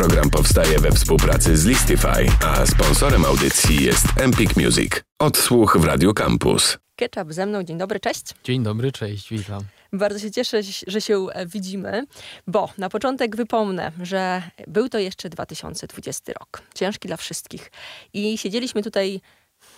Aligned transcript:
Program 0.00 0.30
powstaje 0.30 0.78
we 0.78 0.92
współpracy 0.92 1.56
z 1.56 1.64
Listify, 1.64 2.26
a 2.44 2.66
sponsorem 2.66 3.24
audycji 3.24 3.84
jest 3.84 4.04
Empik 4.16 4.56
Music. 4.56 4.92
Odsłuch 5.18 5.76
w 5.80 5.84
Radio 5.84 6.14
Campus. 6.14 6.78
Ketchup 6.96 7.32
ze 7.32 7.46
mną. 7.46 7.62
Dzień 7.62 7.78
dobry, 7.78 8.00
cześć. 8.00 8.24
Dzień 8.44 8.62
dobry, 8.62 8.92
cześć, 8.92 9.30
witam. 9.30 9.62
Bardzo 9.92 10.18
się 10.18 10.30
cieszę, 10.30 10.60
że 10.86 11.00
się 11.00 11.26
e, 11.32 11.46
widzimy, 11.46 12.06
bo 12.46 12.68
na 12.78 12.88
początek 12.88 13.36
wypomnę, 13.36 13.92
że 14.02 14.42
był 14.66 14.88
to 14.88 14.98
jeszcze 14.98 15.28
2020 15.28 16.32
rok. 16.32 16.62
Ciężki 16.74 17.08
dla 17.08 17.16
wszystkich. 17.16 17.70
I 18.12 18.38
siedzieliśmy 18.38 18.82
tutaj, 18.82 19.20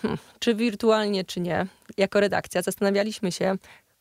hmm, 0.01 0.19
czy 0.39 0.55
wirtualnie, 0.55 1.25
czy 1.25 1.39
nie, 1.39 1.67
jako 1.97 2.19
redakcja, 2.19 2.61
zastanawialiśmy 2.61 3.31
się, 3.31 3.55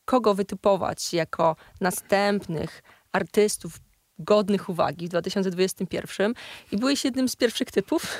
kogo 0.05 0.35
wytypować 0.35 1.15
jako 1.15 1.57
następnych 1.81 2.83
artystów 3.13 3.79
godnych 4.19 4.69
uwagi 4.69 5.07
w 5.07 5.09
2021 5.09 6.35
i 6.73 6.77
byłeś 6.77 7.05
jednym 7.05 7.29
z 7.29 7.37
pierwszych 7.37 7.71
typów. 7.71 8.19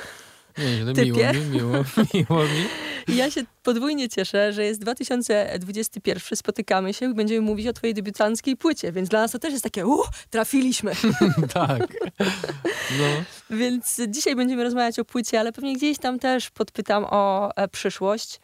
Nieźle, 0.57 0.93
miło 1.05 1.33
mi, 1.33 1.49
miło, 1.49 1.83
miło 2.13 2.43
mi. 2.43 2.67
Ja 3.07 3.31
się 3.31 3.43
podwójnie 3.63 4.09
cieszę, 4.09 4.53
że 4.53 4.63
jest 4.63 4.81
2021, 4.81 6.37
spotykamy 6.37 6.93
się 6.93 7.11
i 7.11 7.13
będziemy 7.13 7.41
mówić 7.41 7.67
o 7.67 7.73
twojej 7.73 7.93
debiutanckiej 7.93 8.57
płycie, 8.57 8.91
więc 8.91 9.09
dla 9.09 9.21
nas 9.21 9.31
to 9.31 9.39
też 9.39 9.51
jest 9.51 9.63
takie, 9.63 9.85
uh, 9.85 10.09
trafiliśmy. 10.29 10.91
tak. 11.53 11.93
No. 12.99 13.23
Więc 13.49 14.01
dzisiaj 14.07 14.35
będziemy 14.35 14.63
rozmawiać 14.63 14.99
o 14.99 15.05
płycie, 15.05 15.39
ale 15.39 15.51
pewnie 15.51 15.75
gdzieś 15.75 15.97
tam 15.97 16.19
też 16.19 16.49
podpytam 16.49 17.05
o 17.09 17.51
e, 17.55 17.67
przyszłość, 17.67 18.39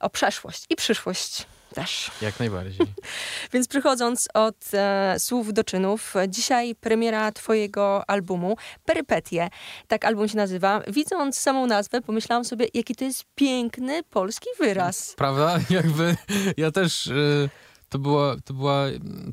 o 0.00 0.10
przeszłość 0.10 0.64
i 0.70 0.76
przyszłość 0.76 1.46
też. 1.74 2.10
Jak 2.22 2.40
najbardziej. 2.40 2.86
Więc 3.52 3.68
przychodząc 3.68 4.28
od 4.34 4.56
e, 4.72 5.14
słów 5.18 5.52
do 5.52 5.64
czynów, 5.64 6.14
dzisiaj 6.28 6.74
premiera 6.74 7.32
twojego 7.32 8.10
albumu, 8.10 8.56
Perypetie, 8.84 9.48
tak 9.88 10.04
album 10.04 10.28
się 10.28 10.36
nazywa. 10.36 10.82
Widząc 10.88 11.38
samą 11.38 11.66
nazwę, 11.66 12.00
pomyślałam 12.00 12.44
sobie, 12.44 12.66
jaki 12.74 12.94
to 12.94 13.04
jest 13.04 13.24
piękny 13.34 14.02
polski 14.02 14.48
wyraz. 14.58 15.14
Prawda? 15.16 15.58
Jakby 15.70 16.16
ja 16.56 16.70
też... 16.70 17.06
Y 17.06 17.48
to 17.88 17.98
było, 17.98 18.36
to 18.44 18.54
była, 18.54 18.84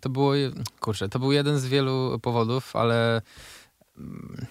to 0.02 0.10
było, 0.10 0.34
kurczę, 0.80 1.10
to 1.10 1.20
był 1.20 1.32
jeden 1.32 1.60
z 1.60 1.66
wielu 1.66 2.20
powodów, 2.22 2.76
ale 2.76 3.22
mm, 3.98 4.46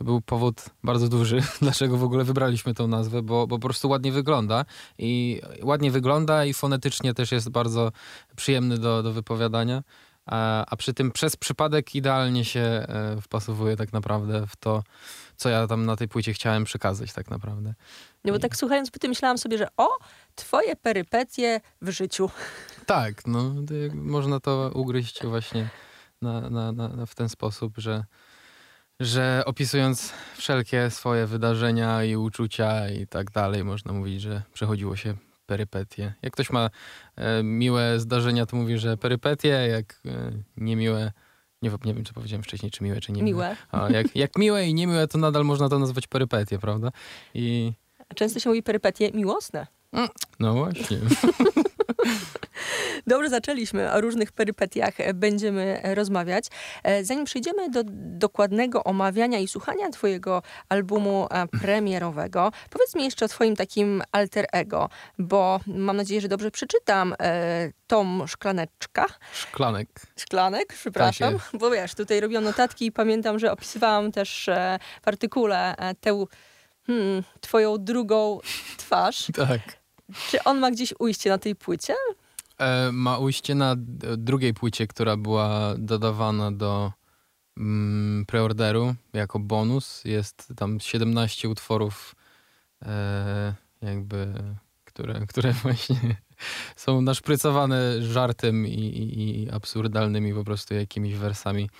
to 0.00 0.04
był 0.04 0.20
powód 0.20 0.64
bardzo 0.84 1.08
duży, 1.08 1.42
dlaczego 1.62 1.96
w 1.96 2.04
ogóle 2.04 2.24
wybraliśmy 2.24 2.74
tą 2.74 2.88
nazwę, 2.88 3.22
bo, 3.22 3.46
bo 3.46 3.58
po 3.58 3.68
prostu 3.68 3.88
ładnie 3.88 4.12
wygląda 4.12 4.64
i 4.98 5.40
ładnie 5.62 5.90
wygląda 5.90 6.44
i 6.44 6.54
fonetycznie 6.54 7.14
też 7.14 7.32
jest 7.32 7.50
bardzo 7.50 7.92
przyjemny 8.36 8.78
do, 8.78 9.02
do 9.02 9.12
wypowiadania. 9.12 9.82
A, 10.26 10.66
a 10.66 10.76
przy 10.76 10.94
tym 10.94 11.12
przez 11.12 11.36
przypadek 11.36 11.94
idealnie 11.94 12.44
się 12.44 12.60
e, 12.60 13.16
wpasowuje 13.22 13.76
tak 13.76 13.92
naprawdę 13.92 14.46
w 14.46 14.56
to, 14.56 14.82
co 15.36 15.48
ja 15.48 15.66
tam 15.66 15.86
na 15.86 15.96
tej 15.96 16.08
płycie 16.08 16.32
chciałem 16.32 16.64
przekazać 16.64 17.12
tak 17.12 17.30
naprawdę. 17.30 17.74
No 18.24 18.32
bo 18.32 18.38
tak 18.38 18.56
słuchając 18.56 18.90
tym 18.90 19.08
myślałam 19.08 19.38
sobie, 19.38 19.58
że 19.58 19.68
o, 19.76 19.88
twoje 20.34 20.76
perypetie 20.76 21.60
w 21.82 21.90
życiu. 21.90 22.30
Tak, 22.86 23.26
no 23.26 23.54
można 23.94 24.40
to 24.40 24.70
ugryźć 24.74 25.24
właśnie 25.24 25.68
na, 26.22 26.50
na, 26.50 26.72
na, 26.72 27.06
w 27.06 27.14
ten 27.14 27.28
sposób, 27.28 27.74
że 27.76 28.04
że 29.00 29.42
opisując 29.46 30.12
wszelkie 30.36 30.90
swoje 30.90 31.26
wydarzenia 31.26 32.04
i 32.04 32.16
uczucia 32.16 32.88
i 32.88 33.06
tak 33.06 33.30
dalej, 33.30 33.64
można 33.64 33.92
mówić, 33.92 34.20
że 34.20 34.42
przechodziło 34.52 34.96
się 34.96 35.14
perypetie. 35.46 36.14
Jak 36.22 36.32
ktoś 36.32 36.50
ma 36.50 36.70
e, 37.16 37.42
miłe 37.42 38.00
zdarzenia, 38.00 38.46
to 38.46 38.56
mówi, 38.56 38.78
że 38.78 38.96
perypetie, 38.96 39.48
jak 39.48 40.00
e, 40.06 40.32
niemiłe, 40.56 41.12
nie, 41.62 41.70
nie 41.84 41.94
wiem, 41.94 42.04
co 42.04 42.12
powiedziałem 42.12 42.42
wcześniej, 42.42 42.70
czy 42.70 42.84
miłe, 42.84 43.00
czy 43.00 43.12
niemiłe. 43.12 43.46
Miłe. 43.46 43.56
A 43.72 43.90
jak, 43.90 44.16
jak 44.16 44.38
miłe 44.38 44.66
i 44.66 44.74
niemiłe, 44.74 45.08
to 45.08 45.18
nadal 45.18 45.44
można 45.44 45.68
to 45.68 45.78
nazwać 45.78 46.06
perypetie, 46.06 46.58
prawda? 46.58 46.90
I... 47.34 47.72
Często 48.14 48.40
się 48.40 48.50
mówi 48.50 48.62
perypetie 48.62 49.10
miłosne. 49.14 49.66
No 50.40 50.54
właśnie. 50.54 50.98
Dobrze 53.10 53.28
zaczęliśmy, 53.28 53.92
o 53.92 54.00
różnych 54.00 54.32
perypetiach 54.32 54.94
będziemy 55.14 55.80
rozmawiać. 55.84 56.44
E, 56.82 57.04
zanim 57.04 57.24
przejdziemy 57.24 57.70
do 57.70 57.82
dokładnego 57.94 58.84
omawiania 58.84 59.38
i 59.38 59.48
słuchania 59.48 59.90
twojego 59.90 60.42
albumu 60.68 61.26
e, 61.30 61.46
premierowego, 61.46 62.52
powiedz 62.70 62.94
mi 62.94 63.04
jeszcze 63.04 63.24
o 63.24 63.28
twoim 63.28 63.56
takim 63.56 64.02
alter 64.12 64.46
ego, 64.52 64.88
bo 65.18 65.60
mam 65.66 65.96
nadzieję, 65.96 66.20
że 66.20 66.28
dobrze 66.28 66.50
przeczytam 66.50 67.14
e, 67.20 67.72
Tom 67.86 68.24
Szklaneczka. 68.26 69.06
Szklanek. 69.32 69.88
Szklanek, 70.16 70.66
przepraszam, 70.68 71.38
tak 71.38 71.60
bo 71.60 71.70
wiesz, 71.70 71.94
tutaj 71.94 72.20
robiłam 72.20 72.44
notatki 72.44 72.86
i 72.86 72.92
pamiętam, 72.92 73.38
że 73.38 73.52
opisywałam 73.52 74.12
też 74.12 74.50
w 75.02 75.08
artykule 75.08 75.74
tę 76.00 76.24
hmm, 76.86 77.22
twoją 77.40 77.78
drugą 77.78 78.40
twarz. 78.76 79.26
Tak. 79.34 79.60
Czy 80.30 80.44
on 80.44 80.58
ma 80.58 80.70
gdzieś 80.70 80.94
ujście 80.98 81.30
na 81.30 81.38
tej 81.38 81.56
płycie? 81.56 81.94
E, 82.60 82.92
ma 82.92 83.18
ujście 83.18 83.54
na 83.54 83.76
drugiej 84.16 84.54
płycie, 84.54 84.86
która 84.86 85.16
była 85.16 85.74
dodawana 85.78 86.52
do 86.52 86.92
mm, 87.56 88.26
preorderu 88.26 88.94
jako 89.12 89.38
bonus. 89.38 90.04
Jest 90.04 90.52
tam 90.56 90.80
17 90.80 91.48
utworów 91.48 92.14
e, 92.82 93.54
jakby, 93.82 94.34
które, 94.84 95.26
które 95.26 95.52
właśnie 95.62 96.16
są 96.76 97.00
naszprycowane 97.00 98.02
żartem 98.02 98.66
i, 98.66 98.70
i, 98.72 99.50
absurdalnymi 99.50 100.34
po 100.34 100.44
prostu 100.44 100.74
jakimiś 100.74 101.14
wersami 101.14 101.70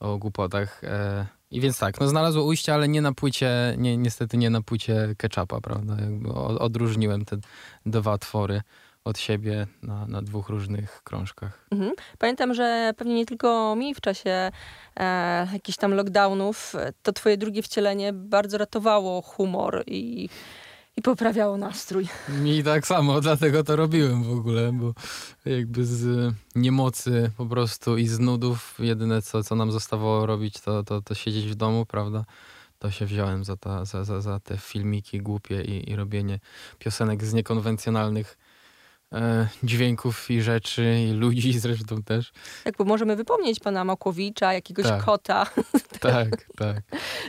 o 0.00 0.18
głupotach. 0.18 0.84
E, 0.84 1.26
I 1.50 1.60
więc 1.60 1.78
tak, 1.78 2.00
no 2.00 2.08
znalazło 2.08 2.44
ujście, 2.44 2.74
ale 2.74 2.88
nie 2.88 3.00
na 3.00 3.12
płycie, 3.12 3.74
nie, 3.78 3.96
niestety 3.96 4.36
nie 4.36 4.50
na 4.50 4.62
płycie 4.62 5.14
ketchupa, 5.18 5.60
prawda? 5.60 5.96
Jakby 6.00 6.32
odróżniłem 6.34 7.24
te 7.24 7.36
dwa 7.86 8.18
twory 8.18 8.62
od 9.06 9.18
siebie 9.18 9.66
na, 9.82 10.06
na 10.06 10.22
dwóch 10.22 10.48
różnych 10.48 11.02
krążkach. 11.04 11.66
Mhm. 11.70 11.92
Pamiętam, 12.18 12.54
że 12.54 12.92
pewnie 12.96 13.14
nie 13.14 13.26
tylko 13.26 13.76
mi 13.76 13.94
w 13.94 14.00
czasie 14.00 14.50
e, 14.96 15.48
jakichś 15.52 15.78
tam 15.78 15.94
lockdownów 15.94 16.72
to 17.02 17.12
twoje 17.12 17.36
drugie 17.36 17.62
wcielenie 17.62 18.12
bardzo 18.12 18.58
ratowało 18.58 19.22
humor 19.22 19.84
i 19.86 20.28
i 20.96 21.02
poprawiało 21.02 21.56
nastrój. 21.56 22.08
Mi 22.28 22.62
tak 22.62 22.86
samo, 22.86 23.20
dlatego 23.26 23.64
to 23.64 23.76
robiłem 23.76 24.22
w 24.22 24.32
ogóle, 24.32 24.72
bo 24.72 24.94
jakby 25.44 25.84
z 25.84 26.34
niemocy 26.54 27.30
po 27.36 27.46
prostu 27.46 27.96
i 27.96 28.06
z 28.06 28.18
nudów 28.18 28.74
jedyne 28.78 29.22
co, 29.22 29.44
co 29.44 29.54
nam 29.54 29.72
zostawało 29.72 30.26
robić 30.26 30.60
to, 30.60 30.84
to, 30.84 31.02
to 31.02 31.14
siedzieć 31.14 31.46
w 31.46 31.54
domu, 31.54 31.86
prawda? 31.86 32.24
To 32.78 32.90
się 32.90 33.06
wziąłem 33.06 33.44
za, 33.44 33.56
ta, 33.56 33.84
za, 33.84 34.04
za, 34.04 34.20
za 34.20 34.40
te 34.40 34.58
filmiki 34.58 35.20
głupie 35.20 35.62
i, 35.62 35.90
i 35.90 35.96
robienie 35.96 36.40
piosenek 36.78 37.24
z 37.24 37.32
niekonwencjonalnych 37.32 38.38
e, 39.16 39.48
dźwięków 39.62 40.30
i 40.30 40.42
rzeczy 40.42 40.96
i 41.08 41.12
ludzi 41.12 41.58
zresztą 41.58 42.02
też. 42.02 42.32
Tak, 42.64 42.76
bo 42.76 42.84
możemy 42.84 43.16
wypomnieć 43.16 43.60
pana 43.60 43.84
Makłowicza, 43.84 44.52
jakiegoś 44.52 44.86
tak. 44.86 45.04
kota. 45.04 45.46
Tak, 46.00 46.46
tak. 46.56 46.82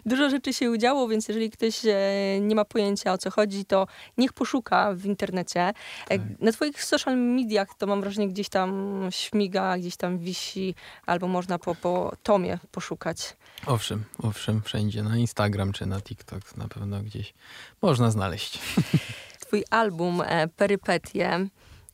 Dużo 0.05 0.29
rzeczy 0.29 0.53
się 0.53 0.71
udziało, 0.71 1.07
więc 1.07 1.27
jeżeli 1.27 1.49
ktoś 1.49 1.85
e, 1.85 1.95
nie 2.41 2.55
ma 2.55 2.65
pojęcia 2.65 3.13
o 3.13 3.17
co 3.17 3.31
chodzi, 3.31 3.65
to 3.65 3.87
niech 4.17 4.33
poszuka 4.33 4.93
w 4.93 5.05
internecie. 5.05 5.61
E, 5.61 5.73
tak. 6.07 6.21
Na 6.39 6.51
twoich 6.51 6.83
social 6.83 7.17
mediach 7.17 7.67
to 7.77 7.87
mam 7.87 8.01
wrażenie 8.01 8.27
gdzieś 8.27 8.49
tam 8.49 8.99
śmiga, 9.09 9.77
gdzieś 9.77 9.97
tam 9.97 10.17
wisi, 10.17 10.75
albo 11.05 11.27
można 11.27 11.59
po, 11.59 11.75
po 11.75 12.15
tomie 12.23 12.59
poszukać. 12.71 13.37
Owszem, 13.65 14.03
owszem, 14.23 14.61
wszędzie. 14.61 15.03
Na 15.03 15.17
Instagram 15.17 15.71
czy 15.71 15.85
na 15.85 16.01
TikTok 16.01 16.57
na 16.57 16.67
pewno 16.67 17.01
gdzieś 17.01 17.33
można 17.81 18.11
znaleźć. 18.11 18.59
Twój 19.47 19.63
album 19.69 20.23
Perypetie 20.55 21.47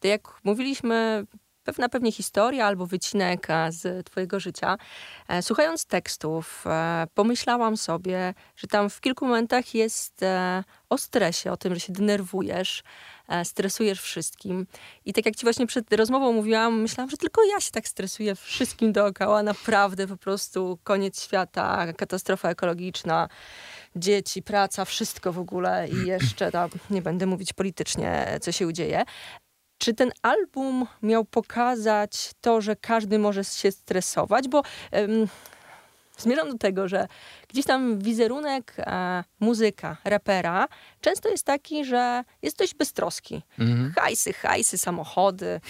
jak 0.08 0.34
mówiliśmy, 0.44 1.26
pewna 1.64 1.90
pewnie 1.90 2.12
historia 2.12 2.66
albo 2.66 2.86
wycinek 2.86 3.48
e, 3.50 3.72
z 3.72 4.06
twojego 4.06 4.40
życia. 4.40 4.78
E, 5.28 5.42
słuchając 5.42 5.86
tekstów, 5.86 6.64
e, 6.68 7.08
pomyślałam 7.14 7.78
sobie, 7.78 8.34
że 8.56 8.68
tam 8.68 8.90
w 8.90 9.02
kilku 9.02 9.26
momentach 9.26 9.76
jest 9.76 10.22
o 10.90 10.98
stresie, 10.98 11.52
o 11.52 11.58
tym, 11.58 11.74
że 11.74 11.80
się 11.80 11.94
denerwujesz, 11.94 12.84
stresujesz 13.44 14.02
wszystkim. 14.02 14.68
I 15.06 15.14
tak 15.14 15.26
jak 15.26 15.36
ci 15.36 15.46
właśnie 15.46 15.68
przed 15.68 15.94
rozmową 15.94 16.34
mówiłam, 16.34 16.82
myślałam, 16.82 17.10
że 17.10 17.18
tylko 17.18 17.44
ja 17.44 17.60
się 17.60 17.72
tak 17.72 17.88
stresuję 17.88 18.36
wszystkim 18.36 18.92
dookoła. 18.92 19.44
Naprawdę 19.44 20.08
po 20.08 20.18
prostu 20.18 20.80
koniec 20.84 21.24
świata, 21.24 21.94
katastrofa 21.94 22.50
ekologiczna, 22.50 23.30
dzieci, 23.96 24.44
praca, 24.44 24.86
wszystko 24.86 25.34
w 25.34 25.40
ogóle 25.40 25.88
i 25.90 26.08
jeszcze 26.08 26.52
tam, 26.52 26.70
nie 26.90 27.02
będę 27.02 27.26
mówić 27.26 27.54
politycznie, 27.54 28.40
co 28.42 28.52
się 28.52 28.74
dzieje. 28.74 29.04
Czy 29.84 29.94
ten 29.94 30.12
album 30.22 30.88
miał 31.02 31.26
pokazać 31.26 32.32
to, 32.42 32.62
że 32.62 32.76
każdy 32.76 33.20
może 33.20 33.44
się 33.44 33.72
stresować? 33.72 34.48
Bo 34.48 34.64
um, 34.92 35.28
zmierzam 36.18 36.52
do 36.52 36.58
tego, 36.58 36.88
że 36.88 37.08
gdzieś 37.48 37.66
tam 37.66 38.00
wizerunek 38.00 38.74
e, 38.78 39.24
muzyka, 39.40 39.98
rapera 40.04 40.68
często 41.02 41.30
jest 41.30 41.46
taki, 41.46 41.86
że 41.86 42.24
jest 42.42 42.58
dość 42.58 42.76
beztroski. 42.76 43.42
Mhm. 43.60 43.94
Hajsy, 43.96 44.34
hajsy, 44.34 44.78
samochody, 44.78 45.62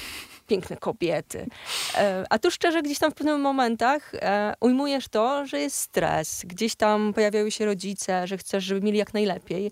piękne 0.47 0.77
kobiety. 0.77 1.47
E, 1.95 2.23
a 2.29 2.39
tu 2.39 2.51
szczerze 2.51 2.81
gdzieś 2.81 2.99
tam 2.99 3.11
w 3.11 3.15
pewnych 3.15 3.37
momentach 3.37 4.11
e, 4.15 4.53
ujmujesz 4.59 5.07
to, 5.07 5.45
że 5.45 5.59
jest 5.59 5.77
stres. 5.77 6.41
Gdzieś 6.45 6.75
tam 6.75 7.13
pojawiają 7.13 7.49
się 7.49 7.65
rodzice, 7.65 8.27
że 8.27 8.37
chcesz, 8.37 8.63
żeby 8.63 8.81
mieli 8.81 8.97
jak 8.97 9.13
najlepiej. 9.13 9.71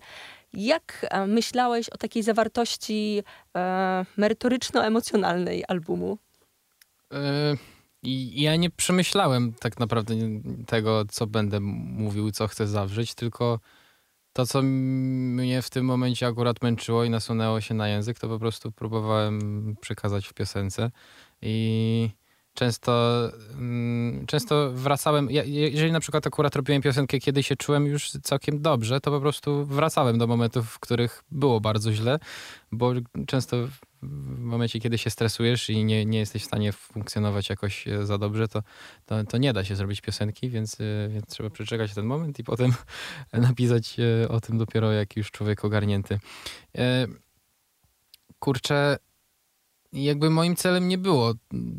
Jak 0.54 1.06
e, 1.10 1.26
myślałeś 1.26 1.88
o 1.88 1.98
takiej 1.98 2.22
zawartości 2.22 3.22
e, 3.56 4.04
merytoryczno-emocjonalnej 4.16 5.62
albumu? 5.68 6.18
E, 7.12 7.56
ja 8.34 8.56
nie 8.56 8.70
przemyślałem 8.70 9.52
tak 9.60 9.78
naprawdę 9.78 10.14
tego, 10.66 11.04
co 11.04 11.26
będę 11.26 11.60
mówił, 11.60 12.30
co 12.30 12.48
chcę 12.48 12.66
zawrzeć, 12.66 13.14
tylko 13.14 13.60
to, 14.32 14.46
co 14.46 14.62
mnie 14.62 15.62
w 15.62 15.70
tym 15.70 15.84
momencie 15.84 16.26
akurat 16.26 16.62
męczyło 16.62 17.04
i 17.04 17.10
nasunęło 17.10 17.60
się 17.60 17.74
na 17.74 17.88
język, 17.88 18.18
to 18.18 18.28
po 18.28 18.38
prostu 18.38 18.72
próbowałem 18.72 19.76
przekazać 19.80 20.26
w 20.26 20.34
piosence. 20.34 20.90
I 21.42 22.10
często, 22.54 23.22
mm, 23.52 24.26
często 24.26 24.72
wracałem, 24.72 25.28
jeżeli 25.30 25.92
na 25.92 26.00
przykład 26.00 26.26
akurat 26.26 26.56
robiłem 26.56 26.82
piosenkę, 26.82 27.18
kiedy 27.18 27.42
się 27.42 27.56
czułem 27.56 27.86
już 27.86 28.10
całkiem 28.10 28.62
dobrze, 28.62 29.00
to 29.00 29.10
po 29.10 29.20
prostu 29.20 29.66
wracałem 29.66 30.18
do 30.18 30.26
momentów, 30.26 30.70
w 30.70 30.78
których 30.78 31.24
było 31.30 31.60
bardzo 31.60 31.92
źle, 31.92 32.18
bo 32.72 32.92
często 33.26 33.56
w 34.02 34.38
momencie, 34.38 34.80
kiedy 34.80 34.98
się 34.98 35.10
stresujesz 35.10 35.70
i 35.70 35.84
nie, 35.84 36.04
nie 36.04 36.18
jesteś 36.18 36.42
w 36.42 36.46
stanie 36.46 36.72
funkcjonować 36.72 37.50
jakoś 37.50 37.88
e, 37.88 38.06
za 38.06 38.18
dobrze, 38.18 38.48
to, 38.48 38.62
to, 39.06 39.24
to 39.24 39.38
nie 39.38 39.52
da 39.52 39.64
się 39.64 39.76
zrobić 39.76 40.00
piosenki, 40.00 40.50
więc, 40.50 40.80
e, 40.80 41.08
więc 41.08 41.26
trzeba 41.26 41.50
przeczekać 41.50 41.94
ten 41.94 42.06
moment 42.06 42.38
i 42.38 42.44
potem 42.44 42.72
napisać 43.32 43.96
e, 44.00 44.28
o 44.28 44.40
tym 44.40 44.58
dopiero 44.58 44.92
jak 44.92 45.16
już 45.16 45.30
człowiek 45.30 45.64
ogarnięty. 45.64 46.18
Kurczę, 48.38 48.98
jakby 49.92 50.30
moim 50.30 50.56
celem 50.56 50.88
nie 50.88 50.98
było 50.98 51.34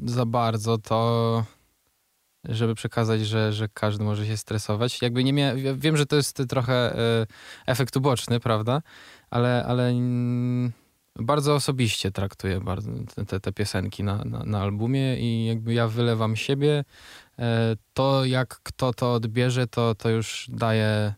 za 0.06 0.26
bardzo 0.26 0.78
to, 0.78 1.46
żeby 2.44 2.76
przekazać, 2.76 3.22
że, 3.22 3.54
że 3.54 3.68
każdy 3.74 4.04
może 4.04 4.26
się 4.26 4.38
stresować. 4.38 5.02
Jakby 5.02 5.24
nie 5.24 5.34
mia... 5.34 5.54
Wiem, 5.76 5.98
że 5.98 6.06
to 6.06 6.16
jest 6.16 6.44
trochę 6.50 6.96
efekt 7.66 7.98
uboczny, 7.98 8.40
prawda? 8.40 8.82
Ale, 9.30 9.66
ale 9.68 9.94
bardzo 11.20 11.56
osobiście 11.56 12.12
traktuję 12.12 12.60
bardzo 12.60 12.92
te, 13.28 13.40
te 13.40 13.54
piosenki 13.54 14.04
na, 14.04 14.24
na, 14.24 14.44
na, 14.44 14.62
albumie 14.62 15.18
i 15.20 15.46
jakby 15.46 15.74
ja 15.74 15.88
wylewam 15.88 16.36
siebie. 16.36 16.84
E, 17.40 17.76
to 17.94 18.26
jak 18.26 18.60
kto 18.64 18.94
to 18.94 19.14
odbierze, 19.14 19.68
to, 19.68 19.96
to 19.96 20.10
już 20.10 20.50
daje 20.54 21.14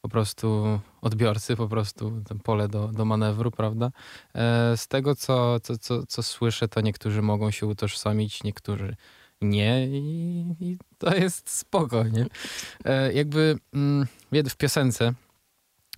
po 0.00 0.08
prostu 0.08 0.80
odbiorcy, 1.00 1.56
po 1.56 1.68
prostu 1.68 2.22
pole 2.44 2.68
do, 2.68 2.88
do 2.88 3.04
manewru, 3.04 3.50
prawda? 3.50 3.90
E, 4.34 4.76
z 4.76 4.88
tego, 4.88 5.14
co, 5.14 5.60
co, 5.60 5.78
co, 5.78 6.06
co 6.06 6.22
słyszę, 6.22 6.68
to 6.68 6.80
niektórzy 6.80 7.22
mogą 7.22 7.50
się 7.50 7.66
utożsamić, 7.66 8.44
niektórzy 8.44 8.96
nie 9.40 9.86
i, 9.86 10.44
i 10.60 10.78
to 10.98 11.14
jest 11.14 11.50
spoko, 11.50 12.04
nie? 12.04 12.26
E, 12.84 13.12
jakby 13.12 13.58
mm, 13.74 14.06
w 14.48 14.56
piosence, 14.56 15.14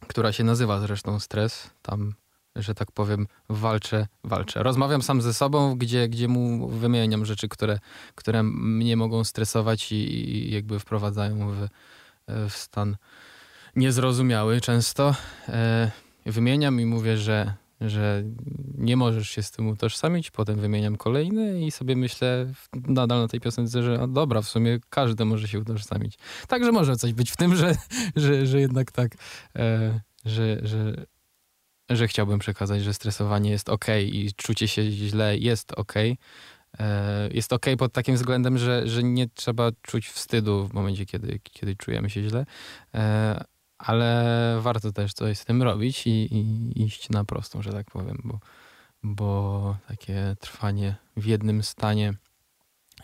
która 0.06 0.32
się 0.32 0.44
nazywa 0.44 0.80
zresztą 0.80 1.20
Stres, 1.20 1.70
tam 1.82 2.14
że 2.56 2.74
tak 2.74 2.92
powiem, 2.92 3.26
walczę, 3.48 4.06
walczę. 4.24 4.62
Rozmawiam 4.62 5.02
sam 5.02 5.22
ze 5.22 5.34
sobą, 5.34 5.78
gdzie, 5.78 6.08
gdzie 6.08 6.28
mu 6.28 6.68
wymieniam 6.68 7.24
rzeczy, 7.24 7.48
które, 7.48 7.78
które 8.14 8.42
mnie 8.42 8.96
mogą 8.96 9.24
stresować 9.24 9.92
i, 9.92 9.94
i 9.94 10.50
jakby 10.50 10.78
wprowadzają 10.78 11.50
w, 11.50 11.68
w 12.50 12.52
stan 12.52 12.96
niezrozumiały 13.76 14.60
często. 14.60 15.14
E, 15.48 15.90
wymieniam 16.26 16.80
i 16.80 16.86
mówię, 16.86 17.16
że, 17.16 17.54
że 17.80 18.22
nie 18.78 18.96
możesz 18.96 19.30
się 19.30 19.42
z 19.42 19.50
tym 19.50 19.68
utożsamić, 19.68 20.30
potem 20.30 20.56
wymieniam 20.56 20.96
kolejne 20.96 21.60
i 21.60 21.70
sobie 21.70 21.96
myślę 21.96 22.46
nadal 22.72 23.20
na 23.20 23.28
tej 23.28 23.40
piosence, 23.40 23.82
że 23.82 24.08
dobra, 24.08 24.42
w 24.42 24.48
sumie 24.48 24.78
każdy 24.90 25.24
może 25.24 25.48
się 25.48 25.58
utożsamić. 25.58 26.18
Także 26.48 26.72
może 26.72 26.96
coś 26.96 27.12
być 27.12 27.30
w 27.30 27.36
tym, 27.36 27.56
że, 27.56 27.76
że, 28.16 28.46
że 28.46 28.60
jednak 28.60 28.92
tak, 28.92 29.12
e, 29.56 30.00
że, 30.24 30.58
że 30.62 31.06
że 31.90 32.08
chciałbym 32.08 32.38
przekazać, 32.38 32.82
że 32.82 32.94
stresowanie 32.94 33.50
jest 33.50 33.68
ok 33.68 33.84
i 34.02 34.30
czucie 34.36 34.68
się 34.68 34.90
źle 34.90 35.38
jest 35.38 35.72
ok. 35.72 35.94
E, 36.78 37.28
jest 37.32 37.52
ok 37.52 37.66
pod 37.78 37.92
takim 37.92 38.14
względem, 38.14 38.58
że, 38.58 38.88
że 38.88 39.02
nie 39.02 39.28
trzeba 39.28 39.70
czuć 39.82 40.08
wstydu 40.08 40.66
w 40.66 40.72
momencie, 40.72 41.06
kiedy, 41.06 41.40
kiedy 41.42 41.76
czujemy 41.76 42.10
się 42.10 42.28
źle, 42.28 42.46
e, 42.94 43.44
ale 43.80 44.24
warto 44.60 44.92
też 44.92 45.12
coś 45.12 45.38
z 45.38 45.44
tym 45.44 45.62
robić 45.62 46.06
i, 46.06 46.10
i 46.10 46.82
iść 46.82 47.10
na 47.10 47.24
prostą, 47.24 47.62
że 47.62 47.72
tak 47.72 47.90
powiem, 47.90 48.20
bo, 48.24 48.38
bo 49.02 49.76
takie 49.88 50.36
trwanie 50.40 50.94
w 51.16 51.26
jednym 51.26 51.62
stanie 51.62 52.14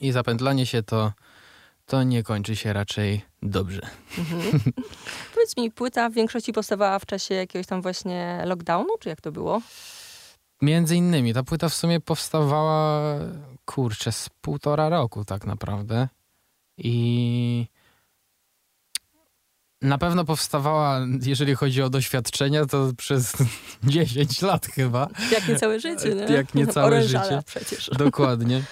i 0.00 0.12
zapętlanie 0.12 0.66
się 0.66 0.82
to 0.82 1.12
to 1.86 2.02
nie 2.02 2.22
kończy 2.22 2.56
się 2.56 2.72
raczej 2.72 3.22
dobrze. 3.42 3.80
Mhm. 4.18 4.60
Powiedz 5.34 5.56
mi, 5.56 5.70
płyta 5.70 6.08
w 6.08 6.12
większości 6.12 6.52
powstawała 6.52 6.98
w 6.98 7.06
czasie 7.06 7.34
jakiegoś 7.34 7.66
tam 7.66 7.82
właśnie 7.82 8.42
lockdownu, 8.44 8.98
czy 9.00 9.08
jak 9.08 9.20
to 9.20 9.32
było? 9.32 9.62
Między 10.62 10.96
innymi. 10.96 11.34
Ta 11.34 11.42
płyta 11.42 11.68
w 11.68 11.74
sumie 11.74 12.00
powstawała, 12.00 13.00
kurczę, 13.64 14.12
z 14.12 14.28
półtora 14.40 14.88
roku 14.88 15.24
tak 15.24 15.46
naprawdę. 15.46 16.08
I 16.78 17.66
na 19.86 19.98
pewno 19.98 20.24
powstawała, 20.24 21.00
jeżeli 21.22 21.54
chodzi 21.54 21.82
o 21.82 21.90
doświadczenia, 21.90 22.66
to 22.66 22.90
przez 22.96 23.36
10 23.84 24.42
lat 24.42 24.66
chyba. 24.66 25.08
Jak 25.32 25.48
nie 25.48 25.56
całe 25.56 25.80
życie, 25.80 26.14
nie? 26.14 26.34
Jak 26.34 26.54
nie 26.54 26.66
całe 26.66 27.02
życie. 27.02 27.42
przecież. 27.46 27.90
Dokładnie. 27.98 28.62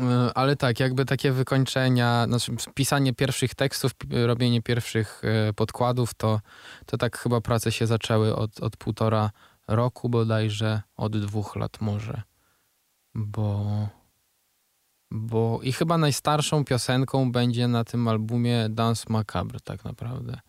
E, 0.00 0.30
ale 0.34 0.56
tak, 0.56 0.80
jakby 0.80 1.04
takie 1.04 1.32
wykończenia, 1.32 2.26
znaczy 2.28 2.52
pisanie 2.74 3.14
pierwszych 3.14 3.54
tekstów, 3.54 3.92
robienie 4.26 4.62
pierwszych 4.62 5.22
e, 5.24 5.52
podkładów, 5.52 6.14
to, 6.14 6.40
to 6.86 6.96
tak 6.96 7.18
chyba 7.18 7.40
prace 7.40 7.72
się 7.72 7.86
zaczęły 7.86 8.36
od, 8.36 8.60
od 8.60 8.76
półtora 8.76 9.30
roku 9.68 10.08
bodajże, 10.08 10.82
od 10.96 11.16
dwóch 11.18 11.56
lat 11.56 11.80
może. 11.80 12.22
Bo, 13.14 13.88
bo 15.10 15.60
i 15.62 15.72
chyba 15.72 15.98
najstarszą 15.98 16.64
piosenką 16.64 17.32
będzie 17.32 17.68
na 17.68 17.84
tym 17.84 18.08
albumie 18.08 18.68
Dance 18.68 19.04
Macabre 19.08 19.60
tak 19.60 19.84
naprawdę. 19.84 20.40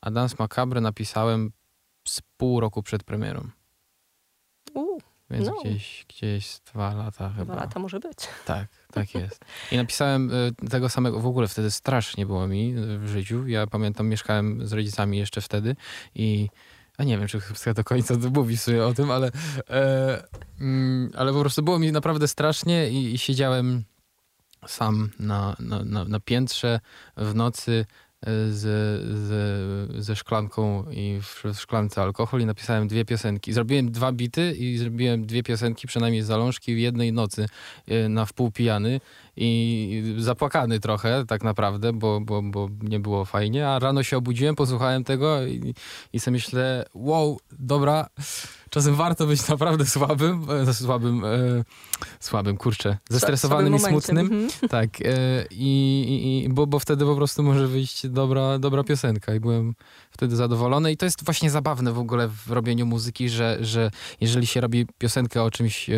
A 0.00 0.10
Dance 0.10 0.36
Macabre 0.38 0.80
napisałem 0.80 1.52
z 2.08 2.20
pół 2.36 2.60
roku 2.60 2.82
przed 2.82 3.04
premierą. 3.04 3.48
Uh. 4.74 5.02
Więc 5.32 5.46
no. 5.46 5.60
gdzieś, 5.60 6.06
gdzieś 6.08 6.60
dwa 6.72 6.94
lata 6.94 7.30
chyba. 7.30 7.44
Dwa 7.44 7.54
lata 7.54 7.80
może 7.80 8.00
być. 8.00 8.16
Tak, 8.46 8.68
tak 8.92 9.14
jest. 9.22 9.44
I 9.72 9.76
napisałem 9.76 10.30
y, 10.30 10.68
tego 10.70 10.88
samego, 10.88 11.20
w 11.20 11.26
ogóle 11.26 11.48
wtedy 11.48 11.70
strasznie 11.70 12.26
było 12.26 12.48
mi 12.48 12.74
w 12.98 13.08
życiu. 13.08 13.48
Ja 13.48 13.66
pamiętam, 13.66 14.08
mieszkałem 14.08 14.66
z 14.66 14.72
rodzicami 14.72 15.18
jeszcze 15.18 15.40
wtedy 15.40 15.76
i 16.14 16.48
a 16.98 17.04
nie 17.04 17.18
wiem, 17.18 17.28
czy 17.28 17.40
chcę 17.40 17.74
do 17.74 17.84
końca 17.84 18.14
mówić 18.34 18.60
sobie 18.60 18.86
o 18.86 18.94
tym, 18.94 19.10
ale, 19.10 19.30
e, 19.70 20.22
mm, 20.60 21.10
ale 21.14 21.32
po 21.32 21.40
prostu 21.40 21.62
było 21.62 21.78
mi 21.78 21.92
naprawdę 21.92 22.28
strasznie 22.28 22.90
i, 22.90 23.14
i 23.14 23.18
siedziałem 23.18 23.84
sam 24.66 25.10
na, 25.20 25.56
na, 25.60 25.84
na, 25.84 26.04
na 26.04 26.20
piętrze 26.20 26.80
w 27.16 27.34
nocy 27.34 27.84
z, 28.26 28.60
z, 29.18 30.04
ze 30.04 30.16
szklanką 30.16 30.84
i 30.90 31.20
w, 31.22 31.44
w 31.54 31.60
szklance 31.60 32.02
alkohol 32.02 32.40
i 32.40 32.46
napisałem 32.46 32.88
dwie 32.88 33.04
piosenki. 33.04 33.52
Zrobiłem 33.52 33.92
dwa 33.92 34.12
bity 34.12 34.52
i 34.52 34.78
zrobiłem 34.78 35.26
dwie 35.26 35.42
piosenki, 35.42 35.86
przynajmniej 35.86 36.22
zalążki 36.22 36.74
w 36.74 36.78
jednej 36.78 37.12
nocy 37.12 37.46
e, 37.88 38.08
na 38.08 38.24
wpół 38.24 38.50
pijany 38.50 39.00
i 39.36 40.14
zapłakany 40.18 40.80
trochę 40.80 41.24
tak 41.26 41.44
naprawdę, 41.44 41.92
bo, 41.92 42.20
bo, 42.20 42.42
bo 42.42 42.68
nie 42.82 43.00
było 43.00 43.24
fajnie, 43.24 43.68
a 43.68 43.78
rano 43.78 44.02
się 44.02 44.16
obudziłem, 44.16 44.54
posłuchałem 44.54 45.04
tego 45.04 45.46
i, 45.46 45.74
i 46.12 46.20
sobie 46.20 46.32
myślę, 46.32 46.84
wow, 46.94 47.40
dobra, 47.58 48.06
czasem 48.72 48.94
warto 48.94 49.26
być 49.26 49.48
naprawdę 49.48 49.86
słabym, 49.86 50.46
e, 50.68 50.74
słabym, 50.74 51.24
e, 51.24 51.64
słabym, 52.20 52.56
kurczę, 52.56 52.98
zestresowanym 53.08 53.76
i 53.76 53.78
smutnym. 53.78 54.18
Mhm. 54.18 54.48
Tak, 54.70 55.00
e, 55.00 55.44
i, 55.50 56.44
i, 56.44 56.48
bo, 56.48 56.66
bo 56.66 56.78
wtedy 56.78 57.04
po 57.04 57.16
prostu 57.16 57.42
może 57.42 57.68
wyjść 57.68 58.06
dobra, 58.06 58.58
dobra 58.58 58.84
piosenka 58.84 59.34
i 59.34 59.40
byłem 59.40 59.74
wtedy 60.10 60.36
zadowolony 60.36 60.92
i 60.92 60.96
to 60.96 61.04
jest 61.04 61.24
właśnie 61.24 61.50
zabawne 61.50 61.92
w 61.92 61.98
ogóle 61.98 62.28
w 62.28 62.50
robieniu 62.50 62.86
muzyki, 62.86 63.28
że, 63.28 63.58
że 63.60 63.90
jeżeli 64.20 64.46
się 64.46 64.60
robi 64.60 64.86
piosenkę 64.98 65.42
o 65.42 65.50
czymś... 65.50 65.90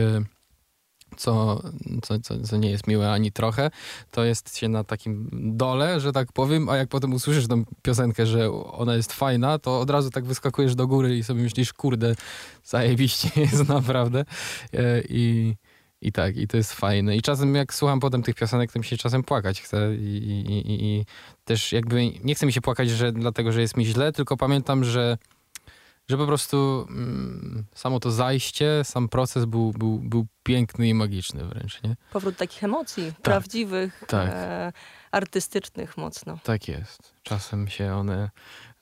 Co, 1.16 1.62
co, 2.02 2.18
co, 2.18 2.40
co, 2.40 2.56
nie 2.56 2.70
jest 2.70 2.86
miłe 2.86 3.12
ani 3.12 3.32
trochę, 3.32 3.70
to 4.10 4.24
jest 4.24 4.56
się 4.56 4.68
na 4.68 4.84
takim 4.84 5.28
dole, 5.32 6.00
że 6.00 6.12
tak 6.12 6.32
powiem, 6.32 6.68
a 6.68 6.76
jak 6.76 6.88
potem 6.88 7.14
usłyszysz 7.14 7.48
tą 7.48 7.64
piosenkę, 7.82 8.26
że 8.26 8.52
ona 8.52 8.94
jest 8.94 9.12
fajna, 9.12 9.58
to 9.58 9.80
od 9.80 9.90
razu 9.90 10.10
tak 10.10 10.24
wyskakujesz 10.24 10.74
do 10.74 10.86
góry 10.86 11.16
i 11.16 11.22
sobie 11.22 11.42
myślisz, 11.42 11.72
kurde, 11.72 12.14
zajebiście 12.64 13.30
jest 13.40 13.68
naprawdę. 13.68 14.24
E, 14.72 15.02
I, 15.08 15.54
i 16.00 16.12
tak, 16.12 16.36
i 16.36 16.48
to 16.48 16.56
jest 16.56 16.72
fajne. 16.72 17.16
I 17.16 17.22
czasem 17.22 17.54
jak 17.54 17.74
słucham 17.74 18.00
potem 18.00 18.22
tych 18.22 18.34
piosenek, 18.34 18.72
to 18.72 18.78
mi 18.78 18.84
się 18.84 18.96
czasem 18.96 19.22
płakać 19.22 19.62
chce 19.62 19.96
i, 19.96 20.16
i, 20.16 20.52
i, 20.52 20.84
i 20.84 21.04
też 21.44 21.72
jakby 21.72 22.10
nie 22.24 22.34
chce 22.34 22.46
mi 22.46 22.52
się 22.52 22.60
płakać, 22.60 22.90
że 22.90 23.12
dlatego, 23.12 23.52
że 23.52 23.60
jest 23.60 23.76
mi 23.76 23.86
źle, 23.86 24.12
tylko 24.12 24.36
pamiętam, 24.36 24.84
że 24.84 25.18
że 26.10 26.18
po 26.18 26.26
prostu 26.26 26.86
mm, 26.90 27.64
samo 27.74 28.00
to 28.00 28.10
zajście, 28.10 28.80
sam 28.84 29.08
proces 29.08 29.44
był, 29.44 29.72
był, 29.72 29.98
był 29.98 30.26
piękny 30.42 30.88
i 30.88 30.94
magiczny 30.94 31.44
wręcz, 31.44 31.82
nie? 31.82 31.96
Powrót 32.12 32.36
takich 32.36 32.64
emocji, 32.64 33.12
prawdziwych, 33.22 34.04
tak. 34.06 34.30
E, 34.32 34.72
artystycznych 35.14 35.96
mocno. 35.96 36.38
Tak 36.44 36.68
jest. 36.68 37.14
Czasem 37.22 37.68
się 37.68 37.94
one 37.94 38.30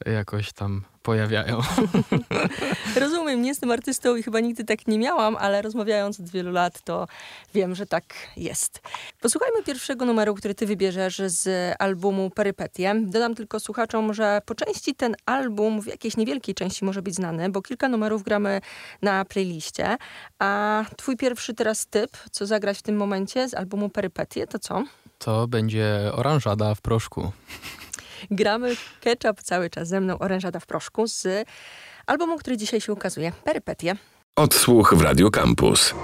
jakoś 0.07 0.53
tam 0.53 0.83
pojawiają. 1.03 1.61
Rozumiem, 3.01 3.43
nie 3.43 3.49
jestem 3.49 3.71
artystą 3.71 4.17
i 4.17 4.23
chyba 4.23 4.41
nigdy 4.41 4.65
tak 4.65 4.87
nie 4.87 4.99
miałam, 4.99 5.37
ale 5.37 5.63
rozmawiając 5.63 6.21
od 6.21 6.31
wielu 6.31 6.53
lat, 6.53 6.83
to 6.85 7.07
wiem, 7.55 7.75
że 7.75 7.87
tak 7.87 8.05
jest. 8.37 8.81
Posłuchajmy 9.21 9.63
pierwszego 9.63 10.05
numeru, 10.05 10.35
który 10.35 10.55
ty 10.55 10.67
wybierzesz 10.67 11.23
z 11.27 11.75
albumu 11.79 12.31
Perypetie. 12.31 12.95
Dodam 13.03 13.35
tylko 13.35 13.61
słuchaczom, 13.61 14.15
że 14.15 14.41
po 14.47 14.55
części 14.55 14.95
ten 14.95 15.17
album 15.27 15.81
w 15.83 15.87
jakiejś 15.87 16.17
niewielkiej 16.17 16.55
części 16.55 16.85
może 16.85 17.03
być 17.03 17.15
znany, 17.15 17.51
bo 17.51 17.63
kilka 17.63 17.89
numerów 17.89 18.23
gramy 18.23 18.61
na 19.03 19.25
playliście. 19.25 19.97
A 20.39 20.85
twój 20.97 21.17
pierwszy 21.17 21.55
teraz 21.55 21.87
typ, 21.87 22.11
co 22.31 22.47
zagrać 22.47 22.79
w 22.79 22.83
tym 22.83 22.97
momencie 22.97 23.49
z 23.49 23.55
albumu 23.55 23.89
Perypetie, 23.89 24.47
to 24.47 24.59
co? 24.59 24.85
To 25.25 25.49
będzie 25.49 26.11
oranżada 26.13 26.75
w 26.75 26.81
proszku. 26.81 27.33
Gramy 28.31 28.77
ketchup 29.01 29.43
cały 29.43 29.71
czas 29.71 29.89
ze 29.89 30.01
mną, 30.01 30.19
orężada 30.19 30.61
w 30.61 30.67
proszku 30.67 31.07
z 31.07 31.47
albumu, 32.07 32.39
który 32.39 32.57
dzisiaj 32.57 32.81
się 32.81 32.93
ukazuje, 32.93 33.33
Perypetie. 33.45 33.97
Odsłuch 34.37 34.95
w 34.95 35.01
Radio 35.01 35.31
Campus. 35.31 35.95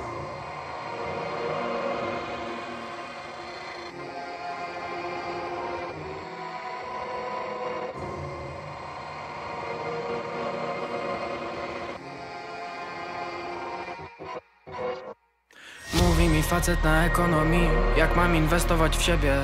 Mówi 16.19 16.31
mi 16.31 16.43
facet 16.43 16.85
na 16.85 17.05
ekonomii, 17.05 17.71
jak 17.97 18.17
mam 18.17 18.37
inwestować 18.37 18.97
w 18.97 19.03
siebie, 19.03 19.35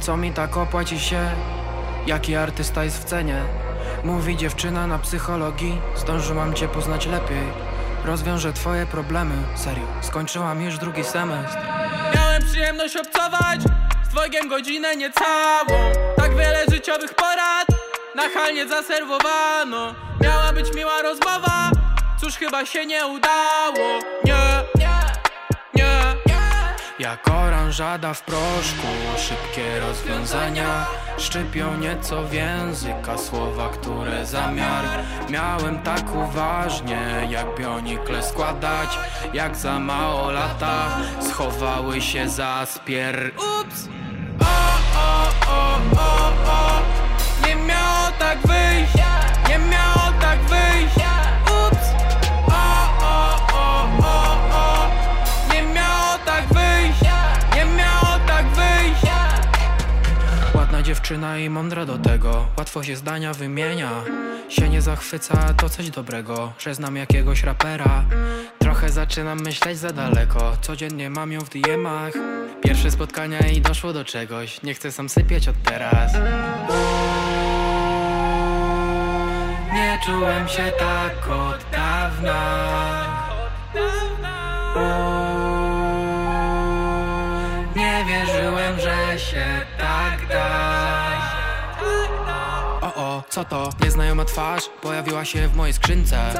co 0.00 0.16
mi 0.16 0.32
tak 0.32 0.56
opłaci 0.56 1.00
się, 1.00 1.30
jaki 2.06 2.36
artysta 2.36 2.84
jest 2.84 3.02
w 3.02 3.04
cenie. 3.04 3.42
Mówi 4.04 4.36
dziewczyna 4.36 4.86
na 4.86 4.98
psychologii, 4.98 5.80
zdążyłam 5.96 6.54
cię 6.54 6.68
poznać 6.68 7.06
lepiej, 7.06 7.42
rozwiążę 8.04 8.52
twoje 8.52 8.86
problemy, 8.86 9.34
serio, 9.54 9.84
skończyłam 10.00 10.62
już 10.62 10.78
drugi 10.78 11.04
semestr. 11.04 11.58
Miałem 12.14 12.42
przyjemność 12.42 12.96
obcować 12.96 13.60
z 14.04 14.08
dwojgiem 14.08 14.48
godzinę 14.48 14.96
niecałą, 14.96 15.92
tak 16.16 16.30
wiele 16.36 16.64
życiowych 16.70 17.14
porad, 17.14 17.66
nachalnie 18.16 18.68
zaserwowano. 18.68 19.94
Miała 20.20 20.52
być 20.52 20.74
miła 20.74 21.02
rozmowa, 21.02 21.70
cóż 22.20 22.36
chyba 22.36 22.66
się 22.66 22.86
nie 22.86 23.06
udało. 23.06 24.19
Jak 27.00 27.28
oranżada 27.30 28.14
w 28.14 28.22
proszku, 28.22 28.86
szybkie 29.18 29.80
rozwiązania 29.80 30.86
Szczypią 31.18 31.76
nieco 31.76 32.22
w 32.22 32.32
języka 32.32 33.18
słowa, 33.18 33.68
które 33.68 34.26
zamiar 34.26 34.84
Miałem 35.30 35.82
tak 35.82 36.14
uważnie, 36.14 37.26
jak 37.30 37.58
bionikle 37.58 38.22
składać 38.22 38.98
Jak 39.32 39.56
za 39.56 39.78
mało 39.78 40.30
lata 40.30 40.98
schowały 41.20 42.00
się 42.00 42.28
za 42.28 42.66
spier 42.66 43.30
Ups! 43.36 43.88
O, 44.40 44.44
o, 44.98 45.28
o, 45.52 45.76
o, 46.00 46.66
o 46.66 46.69
dziewczyna 61.10 61.38
i 61.38 61.50
mądra 61.50 61.86
do 61.86 61.98
tego. 61.98 62.46
Łatwo 62.58 62.82
się 62.82 62.96
zdania 62.96 63.34
wymienia. 63.34 63.90
Się 64.48 64.68
nie 64.68 64.82
zachwyca, 64.82 65.54
to 65.54 65.68
coś 65.68 65.90
dobrego 65.90 66.52
Że 66.58 66.74
znam 66.74 66.96
jakiegoś 66.96 67.42
rapera. 67.42 68.04
Trochę 68.58 68.88
zaczynam 68.88 69.40
myśleć 69.40 69.78
za 69.78 69.92
daleko. 69.92 70.56
Codziennie 70.60 71.10
mam 71.10 71.32
ją 71.32 71.40
w 71.40 71.50
DM-ach 71.50 72.12
Pierwsze 72.62 72.90
spotkania 72.90 73.38
i 73.38 73.60
doszło 73.60 73.92
do 73.92 74.04
czegoś. 74.04 74.62
Nie 74.62 74.74
chcę 74.74 74.92
sam 74.92 75.08
sypieć 75.08 75.48
od 75.48 75.62
teraz. 75.62 76.12
Nie 79.72 79.98
czułem 80.06 80.48
się 80.48 80.72
tak 80.78 81.28
od 81.28 81.64
dawna. 81.72 82.40
Nie 87.76 88.04
wierzyłem, 88.08 88.80
że 88.80 89.18
się 89.18 89.46
tak 89.78 90.28
da 90.28 90.99
Co 93.28 93.44
to? 93.44 93.70
Nieznajoma 93.84 94.24
twarz 94.24 94.62
pojawiła 94.82 95.24
się 95.24 95.48
w 95.48 95.56
mojej 95.56 95.72
skrzynce 95.74 96.34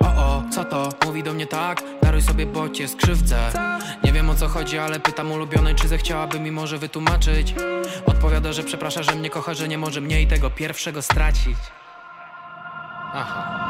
O, 0.00 0.06
o, 0.06 0.42
co 0.52 0.64
to? 0.64 0.88
Mówi 1.06 1.22
do 1.22 1.32
mnie 1.32 1.46
tak, 1.46 1.82
daruj 2.02 2.22
sobie, 2.22 2.46
bo 2.46 2.68
cię 2.68 2.88
skrzywdzę 2.88 3.50
Nie 4.04 4.12
wiem 4.12 4.30
o 4.30 4.34
co 4.34 4.48
chodzi, 4.48 4.78
ale 4.78 5.00
pytam 5.00 5.32
ulubionej, 5.32 5.74
czy 5.74 5.88
zechciałaby 5.88 6.40
mi 6.40 6.50
może 6.50 6.78
wytłumaczyć 6.78 7.54
Odpowiada, 8.06 8.52
że 8.52 8.62
przeprasza, 8.62 9.02
że 9.02 9.14
mnie 9.14 9.30
kocha, 9.30 9.54
że 9.54 9.68
nie 9.68 9.78
może 9.78 10.00
mnie 10.00 10.22
i 10.22 10.26
tego 10.26 10.50
pierwszego 10.50 11.02
stracić 11.02 11.56
Aha. 13.12 13.66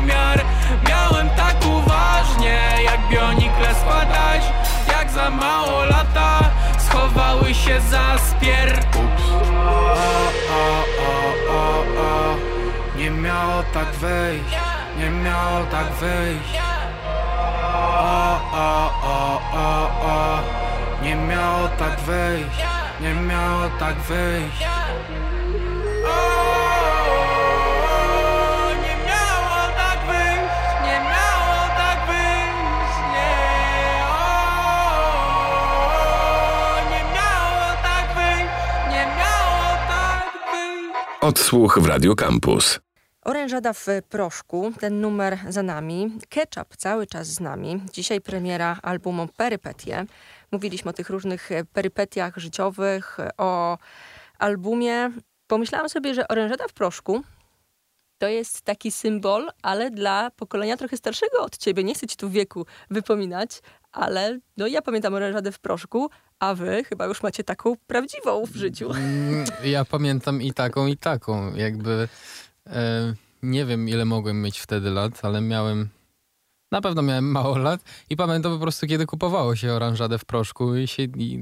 Zamiar 0.00 0.44
Miałem 0.88 1.30
tak 1.30 1.56
uważnie, 1.66 2.60
jak 2.84 3.08
bionikle 3.10 3.74
składać 3.74 4.42
Jak 4.88 5.10
za 5.10 5.30
mało 5.30 5.84
lata 5.84 6.50
schowały 6.78 7.54
się 7.54 7.80
za 7.80 8.18
spier 8.18 8.80
o. 11.50 12.36
Nie 12.96 13.10
miało 13.10 13.62
tak 13.72 13.86
wyjść, 13.86 14.56
nie 14.98 15.10
miało 15.10 15.64
tak 15.70 15.86
wyjść. 15.92 16.60
O, 17.74 18.40
o, 18.52 18.90
o, 19.02 19.40
o, 19.54 19.90
o. 20.02 20.38
Nie 21.02 21.14
miało 21.14 21.68
tak 21.78 22.00
wyjść, 22.00 22.64
nie 23.00 23.14
miało 23.14 23.68
tak 23.78 23.94
wyjść. 23.94 24.64
Odsłuch 41.30 41.78
w 41.78 41.86
Radio 41.86 42.14
Campus. 42.14 42.80
Orężada 43.22 43.72
w 43.72 43.86
proszku, 44.08 44.72
ten 44.80 45.00
numer 45.00 45.38
za 45.48 45.62
nami. 45.62 46.18
Ketchup 46.28 46.76
cały 46.76 47.06
czas 47.06 47.26
z 47.26 47.40
nami. 47.40 47.82
Dzisiaj 47.92 48.20
premiera 48.20 48.78
albumu 48.82 49.28
Perypetie. 49.36 50.04
Mówiliśmy 50.52 50.90
o 50.90 50.94
tych 50.94 51.10
różnych 51.10 51.50
perypetiach 51.72 52.36
życiowych, 52.36 53.18
o 53.38 53.78
albumie. 54.38 55.10
Pomyślałam 55.46 55.88
sobie, 55.88 56.14
że 56.14 56.28
Orężada 56.28 56.68
w 56.68 56.72
proszku 56.72 57.22
to 58.18 58.28
jest 58.28 58.62
taki 58.62 58.90
symbol, 58.90 59.50
ale 59.62 59.90
dla 59.90 60.30
pokolenia 60.30 60.76
trochę 60.76 60.96
starszego 60.96 61.42
od 61.42 61.56
ciebie. 61.56 61.84
Nie 61.84 61.94
chcę 61.94 62.06
ci 62.06 62.16
tu 62.16 62.30
wieku 62.30 62.66
wypominać, 62.90 63.60
ale 63.92 64.38
no 64.56 64.66
ja 64.66 64.82
pamiętam 64.82 65.14
Orężadę 65.14 65.52
w 65.52 65.58
proszku, 65.58 66.10
a 66.38 66.54
wy 66.54 66.84
chyba 66.84 67.06
już 67.06 67.22
macie 67.22 67.44
taką 67.44 67.76
prawdziwą 67.86 68.46
w 68.46 68.56
życiu. 68.56 68.90
Mm, 68.92 69.44
Ja 69.64 69.84
pamiętam 69.84 70.42
i 70.42 70.52
taką, 70.52 70.86
i 70.86 70.96
taką. 70.96 71.54
Jakby 71.54 72.08
e, 72.66 73.14
nie 73.42 73.64
wiem, 73.64 73.88
ile 73.88 74.04
mogłem 74.04 74.42
mieć 74.42 74.58
wtedy 74.58 74.90
lat, 74.90 75.20
ale 75.22 75.40
miałem. 75.40 75.88
Na 76.72 76.80
pewno 76.80 77.02
miałem 77.02 77.30
mało 77.30 77.58
lat 77.58 77.80
i 78.10 78.16
pamiętam 78.16 78.52
po 78.52 78.58
prostu, 78.58 78.86
kiedy 78.86 79.06
kupowało 79.06 79.56
się 79.56 79.72
oranżadę 79.72 80.18
w 80.18 80.24
proszku 80.24 80.76
i 80.76 80.86
się 80.88 81.02
i 81.02 81.38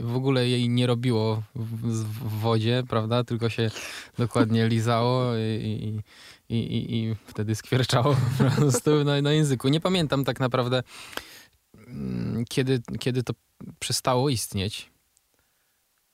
w 0.00 0.16
ogóle 0.16 0.48
jej 0.48 0.68
nie 0.68 0.86
robiło 0.86 1.42
w, 1.54 1.86
w 2.02 2.40
wodzie, 2.40 2.82
prawda? 2.88 3.24
Tylko 3.24 3.48
się 3.48 3.70
dokładnie 4.18 4.68
lizało 4.68 5.36
i, 5.36 6.02
i, 6.48 6.54
i, 6.56 6.96
i 6.96 7.16
wtedy 7.26 7.54
skwierczało 7.54 8.16
po 8.38 8.44
prostu 8.60 8.90
na, 9.22 9.32
języku. 9.32 9.68
Nie 9.68 9.80
pamiętam 9.80 10.24
tak 10.24 10.40
naprawdę, 10.40 10.82
kiedy, 12.48 12.82
kiedy 13.00 13.22
to 13.22 13.32
przestało 13.78 14.28
istnieć. 14.28 14.90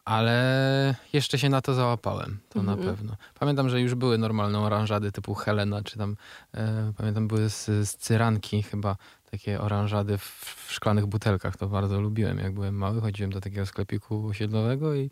ale 0.04 0.94
jeszcze 1.12 1.38
się 1.38 1.48
na 1.48 1.60
to 1.60 1.74
załapałem, 1.74 2.38
to 2.48 2.60
Mhm. 2.60 2.78
na 2.80 2.86
pewno. 2.86 3.16
Pamiętam, 3.38 3.68
że 3.68 3.80
już 3.80 3.94
były 3.94 4.18
normalne 4.18 4.58
oranżady 4.58 5.12
typu 5.12 5.34
Helena, 5.34 5.82
czy 5.82 5.98
tam, 5.98 6.16
e, 6.54 6.92
pamiętam, 6.96 7.28
były 7.28 7.48
z, 7.50 7.64
z 7.66 7.96
cyranki 7.96 8.62
chyba, 8.62 8.96
takie 9.30 9.60
oranżady 9.60 10.18
w, 10.18 10.24
w 10.66 10.72
szklanych 10.72 11.06
butelkach. 11.06 11.56
To 11.56 11.66
bardzo 11.68 12.00
lubiłem, 12.00 12.38
jak 12.38 12.54
byłem 12.54 12.74
mały. 12.74 13.00
Chodziłem 13.00 13.32
do 13.32 13.40
takiego 13.40 13.66
sklepiku 13.66 14.26
osiedlowego 14.26 14.94
i, 14.94 15.10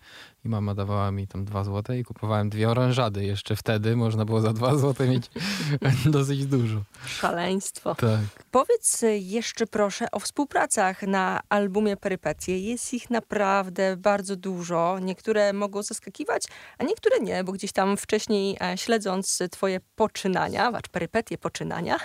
i 0.49 0.51
mama 0.51 0.75
dawała 0.75 1.11
mi 1.11 1.27
tam 1.27 1.45
dwa 1.45 1.65
złote 1.65 1.99
i 1.99 2.05
kupowałem 2.05 2.51
dwie 2.51 2.69
oranżady. 2.69 3.25
Jeszcze 3.25 3.57
wtedy 3.57 3.97
można 3.97 4.25
było 4.25 4.41
za 4.41 4.53
dwa 4.53 4.77
złote 4.77 5.09
mieć 5.09 5.31
dosyć 6.17 6.47
dużo. 6.47 6.83
Szaleństwo. 7.07 7.95
Tak. 7.95 8.21
Powiedz 8.51 9.03
y, 9.03 9.19
jeszcze 9.19 9.67
proszę 9.67 10.11
o 10.13 10.21
współpracach 10.21 11.03
na 11.03 11.41
albumie 11.49 11.97
Perypetie. 11.97 12.59
Jest 12.59 12.95
ich 12.95 13.11
naprawdę 13.11 13.97
bardzo 13.97 14.37
dużo. 14.37 14.99
Niektóre 15.03 15.53
mogą 15.53 15.83
zaskakiwać, 15.83 16.45
a 16.79 16.85
niektóre 16.85 17.21
nie, 17.21 17.45
bo 17.45 17.53
gdzieś 17.53 17.73
tam 17.73 17.97
wcześniej 17.97 18.57
e, 18.61 18.79
śledząc 18.79 19.43
twoje 19.51 19.81
poczynania, 19.97 20.71
wacz 20.71 20.89
perypetie 20.89 21.39
poczynania, 21.39 21.99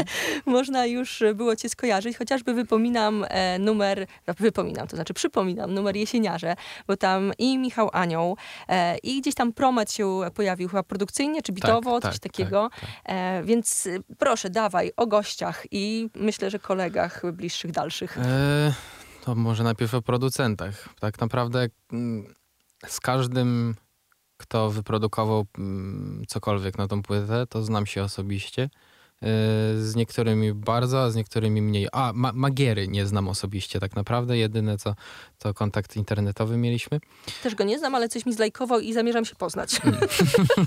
można 0.46 0.86
już 0.86 1.22
było 1.34 1.56
cię 1.56 1.68
skojarzyć. 1.68 2.16
Chociażby 2.16 2.54
wypominam 2.54 3.24
e, 3.28 3.58
numer, 3.58 4.06
no, 4.26 4.34
wypominam, 4.38 4.88
to 4.88 4.96
znaczy 4.96 5.14
przypominam 5.14 5.74
numer 5.74 5.96
Jesieniarze, 5.96 6.56
bo 6.86 6.96
tam 6.96 7.32
i 7.38 7.58
Michał 7.58 7.81
Anioł 7.90 8.36
e, 8.68 8.98
i 8.98 9.20
gdzieś 9.20 9.34
tam 9.34 9.52
Promet 9.52 9.92
się 9.92 10.20
pojawił 10.34 10.68
chyba 10.68 10.82
produkcyjnie 10.82 11.42
czy 11.42 11.52
bitowo, 11.52 12.00
tak, 12.00 12.12
coś 12.12 12.20
tak, 12.20 12.32
takiego. 12.32 12.70
tak. 12.80 12.90
E, 13.04 13.42
więc 13.44 13.86
y, 13.86 14.02
proszę, 14.18 14.50
dawaj 14.50 14.92
o 14.96 15.06
gościach 15.06 15.62
i 15.70 16.10
myślę, 16.14 16.50
że 16.50 16.58
kolegach 16.58 17.22
bliższych, 17.32 17.70
dalszych. 17.70 18.18
E, 18.18 18.74
to 19.24 19.34
może 19.34 19.64
najpierw 19.64 19.94
o 19.94 20.02
producentach. 20.02 20.88
Tak 21.00 21.20
naprawdę 21.20 21.68
mm, 21.92 22.34
z 22.86 23.00
każdym, 23.00 23.74
kto 24.36 24.70
wyprodukował 24.70 25.46
mm, 25.58 26.24
cokolwiek 26.28 26.78
na 26.78 26.88
tą 26.88 27.02
płytę, 27.02 27.46
to 27.46 27.62
znam 27.62 27.86
się 27.86 28.02
osobiście. 28.02 28.70
E, 29.22 29.26
Z 29.80 29.96
niektórymi 29.96 30.52
bardzo, 30.54 31.02
a 31.02 31.10
z 31.10 31.16
niektórymi 31.16 31.62
mniej. 31.62 31.88
A, 31.92 32.12
ma 32.14 32.32
Magiery 32.32 32.88
nie 32.88 33.06
znam 33.06 33.28
osobiście 33.28 33.80
tak 33.80 33.96
naprawdę. 33.96 34.38
Jedyne 34.38 34.78
co, 34.78 34.94
to 35.38 35.54
kontakt 35.54 35.96
internetowy 35.96 36.56
mieliśmy. 36.56 37.00
Też 37.42 37.54
go 37.54 37.64
nie 37.64 37.78
znam, 37.78 37.94
ale 37.94 38.08
coś 38.08 38.26
mi 38.26 38.32
zlajkował 38.32 38.80
i 38.80 38.92
zamierzam 38.92 39.24
się 39.24 39.34
poznać. 39.34 39.80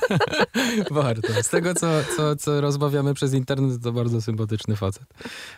Warto. 0.92 1.44
Z 1.44 1.50
tego, 1.50 1.74
co, 1.74 1.88
co, 2.18 2.36
co 2.36 2.62
rozmawiamy 2.62 3.14
przez 3.14 3.34
internet, 3.34 3.84
to 3.84 3.92
bardzo 3.92 4.22
sympatyczny 4.22 4.76
facet. 4.76 5.06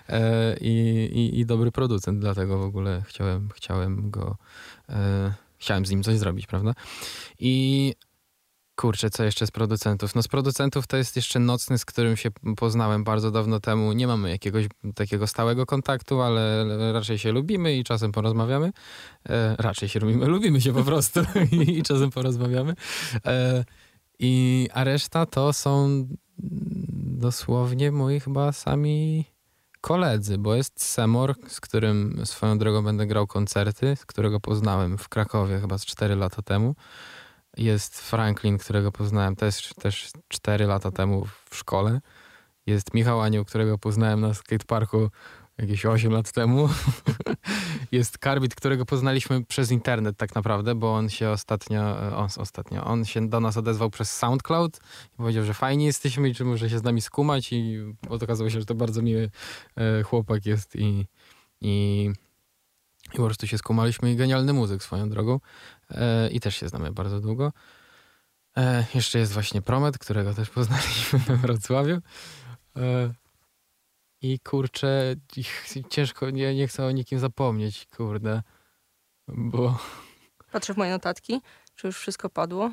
E, 0.10 0.58
i, 0.62 0.70
i, 1.14 1.40
I 1.40 1.46
dobry 1.46 1.72
producent, 1.72 2.20
dlatego 2.20 2.58
w 2.58 2.62
ogóle 2.62 3.04
chciałem, 3.08 3.50
chciałem 3.56 4.10
go. 4.12 4.38
E, 4.90 5.34
chciałem 5.58 5.86
z 5.86 5.92
nim 5.92 6.04
coś 6.04 6.18
zrobić, 6.18 6.48
prawda? 6.48 6.74
I 7.40 7.94
kurczę, 8.78 9.10
co 9.10 9.24
jeszcze 9.24 9.48
z 9.48 9.52
producentów? 9.52 10.16
No 10.16 10.24
z 10.24 10.28
producentów 10.28 10.88
to 10.88 10.98
jest 10.98 11.16
jeszcze 11.16 11.40
Nocny, 11.40 11.78
z 11.78 11.86
którym 11.86 12.18
się 12.18 12.30
poznałem 12.58 13.04
bardzo 13.04 13.32
dawno 13.32 13.60
temu. 13.60 13.94
Nie 13.94 14.08
mamy 14.08 14.30
jakiegoś 14.30 14.66
takiego 14.96 15.28
stałego 15.28 15.66
kontaktu, 15.66 16.22
ale 16.22 16.66
raczej 16.94 17.20
się 17.20 17.32
lubimy 17.32 17.78
i 17.78 17.84
czasem 17.84 18.12
porozmawiamy. 18.12 18.72
E, 19.30 19.56
raczej 19.60 19.90
się 19.90 20.00
lubimy, 20.00 20.26
lubimy 20.36 20.62
się 20.62 20.74
po 20.74 20.84
prostu 20.84 21.20
i, 21.52 21.78
i 21.78 21.84
czasem 21.84 22.10
porozmawiamy. 22.10 22.74
E, 23.26 23.66
i, 24.20 24.68
a 24.74 24.84
reszta 24.84 25.26
to 25.26 25.54
są 25.54 26.08
dosłownie 27.18 27.92
moi 27.92 28.20
chyba 28.20 28.52
sami 28.52 29.26
koledzy, 29.82 30.38
bo 30.38 30.56
jest 30.56 30.84
Semor, 30.84 31.36
z 31.48 31.62
którym 31.62 32.22
swoją 32.26 32.58
drogą 32.58 32.84
będę 32.84 33.08
grał 33.08 33.28
koncerty, 33.28 33.96
z 33.96 34.06
którego 34.06 34.40
poznałem 34.40 34.98
w 34.98 35.10
Krakowie 35.10 35.60
chyba 35.60 35.78
z 35.78 35.86
4 35.86 36.16
lata 36.16 36.42
temu. 36.42 36.76
Jest 37.58 38.02
Franklin, 38.02 38.58
którego 38.58 38.92
poznałem 38.92 39.36
też, 39.36 39.74
też 39.82 40.12
4 40.28 40.66
lata 40.66 40.92
temu 40.92 41.26
w 41.50 41.56
szkole. 41.56 42.02
Jest 42.66 42.94
Michał 42.94 43.22
Anioł, 43.22 43.46
którego 43.46 43.78
poznałem 43.78 44.22
na 44.22 44.34
skateparku 44.34 45.10
jakieś 45.58 45.86
8 45.86 46.12
lat 46.12 46.32
temu. 46.32 46.70
Jest 47.92 48.18
Karbit, 48.18 48.56
którego 48.56 48.86
poznaliśmy 48.86 49.46
przez 49.46 49.72
internet 49.72 50.18
tak 50.18 50.36
naprawdę, 50.36 50.76
bo 50.76 50.96
on 50.96 51.10
się 51.10 51.30
ostatnio, 51.30 51.82
on, 52.18 52.30
ostatnio, 52.38 52.84
on 52.84 53.06
się 53.06 53.30
do 53.30 53.40
nas 53.40 53.58
odezwał 53.58 53.90
przez 53.90 54.18
SoundCloud 54.18 54.80
i 55.14 55.18
powiedział, 55.18 55.44
że 55.44 55.54
fajnie 55.54 55.86
jesteśmy 55.86 56.30
i 56.30 56.36
czy 56.36 56.46
może 56.46 56.70
się 56.70 56.80
z 56.80 56.84
nami 56.84 57.02
skumać 57.02 57.54
i 57.54 57.80
okazało 58.10 58.50
się, 58.50 58.60
że 58.60 58.66
to 58.66 58.76
bardzo 58.76 59.02
miły 59.02 59.30
e, 59.76 60.04
chłopak 60.04 60.46
jest 60.46 60.76
i, 60.76 61.06
i, 61.62 62.12
i 63.14 63.18
po 63.18 63.26
prostu 63.26 63.48
się 63.48 63.58
skumaliśmy 63.58 64.12
i 64.12 64.16
genialny 64.16 64.54
muzyk 64.54 64.84
swoją 64.84 65.10
drogą 65.10 65.40
e, 65.92 66.30
i 66.30 66.40
też 66.40 66.56
się 66.56 66.70
znamy 66.70 66.92
bardzo 66.92 67.20
długo. 67.20 67.54
E, 68.58 68.86
jeszcze 68.96 69.20
jest 69.20 69.34
właśnie 69.34 69.62
Promet, 69.62 69.98
którego 69.98 70.34
też 70.34 70.50
poznaliśmy 70.50 71.20
we 71.20 71.36
Wrocławiu. 71.36 71.98
E, 72.76 73.14
i 74.22 74.40
kurczę, 74.40 75.16
ciężko, 75.90 76.30
nie, 76.30 76.56
nie 76.56 76.68
chcę 76.68 76.86
o 76.86 76.92
nikim 76.92 77.20
zapomnieć, 77.20 77.88
kurde. 77.98 78.42
Bo 79.28 79.78
Patrzę 80.52 80.74
w 80.74 80.78
moje 80.78 80.92
notatki, 80.92 81.42
czy 81.76 81.88
już 81.88 81.98
wszystko 81.98 82.30
padło. 82.30 82.72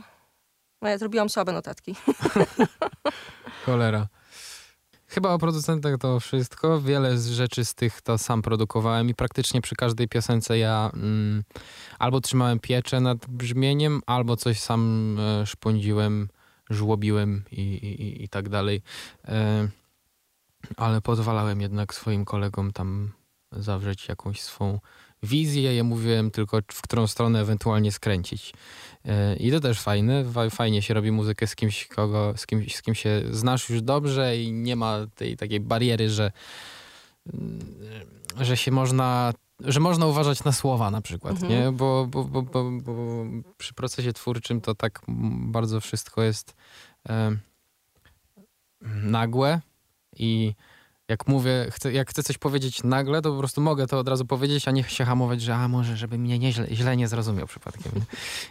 No 0.82 0.88
ja 0.88 0.98
zrobiłam 0.98 1.28
słabe 1.30 1.52
notatki. 1.52 1.94
cholera. 3.66 4.08
Chyba 5.14 5.30
o 5.30 5.38
producentach 5.38 5.98
to 5.98 6.20
wszystko. 6.20 6.80
Wiele 6.80 7.18
z 7.18 7.28
rzeczy 7.30 7.64
z 7.64 7.74
tych 7.74 8.02
to 8.02 8.18
sam 8.18 8.42
produkowałem 8.42 9.08
i 9.08 9.14
praktycznie 9.14 9.60
przy 9.60 9.74
każdej 9.76 10.08
piosence 10.08 10.58
ja 10.58 10.90
mm, 10.94 11.42
albo 11.98 12.20
trzymałem 12.20 12.60
pieczę 12.60 13.00
nad 13.00 13.26
brzmieniem, 13.26 14.00
albo 14.06 14.36
coś 14.36 14.60
sam 14.60 15.16
e, 15.20 15.46
szpądziłem, 15.46 16.28
żłobiłem 16.70 17.44
i, 17.52 17.60
i, 17.60 18.24
i- 18.24 18.28
tak 18.28 18.48
dalej. 18.48 18.82
E, 19.24 19.68
ale 20.76 21.00
pozwalałem 21.00 21.60
jednak 21.60 21.94
swoim 21.94 22.24
kolegom 22.24 22.72
tam 22.72 23.12
zawrzeć 23.52 24.08
jakąś 24.08 24.40
swą 24.40 24.78
wizję. 25.24 25.76
Ja 25.76 25.84
mówiłem 25.84 26.30
tylko, 26.30 26.58
w 26.72 26.82
którą 26.82 27.06
stronę 27.06 27.40
ewentualnie 27.40 27.92
skręcić. 27.92 28.52
E, 29.04 29.36
I 29.36 29.50
to 29.50 29.60
też 29.60 29.80
fajne. 29.80 30.24
Fa- 30.24 30.50
Fajnie 30.50 30.82
się 30.82 30.94
robi 30.94 31.12
muzykę 31.12 31.46
z 31.46 31.56
kimś, 31.56 31.86
kogo, 31.86 32.34
z 32.36 32.46
kim, 32.46 32.70
z 32.70 32.82
kim 32.82 32.94
się 32.94 33.22
znasz 33.30 33.68
już 33.70 33.82
dobrze 33.82 34.36
i 34.38 34.52
nie 34.52 34.76
ma 34.76 34.98
tej 35.14 35.36
takiej 35.36 35.60
bariery, 35.60 36.10
że, 36.10 36.32
mm, 37.34 37.58
że 38.40 38.56
się 38.56 38.70
można, 38.70 39.32
że 39.60 39.80
można 39.80 40.06
uważać 40.06 40.44
na 40.44 40.52
słowa 40.52 40.90
na 40.90 41.00
przykład, 41.00 41.32
Mhm. 41.42 41.52
nie? 41.52 41.72
Bo, 41.72 42.06
bo, 42.10 42.24
bo, 42.24 42.42
bo, 42.42 42.70
bo 42.70 42.92
przy 43.58 43.74
procesie 43.74 44.12
twórczym 44.12 44.60
to 44.60 44.74
tak 44.74 45.00
bardzo 45.46 45.80
wszystko 45.80 46.22
jest 46.22 46.54
e, 47.08 47.36
nagłe 49.02 49.60
i 50.16 50.54
jak 51.08 51.28
mówię, 51.28 51.66
chcę, 51.70 51.92
jak 51.92 52.10
chcę 52.10 52.22
coś 52.22 52.38
powiedzieć 52.38 52.84
nagle, 52.84 53.22
to 53.22 53.32
po 53.32 53.38
prostu 53.38 53.60
mogę 53.60 53.86
to 53.86 53.98
od 53.98 54.08
razu 54.08 54.26
powiedzieć, 54.26 54.68
a 54.68 54.70
nie 54.70 54.84
się 54.84 55.04
hamować, 55.04 55.42
że 55.42 55.54
a 55.54 55.68
może, 55.68 55.96
żeby 55.96 56.18
mnie 56.18 56.38
nie 56.38 56.52
źle, 56.52 56.66
źle 56.70 56.96
nie 56.96 57.08
zrozumiał 57.08 57.46
przypadkiem. 57.46 57.92
Nie? 57.96 58.02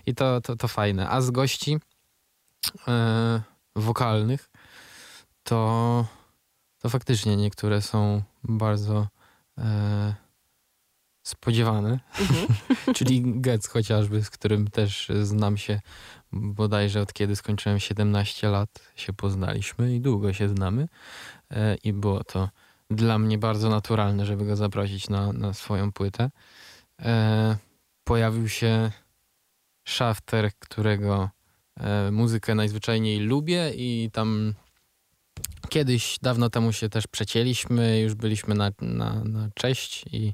I 0.05 0.15
to, 0.15 0.41
to, 0.41 0.55
to 0.55 0.67
fajne. 0.67 1.09
A 1.09 1.21
z 1.21 1.31
gości 1.31 1.77
e, 2.87 3.41
wokalnych 3.75 4.49
to, 5.43 6.05
to 6.81 6.89
faktycznie 6.89 7.35
niektóre 7.35 7.81
są 7.81 8.21
bardzo 8.43 9.07
e, 9.57 10.13
spodziewane. 11.23 11.99
Mhm. 12.19 12.47
Czyli 12.95 13.41
Getz 13.41 13.67
chociażby, 13.67 14.23
z 14.23 14.29
którym 14.29 14.67
też 14.67 15.11
znam 15.21 15.57
się 15.57 15.81
bodajże 16.31 17.01
od 17.01 17.13
kiedy 17.13 17.35
skończyłem 17.35 17.79
17 17.79 18.49
lat 18.49 18.69
się 18.95 19.13
poznaliśmy 19.13 19.95
i 19.95 20.01
długo 20.01 20.33
się 20.33 20.49
znamy 20.49 20.87
i 21.83 21.93
było 21.93 22.23
to 22.23 22.49
dla 22.89 23.19
mnie 23.19 23.37
bardzo 23.37 23.69
naturalne, 23.69 24.25
żeby 24.25 24.45
go 24.45 24.55
zaprosić 24.55 25.09
na, 25.09 25.33
na 25.33 25.53
swoją 25.53 25.91
płytę. 25.91 26.29
E, 27.01 27.57
pojawił 28.03 28.49
się 28.49 28.91
Shafter, 29.85 30.51
którego 30.59 31.29
e, 31.79 32.11
muzykę 32.11 32.55
najzwyczajniej 32.55 33.19
lubię 33.19 33.71
i 33.75 34.09
tam 34.13 34.53
kiedyś, 35.69 36.19
dawno 36.21 36.49
temu 36.49 36.73
się 36.73 36.89
też 36.89 37.07
przecięliśmy, 37.07 37.99
już 37.99 38.13
byliśmy 38.13 38.55
na, 38.55 38.71
na, 38.81 39.23
na 39.23 39.49
cześć 39.53 40.05
i, 40.11 40.33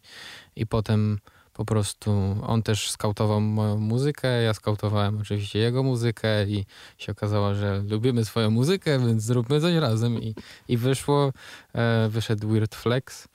i 0.55 0.67
potem 0.67 1.19
po 1.59 1.65
prostu 1.65 2.11
on 2.47 2.63
też 2.63 2.91
skautował 2.91 3.41
moją 3.41 3.77
muzykę, 3.77 4.43
ja 4.43 4.53
skautowałem 4.53 5.17
oczywiście 5.17 5.59
jego 5.59 5.83
muzykę 5.83 6.45
i 6.47 6.65
się 6.97 7.11
okazało, 7.11 7.55
że 7.55 7.83
lubimy 7.89 8.25
swoją 8.25 8.49
muzykę, 8.49 8.99
więc 8.99 9.23
zróbmy 9.23 9.61
coś 9.61 9.75
razem 9.75 10.21
i, 10.23 10.35
i 10.67 10.77
wyszło, 10.77 11.33
e, 11.73 12.09
wyszedł 12.09 12.49
Weird 12.49 12.75
Flex 12.75 13.27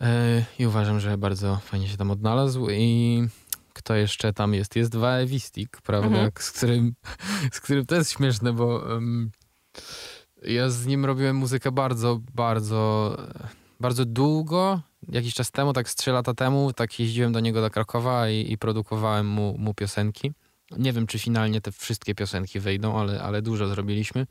e, 0.00 0.44
i 0.58 0.66
uważam, 0.66 1.00
że 1.00 1.18
bardzo 1.18 1.60
fajnie 1.64 1.88
się 1.88 1.96
tam 1.96 2.10
odnalazł 2.10 2.70
i 2.70 3.22
kto 3.72 3.94
jeszcze 3.94 4.32
tam 4.32 4.54
jest? 4.54 4.76
Jest 4.76 4.96
Waevistik, 4.96 5.80
prawda? 5.80 6.08
Mhm. 6.08 6.30
Z, 6.38 6.52
którym, 6.52 6.94
z 7.52 7.60
którym 7.60 7.86
to 7.86 7.94
jest 7.94 8.10
śmieszne, 8.10 8.52
bo 8.52 8.96
em, 8.96 9.30
ja 10.42 10.70
z 10.70 10.86
nim 10.86 11.04
robiłem 11.04 11.36
muzykę 11.36 11.72
bardzo, 11.72 12.20
bardzo 12.34 13.16
bardzo 13.80 14.04
długo, 14.04 14.80
jakiś 15.08 15.34
czas 15.34 15.50
temu, 15.50 15.72
tak 15.72 15.90
z 15.90 15.94
3 15.94 16.10
lata 16.10 16.34
temu, 16.34 16.72
tak 16.72 17.00
jeździłem 17.00 17.32
do 17.32 17.40
niego 17.40 17.60
do 17.60 17.70
Krakowa 17.70 18.28
i, 18.28 18.52
i 18.52 18.58
produkowałem 18.58 19.26
mu, 19.26 19.58
mu 19.58 19.74
piosenki. 19.74 20.32
Nie 20.78 20.92
wiem, 20.92 21.06
czy 21.06 21.18
finalnie 21.18 21.60
te 21.60 21.72
wszystkie 21.72 22.14
piosenki 22.14 22.60
wyjdą, 22.60 22.98
ale, 22.98 23.22
ale 23.22 23.42
dużo 23.42 23.68
zrobiliśmy. 23.68 24.26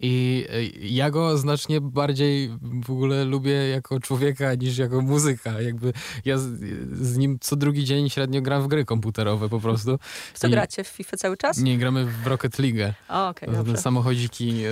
I 0.00 0.46
ja 0.80 1.10
go 1.10 1.38
znacznie 1.38 1.80
bardziej 1.80 2.50
w 2.84 2.90
ogóle 2.90 3.24
lubię 3.24 3.52
jako 3.52 4.00
człowieka 4.00 4.54
niż 4.54 4.78
jako 4.78 5.00
muzyka. 5.00 5.60
Jakby 5.60 5.92
ja 6.24 6.38
z, 6.38 6.60
z 7.02 7.16
nim 7.16 7.38
co 7.40 7.56
drugi 7.56 7.84
dzień 7.84 8.10
średnio 8.10 8.42
gram 8.42 8.62
w 8.62 8.68
gry 8.68 8.84
komputerowe 8.84 9.48
po 9.48 9.60
prostu. 9.60 9.98
Co 10.34 10.48
I 10.48 10.50
gracie 10.50 10.84
w 10.84 10.88
FIFA 10.88 11.16
cały 11.16 11.36
czas? 11.36 11.58
Nie, 11.58 11.78
gramy 11.78 12.06
w 12.06 12.26
Rocket 12.26 12.58
League. 12.58 12.94
Okej, 13.08 13.48
okay, 13.48 13.76
Samochodziki, 13.76 14.62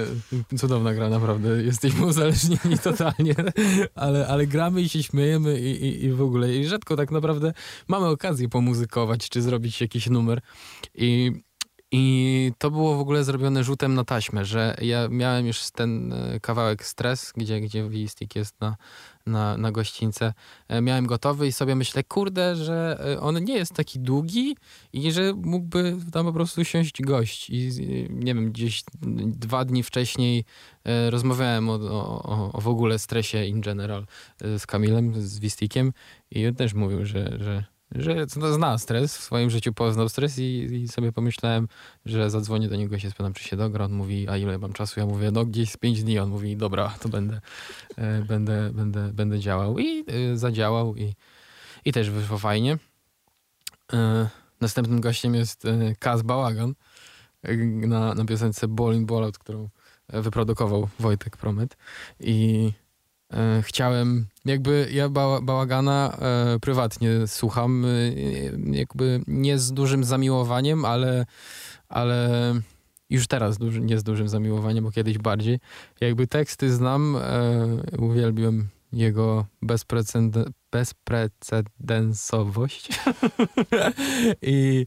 e, 0.53 0.59
cudowna 0.59 0.95
gra 0.95 1.09
naprawdę. 1.09 1.62
Jesteśmy 1.62 2.07
uzależnieni 2.12 2.79
totalnie, 2.83 3.35
ale, 3.95 4.29
ale 4.29 4.47
gramy 4.47 4.83
i 4.83 4.88
się 4.88 5.03
śmiejemy 5.03 5.61
i, 5.61 5.85
i, 5.85 6.05
i 6.05 6.12
w 6.12 6.23
ogóle. 6.23 6.55
I 6.55 6.67
rzadko 6.67 6.97
tak 6.97 7.11
naprawdę 7.11 7.53
mamy 7.88 8.07
okazję 8.07 8.49
pomuzykować, 8.49 9.29
czy 9.29 9.43
zrobić 9.43 9.81
jakiś 9.81 10.07
numer. 10.07 10.41
I 10.95 11.33
i 11.92 12.53
to 12.59 12.70
było 12.70 12.96
w 12.96 13.01
ogóle 13.01 13.24
zrobione 13.24 13.64
rzutem 13.64 13.94
na 13.94 14.05
taśmę, 14.05 14.44
że 14.44 14.77
ja 14.83 15.09
miałem 15.11 15.46
już 15.46 15.70
ten 15.70 16.12
e, 16.12 16.40
kawałek 16.40 16.85
stres, 16.85 17.33
gdzie, 17.37 17.61
gdzie 17.61 17.88
Wistik 17.88 18.37
jest 18.37 18.61
na, 18.61 18.77
na, 19.27 19.57
na 19.57 19.72
gościńce. 19.72 20.35
E, 20.68 20.81
miałem 20.81 21.07
gotowy 21.07 21.46
i 21.46 21.53
sobie 21.53 21.74
myślę, 21.74 22.05
kurde, 22.05 22.57
że 22.57 23.01
e, 23.12 23.20
on 23.20 23.44
nie 23.44 23.55
jest 23.55 23.74
taki 23.74 23.98
długi 24.01 24.57
i 24.92 25.12
że 25.12 25.33
mógłby 25.37 25.96
tam 26.12 26.27
po 26.27 26.33
prostu 26.33 26.64
siąść 26.64 27.03
gość. 27.03 27.51
I 27.51 27.70
nie 28.11 28.35
wiem, 28.35 28.53
gdzieś 28.53 28.85
dwa 29.27 29.64
dni 29.64 29.83
wcześniej 29.83 30.44
rozmawiałem 31.11 31.70
o, 31.70 31.74
o, 31.74 32.53
o 32.53 32.61
w 32.61 32.68
ogóle 32.68 32.98
stresie 32.98 33.44
in 33.44 33.61
general 33.61 34.07
z 34.40 34.66
Kamilem, 34.66 35.22
z 35.22 35.38
Wistikiem 35.38 35.92
i 36.31 36.46
on 36.46 36.55
też 36.55 36.74
mówił, 36.74 37.07
że, 37.07 37.38
że 37.38 37.78
że 37.94 38.27
zna 38.27 38.79
stres, 38.79 39.16
w 39.16 39.22
swoim 39.22 39.51
życiu 39.51 39.72
poznał 39.72 40.09
stres 40.09 40.38
i, 40.38 40.42
i, 40.42 40.88
sobie 40.88 41.12
pomyślałem, 41.12 41.68
że 42.05 42.31
zadzwonię 42.31 42.68
do 42.68 42.77
niego 42.77 42.96
i 42.96 43.01
się 43.01 43.11
spytam, 43.11 43.33
czy 43.33 43.44
się 43.44 43.57
dogra. 43.57 43.85
On 43.85 43.92
mówi, 43.92 44.29
a 44.29 44.37
ile 44.37 44.59
mam 44.59 44.72
czasu? 44.72 45.01
Ja 45.01 45.07
mówię, 45.07 45.31
no 45.31 45.44
gdzieś 45.44 45.70
z 45.70 45.77
pięć 45.77 46.03
dni. 46.03 46.18
On 46.18 46.29
mówi, 46.29 46.57
dobra, 46.57 46.94
to 47.01 47.09
będę, 47.09 47.40
e, 47.96 48.22
będę, 48.22 48.70
będę, 48.72 49.12
będę 49.12 49.38
działał. 49.40 49.79
I 49.79 50.05
e, 50.07 50.37
zadziałał 50.37 50.96
i, 50.96 51.14
i 51.85 51.92
też 51.92 52.11
wyszło 52.11 52.38
fajnie. 52.38 52.79
E, 53.92 54.29
następnym 54.61 55.01
gościem 55.01 55.35
jest 55.35 55.64
e, 55.64 55.94
Kaz 55.98 56.22
Bałagan 56.22 56.74
e, 57.42 57.57
na, 57.87 58.14
na 58.14 58.24
piosence 58.24 58.68
Bowling 58.68 59.07
Bollout, 59.07 59.38
którą 59.38 59.68
wyprodukował 60.09 60.88
Wojtek 60.98 61.37
Promet. 61.37 61.77
I 62.20 62.72
chciałem, 63.62 64.27
jakby 64.45 64.88
ja 64.93 65.09
bałagana 65.43 66.17
e, 66.21 66.59
prywatnie 66.59 67.27
słucham, 67.27 67.85
e, 67.85 67.88
jakby 68.77 69.21
nie 69.27 69.59
z 69.59 69.73
dużym 69.73 70.05
zamiłowaniem, 70.05 70.85
ale, 70.85 71.27
ale 71.88 72.29
już 73.11 73.27
teraz 73.27 73.59
nie 73.81 73.99
z 73.99 74.03
dużym 74.03 74.29
zamiłowaniem, 74.29 74.85
bo 74.85 74.91
kiedyś 74.91 75.19
bardziej. 75.19 75.59
Jakby 76.01 76.27
teksty 76.27 76.73
znam, 76.73 77.17
uwielbiam 77.99 78.69
jego 78.93 79.47
bezprecedensowość 80.72 82.88
i 84.42 84.87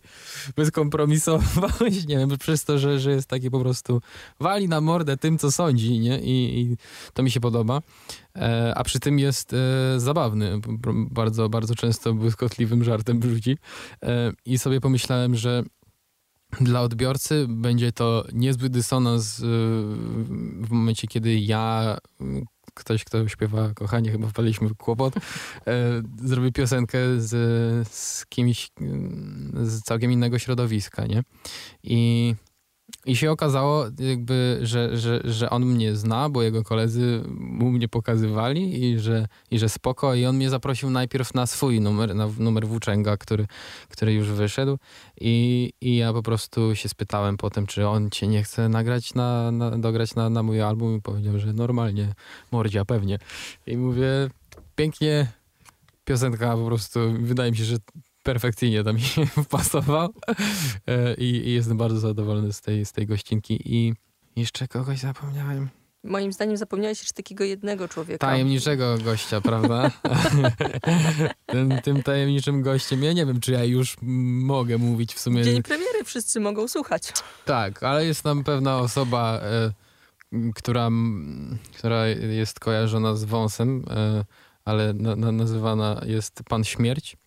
bezkompromisowość, 0.55 2.07
nie 2.07 2.17
wiem, 2.17 2.29
przez 2.39 2.65
to, 2.65 2.79
że, 2.79 2.99
że 2.99 3.11
jest 3.11 3.29
taki 3.29 3.51
po 3.51 3.59
prostu 3.59 4.01
wali 4.39 4.67
na 4.67 4.81
mordę 4.81 5.17
tym, 5.17 5.37
co 5.37 5.51
sądzi, 5.51 5.99
nie? 5.99 6.19
I, 6.19 6.59
i 6.59 6.77
to 7.13 7.23
mi 7.23 7.31
się 7.31 7.39
podoba. 7.39 7.81
E, 8.35 8.73
a 8.75 8.83
przy 8.83 8.99
tym 8.99 9.19
jest 9.19 9.53
e, 9.53 9.99
zabawny, 9.99 10.59
bardzo, 11.11 11.49
bardzo 11.49 11.75
często 11.75 12.13
błyskotliwym 12.13 12.83
żartem 12.83 13.23
rzuci. 13.23 13.57
E, 14.03 14.31
I 14.45 14.59
sobie 14.59 14.81
pomyślałem, 14.81 15.35
że 15.35 15.63
dla 16.61 16.81
odbiorcy 16.81 17.45
będzie 17.49 17.91
to 17.91 18.25
niezły 18.33 18.69
dysonans 18.69 19.39
e, 19.39 19.43
w 20.61 20.67
momencie, 20.69 21.07
kiedy 21.07 21.39
ja 21.39 21.97
ktoś, 22.81 23.03
kto 23.03 23.27
śpiewa 23.27 23.73
kochanie, 23.73 24.11
chyba 24.11 24.27
wpadliśmy 24.27 24.69
w 24.69 24.75
kłopot, 24.75 25.13
e, 25.17 25.21
zrobił 26.23 26.51
piosenkę 26.51 26.97
z, 27.17 27.87
z 27.87 28.25
kimś 28.25 28.71
z 29.63 29.81
całkiem 29.81 30.11
innego 30.11 30.39
środowiska, 30.39 31.05
nie? 31.05 31.23
I 31.83 32.35
i 33.05 33.15
się 33.15 33.31
okazało, 33.31 33.85
jakby, 33.99 34.59
że, 34.61 34.97
że, 34.97 35.21
że 35.23 35.49
on 35.49 35.65
mnie 35.65 35.95
zna, 35.95 36.29
bo 36.29 36.41
jego 36.41 36.63
koledzy 36.63 37.23
mu 37.29 37.71
mnie 37.71 37.87
pokazywali 37.87 38.83
i 38.83 38.99
że, 38.99 39.27
i 39.51 39.59
że 39.59 39.69
spoko. 39.69 40.15
I 40.15 40.25
on 40.25 40.35
mnie 40.35 40.49
zaprosił 40.49 40.89
najpierw 40.89 41.33
na 41.33 41.45
swój 41.45 41.81
numer, 41.81 42.15
na 42.15 42.27
numer 42.39 42.67
włóczęga, 42.67 43.17
który, 43.17 43.47
który 43.89 44.13
już 44.13 44.27
wyszedł. 44.27 44.77
I, 45.21 45.73
I 45.81 45.95
ja 45.95 46.13
po 46.13 46.23
prostu 46.23 46.75
się 46.75 46.89
spytałem 46.89 47.37
potem, 47.37 47.67
czy 47.67 47.87
on 47.87 48.09
cię 48.09 48.27
nie 48.27 48.43
chce 48.43 48.69
nagrać, 48.69 49.13
na, 49.13 49.51
na, 49.51 49.71
dograć 49.77 50.15
na, 50.15 50.29
na 50.29 50.43
mój 50.43 50.61
album. 50.61 50.97
I 50.97 51.01
powiedział, 51.01 51.39
że 51.39 51.53
normalnie, 51.53 52.13
mordzia 52.51 52.85
pewnie. 52.85 53.19
I 53.67 53.77
mówię, 53.77 54.29
pięknie, 54.75 55.27
piosenka 56.05 56.57
po 56.57 56.65
prostu, 56.65 56.99
wydaje 57.19 57.51
mi 57.51 57.57
się, 57.57 57.63
że 57.63 57.77
perfekcyjnie 58.23 58.83
tam 58.83 58.99
się 59.09 59.25
wpasował 59.25 60.13
e, 60.87 61.13
I, 61.13 61.47
i 61.47 61.53
jestem 61.53 61.77
bardzo 61.77 61.99
zadowolony 61.99 62.53
z 62.53 62.61
tej, 62.61 62.85
z 62.85 62.91
tej 62.91 63.07
gościnki 63.07 63.61
i 63.65 63.93
jeszcze 64.35 64.67
kogoś 64.67 64.99
zapomniałem. 64.99 65.69
Moim 66.03 66.33
zdaniem 66.33 66.57
zapomniałeś 66.57 66.99
jeszcze 66.99 67.13
takiego 67.13 67.43
jednego 67.43 67.87
człowieka. 67.87 68.27
Tajemniczego 68.27 68.97
gościa, 68.97 69.41
prawda? 69.41 69.91
Ten, 71.45 71.81
tym 71.83 72.03
tajemniczym 72.03 72.61
gościem, 72.61 73.03
ja 73.03 73.13
nie 73.13 73.25
wiem, 73.25 73.39
czy 73.39 73.51
ja 73.51 73.63
już 73.63 73.97
mogę 74.01 74.77
mówić 74.77 75.13
w 75.13 75.19
sumie. 75.19 75.43
Dzień 75.43 75.63
premiery 75.63 76.03
wszyscy 76.03 76.39
mogą 76.39 76.67
słuchać. 76.67 77.13
Tak, 77.45 77.83
ale 77.83 78.05
jest 78.05 78.23
tam 78.23 78.43
pewna 78.43 78.77
osoba, 78.77 79.39
e, 79.43 79.71
która, 80.55 80.89
która 81.77 82.07
jest 82.07 82.59
kojarzona 82.59 83.15
z 83.15 83.23
wąsem, 83.23 83.85
e, 83.89 84.25
ale 84.65 84.93
na, 84.93 85.15
na, 85.15 85.31
nazywana 85.31 86.01
jest 86.05 86.43
Pan 86.49 86.63
Śmierć. 86.63 87.17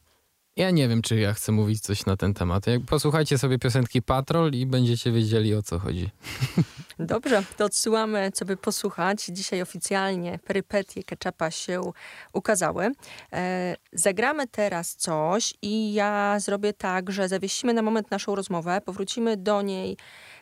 Ja 0.56 0.70
nie 0.70 0.88
wiem, 0.88 1.02
czy 1.02 1.16
ja 1.16 1.32
chcę 1.32 1.52
mówić 1.52 1.80
coś 1.80 2.06
na 2.06 2.16
ten 2.16 2.34
temat. 2.34 2.64
Posłuchajcie 2.86 3.38
sobie 3.38 3.58
piosenki 3.58 4.02
Patrol 4.02 4.52
i 4.52 4.66
będziecie 4.66 5.12
wiedzieli, 5.12 5.54
o 5.54 5.62
co 5.62 5.78
chodzi. 5.78 6.10
Dobrze, 6.98 7.42
to 7.56 7.64
odsyłamy, 7.64 8.30
co 8.34 8.44
by 8.44 8.56
posłuchać. 8.56 9.24
Dzisiaj 9.28 9.62
oficjalnie 9.62 10.38
perypetie 10.38 11.02
Ketchupa 11.02 11.50
się 11.50 11.92
ukazały. 12.32 12.92
E, 13.32 13.76
zagramy 13.92 14.46
teraz 14.48 14.96
coś 14.96 15.54
i 15.62 15.94
ja 15.94 16.40
zrobię 16.40 16.72
tak, 16.72 17.10
że 17.10 17.28
zawiesimy 17.28 17.74
na 17.74 17.82
moment 17.82 18.10
naszą 18.10 18.34
rozmowę, 18.34 18.80
powrócimy 18.84 19.36
do 19.36 19.62
niej 19.62 19.96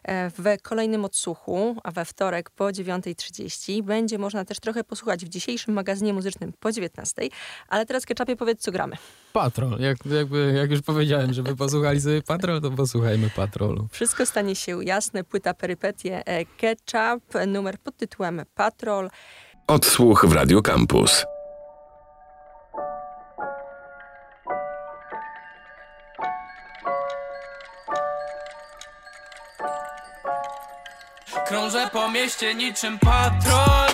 w 0.08 0.62
kolejnym 0.62 1.04
odsłuchu, 1.04 1.76
a 1.84 1.90
we 1.90 2.04
wtorek 2.04 2.50
po 2.50 2.64
9.30. 2.64 3.82
Będzie 3.82 4.18
można 4.18 4.44
też 4.44 4.60
trochę 4.60 4.84
posłuchać 4.84 5.24
w 5.24 5.28
dzisiejszym 5.28 5.74
magazynie 5.74 6.12
muzycznym 6.12 6.52
po 6.60 6.68
19.00. 6.68 7.28
Ale 7.68 7.86
teraz 7.86 8.06
Ketchupie 8.06 8.36
powiedz, 8.36 8.60
co 8.60 8.72
gramy. 8.72 8.96
Patrol. 9.32 9.80
Jak, 9.80 10.06
jakby, 10.06 10.54
jak 10.56 10.70
już 10.70 10.82
powiedziałem, 10.82 11.32
żeby 11.32 11.56
posłuchali 11.56 12.00
sobie 12.00 12.22
Patrol, 12.22 12.60
to 12.60 12.70
posłuchajmy 12.70 13.30
Patrolu. 13.36 13.88
Wszystko 13.90 14.26
stanie 14.26 14.56
się 14.56 14.84
jasne. 14.84 15.24
Płyta 15.24 15.54
Perypetie 15.54 16.26
e, 16.26 16.44
Ketchup, 16.44 17.34
numer 17.46 17.78
pod 17.78 17.96
tytułem 17.96 18.42
Patrol. 18.54 19.10
Odsłuch 19.66 20.26
w 20.26 20.32
Radio 20.32 20.62
Campus. 20.62 21.24
Krążę 31.52 31.90
po 31.92 32.08
mieście 32.08 32.54
niczym 32.54 32.98
patrol. 32.98 33.88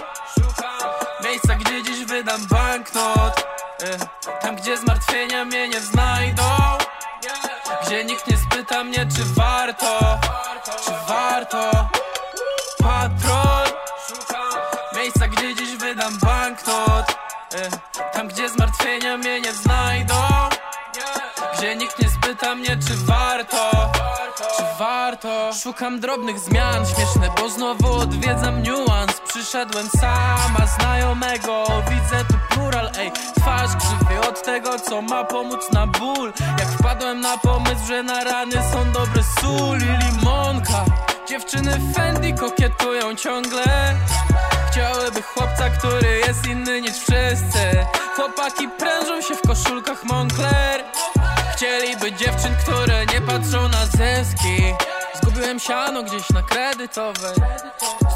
Miejsca, 1.25 1.55
gdzie 1.55 1.83
dziś 1.83 2.05
wydam 2.05 2.47
banknot. 2.47 3.47
E, 3.83 4.38
Tam, 4.40 4.57
gdzie 4.57 4.79
zmartwienia 4.79 5.44
mnie 5.44 5.68
nie 5.68 5.81
znajdą. 5.81 6.42
Gdzie 7.87 8.05
nikt 8.05 8.31
nie 8.31 8.37
spyta 8.37 8.85
mnie, 8.85 9.07
czy 9.16 9.25
warto 9.25 10.18
Czy 10.85 10.90
warto 11.09 11.88
warto? 25.22 25.52
Szukam 25.62 26.00
drobnych 26.00 26.38
zmian, 26.38 26.87
śmieszne, 26.87 27.28
bo 27.40 27.50
znowu 27.50 27.92
odwiedzam 27.92 28.62
niuans. 28.62 29.20
Przyszedłem 29.28 29.88
sama, 30.00 30.66
znajomego, 30.78 31.64
widzę 31.90 32.24
tu 32.24 32.35
plural, 32.50 32.90
ej 32.98 33.12
Twarz 33.37 33.70
krzywie 33.76 34.20
od 34.28 34.42
tego, 34.42 34.78
co 34.78 35.02
ma 35.02 35.24
pomóc 35.24 35.70
na 35.72 35.87
ból. 35.87 36.33
Jak 36.59 36.68
wpadłem 36.68 37.20
na 37.20 37.38
pomysł, 37.38 37.87
że 37.88 38.02
na 38.02 38.24
rany 38.24 38.57
są 38.72 38.92
dobre 38.92 39.22
sól 39.40 39.78
i 39.78 40.04
limonka. 40.04 40.85
Dziewczyny 41.28 41.81
Fendi 41.94 42.35
kokietują 42.35 43.14
ciągle. 43.16 43.94
Chciałyby 44.70 45.22
chłopca, 45.22 45.70
który 45.70 46.18
jest 46.26 46.46
inny 46.46 46.81
niż 46.81 46.92
wszyscy. 46.92 47.87
Chłopaki 48.16 48.68
prężą 48.68 49.22
się 49.22 49.35
w 49.35 49.42
koszulkach 49.48 50.04
Moncler. 50.04 50.85
Chcieliby 51.52 52.12
dziewczyn, 52.12 52.54
które 52.62 53.07
nie 53.07 53.20
patrzą 53.20 53.68
na 53.68 53.87
zyski 53.87 54.74
Zgubiłem 55.22 55.59
siano 55.59 56.02
gdzieś 56.02 56.31
na 56.31 56.42
kredytowej. 56.42 57.35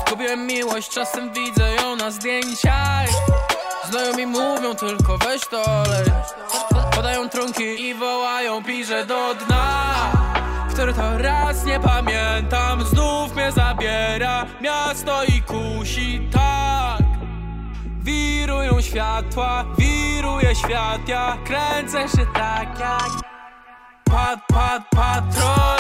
Zgubiłem 0.06 0.46
miłość, 0.46 0.90
czasem 0.90 1.32
widzę 1.32 1.74
ją 1.74 1.96
na 1.96 2.10
zdjęciach. 2.10 3.08
Znajomi 3.90 4.26
mówią 4.26 4.74
tylko 4.74 5.18
weź 5.18 5.40
to 5.40 5.62
olej. 5.64 6.04
Podają 6.96 7.28
trunki 7.28 7.88
i 7.88 7.94
wołają 7.94 8.64
piże 8.64 9.06
do 9.06 9.34
dna. 9.34 9.94
Który 10.70 10.94
to 10.94 11.18
raz 11.18 11.64
nie 11.64 11.80
pamiętam 11.80 12.84
Znów 12.84 13.34
mnie 13.34 13.52
zabiera. 13.52 14.46
Miasto 14.60 15.24
i 15.24 15.42
kusi 15.42 16.28
tak. 16.32 17.02
Wirują 18.02 18.80
światła, 18.80 19.64
wiruje 19.78 20.54
świat 20.54 21.08
Ja 21.08 21.36
kręcę 21.44 22.08
się 22.08 22.26
tak 22.34 22.80
jak 22.80 23.31
Pad, 24.12 24.40
pad, 24.48 24.82
patrol. 24.90 25.78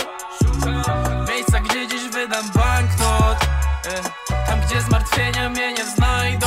Miejsca, 1.28 1.60
gdzie 1.60 1.88
dziś 1.88 2.08
wydam 2.08 2.50
banknot. 2.54 3.36
E, 3.86 4.46
Tam, 4.46 4.60
gdzie 4.60 4.80
zmartwienia 4.80 5.48
mnie 5.48 5.72
nie 5.72 5.84
znajdą. 5.84 6.46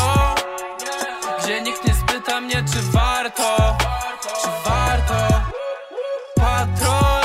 Gdzie 1.43 1.61
nikt 1.61 1.87
nie 1.87 1.93
spyta 1.93 2.41
mnie, 2.41 2.63
czy 2.73 2.81
warto 2.91 3.77
Czy 4.41 4.69
warto. 4.69 5.41
Patrol. 6.35 7.23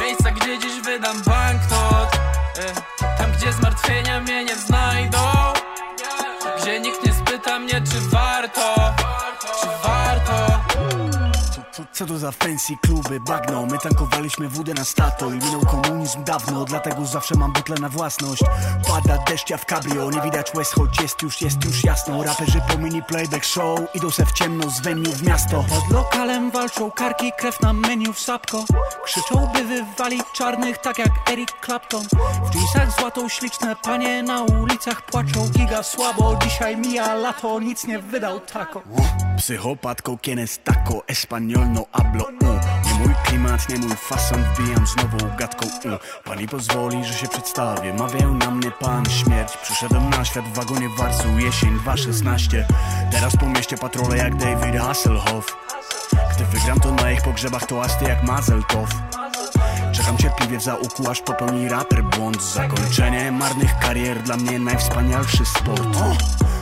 Miejsca, 0.00 0.30
gdzie 0.30 0.58
dziś 0.58 0.80
wydam 0.84 1.22
banknot. 1.22 2.16
E, 2.58 3.16
Tam, 3.18 3.32
gdzie 3.32 3.52
zmartwienia 3.52 4.20
mnie 4.20 4.44
nie 4.44 4.51
Co, 11.92 12.06
to 12.06 12.18
za 12.18 12.32
fancy 12.32 12.76
kluby, 12.82 13.20
bagno. 13.20 13.66
My 13.66 13.78
tankowaliśmy 13.78 14.48
wódę 14.48 14.74
na 14.74 14.84
stato 14.84 15.30
i 15.30 15.38
minął 15.38 15.60
komunizm 15.60 16.24
dawno 16.24 16.64
Dlatego 16.64 17.06
zawsze 17.06 17.34
mam 17.34 17.52
butlę 17.52 17.76
na 17.80 17.88
własność. 17.88 18.42
Pada 18.88 19.18
deszcz, 19.18 19.52
w 19.52 19.64
cabrio, 19.64 20.10
nie 20.10 20.20
widać 20.20 20.54
łez 20.54 20.72
Choć 20.72 21.00
jest 21.00 21.22
już, 21.22 21.42
jest 21.42 21.64
już 21.64 21.84
jasno. 21.84 22.22
Raperzy 22.22 22.60
po 22.68 22.78
mini 22.78 23.02
playback 23.02 23.44
show 23.44 23.80
Idą 23.94 24.10
se 24.10 24.26
w 24.26 24.32
ciemno 24.32 24.70
z 24.70 24.80
venue 24.80 25.12
w 25.12 25.22
miasto. 25.22 25.64
Pod 25.68 25.90
lokalem 25.90 26.50
walczą 26.50 26.90
karki, 26.90 27.32
krew 27.38 27.60
na 27.60 27.72
menu 27.72 28.12
w 28.12 28.20
sapko. 28.20 28.64
Krzyczą 29.04 29.50
by 29.52 29.64
wywalić 29.64 30.22
czarnych 30.34 30.78
tak 30.78 30.98
jak 30.98 31.30
Eric 31.30 31.50
Clapton. 31.64 32.04
W 32.52 32.54
jeansach 32.54 33.00
złotą 33.00 33.28
śliczne 33.28 33.76
panie 33.76 34.22
na 34.22 34.42
ulicach 34.42 35.06
płaczą. 35.06 35.48
Giga 35.48 35.82
słabo, 35.82 36.38
dzisiaj 36.42 36.76
mija 36.76 37.14
lato, 37.14 37.60
nic 37.60 37.86
nie 37.86 37.98
wydał 37.98 38.40
tako. 38.40 38.82
Psychopatko, 39.36 40.18
quien 40.22 40.38
es 40.38 40.60
taco, 40.64 41.02
español 41.08 41.66
no 41.82 42.02
hablo 42.02 42.24
u. 42.24 42.52
Nie 42.88 42.94
mój 42.98 43.14
klimat, 43.24 43.68
nie 43.68 43.78
mój 43.78 43.96
fason, 43.96 44.44
wbijam 44.44 44.86
znowu 44.86 45.36
gadką 45.38 45.66
u. 45.66 46.24
Pani 46.28 46.48
pozwoli, 46.48 47.04
że 47.04 47.14
się 47.14 47.28
przedstawię, 47.28 47.94
mawiają 47.94 48.34
na 48.34 48.50
mnie 48.50 48.70
pan 48.70 49.04
śmierć 49.10 49.56
Przyszedłem 49.56 50.10
na 50.10 50.24
świat. 50.24 50.44
W 50.44 50.54
wagonie 50.54 50.88
Warsu, 50.88 51.38
jesień 51.38 51.78
2.16 51.78 52.64
Teraz 53.10 53.36
po 53.36 53.46
mieście 53.46 53.78
patrole 53.78 54.16
jak 54.16 54.36
David 54.36 54.80
Hasselhoff. 54.80 55.56
Gdy 56.34 56.44
wygram 56.44 56.80
to 56.80 56.92
na 56.92 57.10
ich 57.10 57.22
pogrzebach 57.22 57.66
to 57.66 57.82
asty 57.84 58.04
jak 58.04 58.22
Mazeltow 58.22 58.88
Czekam 59.92 60.16
cierpliwie 60.16 60.58
w 60.58 60.62
zaułku, 60.62 61.10
aż 61.10 61.20
popełni 61.20 61.68
raper 61.68 62.04
błąd. 62.04 62.42
Zakończenie 62.42 63.32
marnych 63.32 63.78
karier, 63.78 64.22
dla 64.22 64.36
mnie 64.36 64.58
najwspanialszy 64.58 65.44
sport. 65.46 65.96
O, 65.96 66.16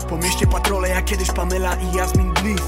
Po 0.09 0.16
mieście 0.16 0.46
patrole 0.46 0.88
jak 0.88 1.04
kiedyś 1.04 1.30
Pamela 1.30 1.74
i 1.74 1.96
Jasmin 1.96 2.35
Bliss 2.35 2.62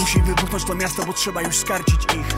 Musi 0.00 0.22
wybuchnąć 0.22 0.64
to 0.64 0.74
miasto, 0.74 1.06
bo 1.06 1.12
trzeba 1.12 1.42
już 1.42 1.56
skarcić 1.56 2.04
ich. 2.04 2.34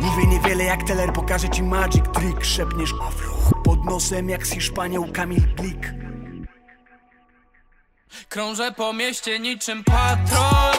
Mówię 0.00 0.26
niewiele 0.26 0.64
jak 0.64 0.82
Teller, 0.82 1.12
pokażę 1.12 1.48
ci 1.48 1.62
magic 1.62 2.04
trick. 2.14 2.44
Szepniesz 2.44 2.94
pod 3.64 3.84
nosem 3.84 4.28
jak 4.28 4.46
z 4.46 4.50
Hiszpanią 4.50 5.12
Kamil 5.12 5.54
Glik 5.56 5.94
Krążę 8.28 8.72
po 8.72 8.92
mieście 8.92 9.40
niczym 9.40 9.84
patrol. 9.84 10.74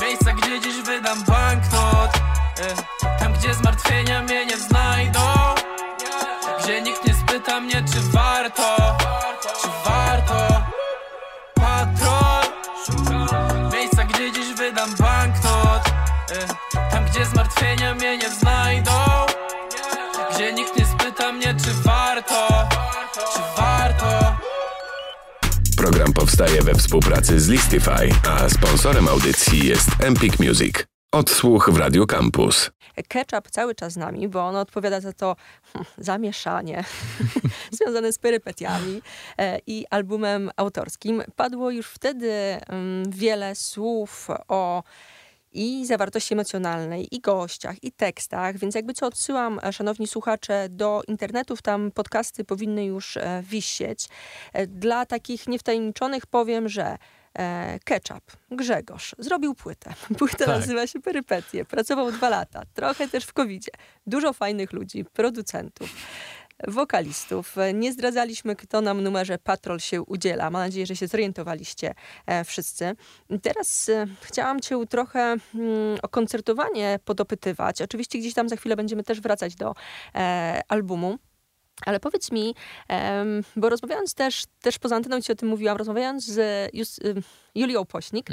Miejsca, 0.00 0.32
gdzie 0.32 0.60
dziś 0.60 0.82
wydam 0.82 1.24
banknot 1.24 2.16
e, 2.58 3.18
Tam, 3.18 3.32
gdzie 3.32 3.54
zmartwienia 3.54 4.22
mnie 4.22 4.46
nie 4.46 4.56
znajdą. 4.56 5.20
Gdzie 6.62 6.82
nikt 6.82 7.06
nie 7.06 7.14
spyta 7.14 7.60
mnie, 7.60 7.84
czy 7.92 8.00
warto 8.00 8.76
zmartwienia 17.62 17.94
mnie 17.94 18.18
nie 18.18 18.30
znajdą 18.30 18.90
Gdzie 20.34 20.52
nikt 20.52 20.78
nie 20.78 20.86
spyta 20.86 21.32
mnie, 21.32 21.54
czy 21.64 21.70
warto 21.84 22.68
Czy 23.14 23.40
warto 23.56 24.36
Program 25.76 26.12
powstaje 26.12 26.62
we 26.62 26.74
współpracy 26.74 27.40
z 27.40 27.48
Listify, 27.48 28.08
a 28.28 28.48
sponsorem 28.48 29.08
audycji 29.08 29.66
jest 29.66 29.88
Empik 30.00 30.40
Music. 30.40 30.74
Odsłuch 31.12 31.70
w 31.70 31.76
Radio 31.76 32.06
Campus. 32.06 32.70
Ketchup 33.08 33.50
cały 33.50 33.74
czas 33.74 33.92
z 33.92 33.96
nami, 33.96 34.28
bo 34.28 34.46
on 34.46 34.56
odpowiada 34.56 35.00
za 35.00 35.12
to 35.12 35.36
hmm, 35.72 35.92
zamieszanie 35.98 36.84
związane 37.78 38.12
z 38.12 38.18
perypetiami 38.18 39.02
e, 39.38 39.58
i 39.66 39.86
albumem 39.90 40.50
autorskim. 40.56 41.22
Padło 41.36 41.70
już 41.70 41.86
wtedy 41.86 42.30
mm, 42.32 43.10
wiele 43.10 43.54
słów 43.54 44.28
o 44.48 44.82
i 45.52 45.86
zawartości 45.86 46.34
emocjonalnej, 46.34 47.14
i 47.14 47.20
gościach, 47.20 47.84
i 47.84 47.92
tekstach, 47.92 48.58
więc 48.58 48.74
jakby 48.74 48.94
co 48.94 49.06
odsyłam, 49.06 49.60
e, 49.62 49.72
szanowni 49.72 50.06
słuchacze, 50.06 50.66
do 50.70 51.02
internetów, 51.08 51.62
tam 51.62 51.90
podcasty 51.90 52.44
powinny 52.44 52.84
już 52.84 53.16
e, 53.16 53.42
wisieć. 53.46 54.08
E, 54.52 54.66
Dla 54.66 55.06
takich 55.06 55.48
niewtajemniczonych 55.48 56.26
powiem, 56.26 56.68
że 56.68 56.96
Ketchup, 57.84 58.36
Grzegorz, 58.50 59.14
zrobił 59.18 59.54
płytę. 59.54 59.94
Płyta 60.18 60.36
Tak. 60.36 60.48
nazywa 60.48 60.86
się 60.86 61.00
Perypetie. 61.00 61.64
Pracował 61.64 62.12
dwa 62.12 62.28
lata, 62.28 62.62
trochę 62.74 63.08
też 63.08 63.24
w 63.24 63.32
covid 63.32 63.70
Dużo 64.06 64.32
fajnych 64.32 64.72
ludzi, 64.72 65.04
producentów, 65.04 65.90
wokalistów. 66.68 67.56
Nie 67.74 67.92
zdradzaliśmy, 67.92 68.56
kto 68.56 68.80
nam 68.80 69.02
numerze 69.02 69.38
Patrol 69.38 69.80
się 69.80 70.02
udziela. 70.02 70.50
Mam 70.50 70.62
nadzieję, 70.62 70.86
że 70.86 70.96
się 70.96 71.06
zorientowaliście 71.06 71.94
e, 72.26 72.44
wszyscy. 72.44 72.96
Teraz 73.42 73.88
e, 73.88 74.06
chciałam 74.20 74.60
cię 74.60 74.86
trochę 74.86 75.20
mm, 75.20 75.98
o 76.02 76.08
koncertowanie 76.08 76.98
podopytywać. 77.04 77.82
Oczywiście 77.82 78.18
gdzieś 78.18 78.34
tam 78.34 78.48
za 78.48 78.56
chwilę 78.56 78.76
będziemy 78.76 79.02
też 79.04 79.20
wracać 79.20 79.54
do 79.54 79.74
e, 80.14 80.60
albumu. 80.68 81.18
Ale 81.86 82.00
powiedz 82.00 82.32
mi, 82.32 82.54
bo 83.56 83.68
rozmawiając 83.68 84.14
też, 84.14 84.44
też 84.60 84.78
poza 84.78 84.96
anteną 84.96 85.20
ci 85.20 85.32
o 85.32 85.34
tym 85.34 85.48
mówiłam, 85.48 85.76
rozmawiając 85.76 86.26
z 86.26 86.38
y, 86.38 87.22
Julią 87.54 87.84
Pośnik, 87.84 88.26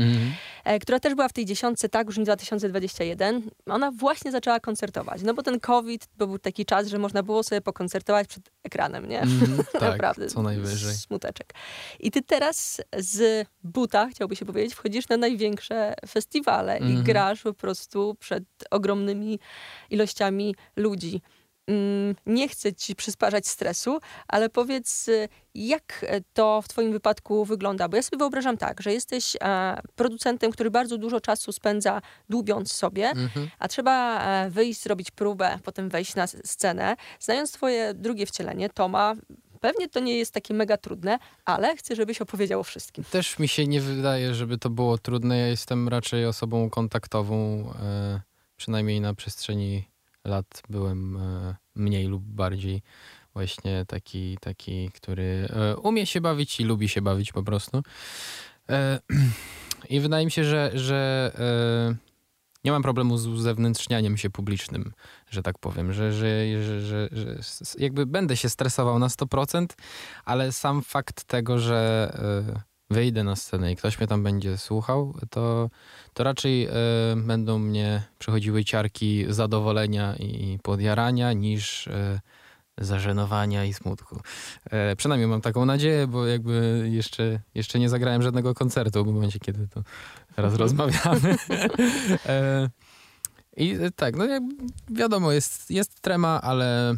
e, 0.64 0.80
która 0.80 1.00
też 1.00 1.16
była 1.16 1.28
w 1.28 1.34
tej 1.34 1.46
dziesiątce, 1.46 1.90
tak, 1.90 2.08
już 2.08 2.20
2021, 2.20 3.50
ona 3.66 3.92
właśnie 3.92 4.32
zaczęła 4.32 4.60
koncertować. 4.60 5.22
No 5.22 5.34
bo 5.34 5.44
ten 5.44 5.60
COVID 5.60 6.08
to 6.18 6.28
był 6.28 6.40
taki 6.40 6.66
czas, 6.66 6.88
że 6.88 6.98
można 7.00 7.24
było 7.24 7.44
sobie 7.44 7.62
pokoncertować 7.62 8.28
przed 8.28 8.52
ekranem, 8.64 9.10
nie? 9.10 9.22
Mhm, 9.22 9.64
tak, 9.74 9.82
Naprawdę. 9.82 10.28
co 10.28 10.42
najwyżej. 10.42 10.94
Smuteczek. 10.96 11.54
I 12.00 12.12
ty 12.12 12.22
teraz 12.22 12.82
z 12.98 13.48
buta, 13.64 14.10
chciałby 14.10 14.36
się 14.36 14.46
powiedzieć, 14.46 14.74
wchodzisz 14.76 15.10
na 15.10 15.18
największe 15.18 15.94
festiwale 16.10 16.78
i 16.78 16.82
Mhm. 16.84 17.04
grasz 17.04 17.42
po 17.42 17.54
prostu 17.54 18.16
przed 18.20 18.44
ogromnymi 18.72 19.40
ilościami 19.90 20.56
ludzi. 20.76 21.22
Mm, 21.70 22.16
Nie 22.26 22.48
chcę 22.50 22.74
ci 22.74 22.96
przysparzać 22.96 23.48
stresu, 23.48 24.00
ale 24.28 24.50
powiedz, 24.50 25.08
y, 25.08 25.30
jak 25.56 26.06
to 26.34 26.62
w 26.62 26.68
twoim 26.68 26.92
wypadku 26.92 27.46
wygląda? 27.46 27.90
Bo 27.90 27.96
ja 27.98 28.04
sobie 28.04 28.18
wyobrażam 28.18 28.58
tak, 28.58 28.82
że 28.82 28.94
jesteś 28.94 29.36
e, 29.42 29.82
producentem, 29.96 30.52
który 30.52 30.72
bardzo 30.72 30.98
dużo 30.98 31.22
czasu 31.22 31.52
spędza 31.52 32.02
dłubiąc 32.30 32.72
sobie, 32.74 33.10
Mhm. 33.10 33.50
a 33.60 33.68
trzeba 33.68 34.22
e, 34.46 34.50
wyjść, 34.50 34.84
zrobić 34.84 35.12
próbę, 35.12 35.60
potem 35.64 35.90
wejść 35.90 36.16
na 36.16 36.28
scenę. 36.28 36.96
Znając 37.20 37.52
twoje 37.52 37.94
drugie 37.94 38.26
wcielenie, 38.26 38.70
Toma, 38.70 39.14
pewnie 39.60 39.90
to 39.90 40.00
nie 40.00 40.18
jest 40.18 40.34
takie 40.34 40.54
mega 40.54 40.78
trudne, 40.78 41.20
ale 41.46 41.76
chcę, 41.76 41.96
żebyś 41.96 42.22
opowiedział 42.22 42.60
o 42.60 42.64
wszystkim. 42.64 43.04
Też 43.04 43.40
mi 43.40 43.48
się 43.48 43.68
nie 43.68 43.82
wydaje, 43.82 44.34
żeby 44.36 44.58
to 44.58 44.70
było 44.70 44.98
trudne. 44.98 45.38
Ja 45.38 45.48
jestem 45.48 45.88
raczej 45.88 46.26
osobą 46.26 46.70
kontaktową. 46.70 47.70
E, 47.84 48.22
przynajmniej 48.56 49.02
na 49.02 49.14
przestrzeni 49.14 49.89
lat 50.26 50.62
byłem 50.70 51.18
e, 51.18 51.56
mniej 51.76 52.08
lub 52.08 52.24
bardziej 52.24 52.82
właśnie 53.34 53.86
taki, 53.88 54.38
taki 54.42 54.90
który 54.94 55.48
e, 55.50 55.78
umie 55.78 56.06
się 56.06 56.22
bawić 56.22 56.60
i 56.60 56.64
lubi 56.64 56.90
się 56.90 57.02
bawić 57.02 57.32
po 57.32 57.44
prostu. 57.44 57.84
E, 58.70 59.00
I 59.90 60.00
wydaje 60.00 60.26
mi 60.26 60.32
się, 60.32 60.44
że, 60.44 60.72
że 60.74 61.32
nie 62.64 62.72
mam 62.72 62.84
problemu 62.84 63.18
z 63.18 63.28
uzewnętrznianiem 63.28 64.18
się 64.18 64.30
publicznym, 64.30 64.94
że 65.30 65.42
tak 65.42 65.60
powiem, 65.60 65.94
że, 65.94 66.14
że, 66.14 66.64
że, 66.82 67.10
że, 67.12 67.36
jakby 67.78 68.06
będę 68.06 68.38
się 68.38 68.50
stresował 68.50 69.00
na 69.00 69.08
100%, 69.08 69.66
ale 70.26 70.52
sam 70.52 70.82
fakt 70.82 71.24
tego, 71.24 71.60
że 71.60 72.12
wyjdę 72.90 73.24
na 73.24 73.36
scenę 73.36 73.72
i 73.72 73.76
ktoś 73.76 74.00
mnie 74.00 74.08
tam 74.08 74.24
będzie 74.24 74.58
słuchał, 74.58 75.16
to, 75.30 75.70
to 76.14 76.24
raczej 76.24 76.68
y, 76.68 76.72
będą 77.16 77.60
mnie 77.60 78.04
przechodziły 78.20 78.64
ciarki 78.64 79.26
zadowolenia 79.30 80.16
i 80.16 80.60
podjarania 80.64 81.34
niż 81.34 81.88
y, 81.88 82.20
zażenowania 82.78 83.66
i 83.66 83.74
smutku. 83.74 84.20
E, 84.72 84.96
przynajmniej 84.96 85.28
mam 85.28 85.42
taką 85.42 85.66
nadzieję, 85.66 86.08
bo 86.08 86.26
jakby 86.28 86.88
jeszcze, 86.92 87.40
jeszcze 87.56 87.80
nie 87.80 87.90
zagrałem 87.90 88.22
żadnego 88.22 88.54
koncertu 88.54 89.04
w 89.04 89.14
momencie, 89.14 89.40
kiedy 89.40 89.68
to 89.68 89.84
teraz 90.36 90.52
mhm. 90.52 90.60
rozmawiamy. 90.60 91.36
e, 92.26 92.70
I 93.58 93.78
tak, 93.96 94.16
no 94.16 94.26
wiadomo, 94.90 95.32
jest, 95.32 95.72
jest 95.72 96.02
trema, 96.02 96.42
ale 96.42 96.96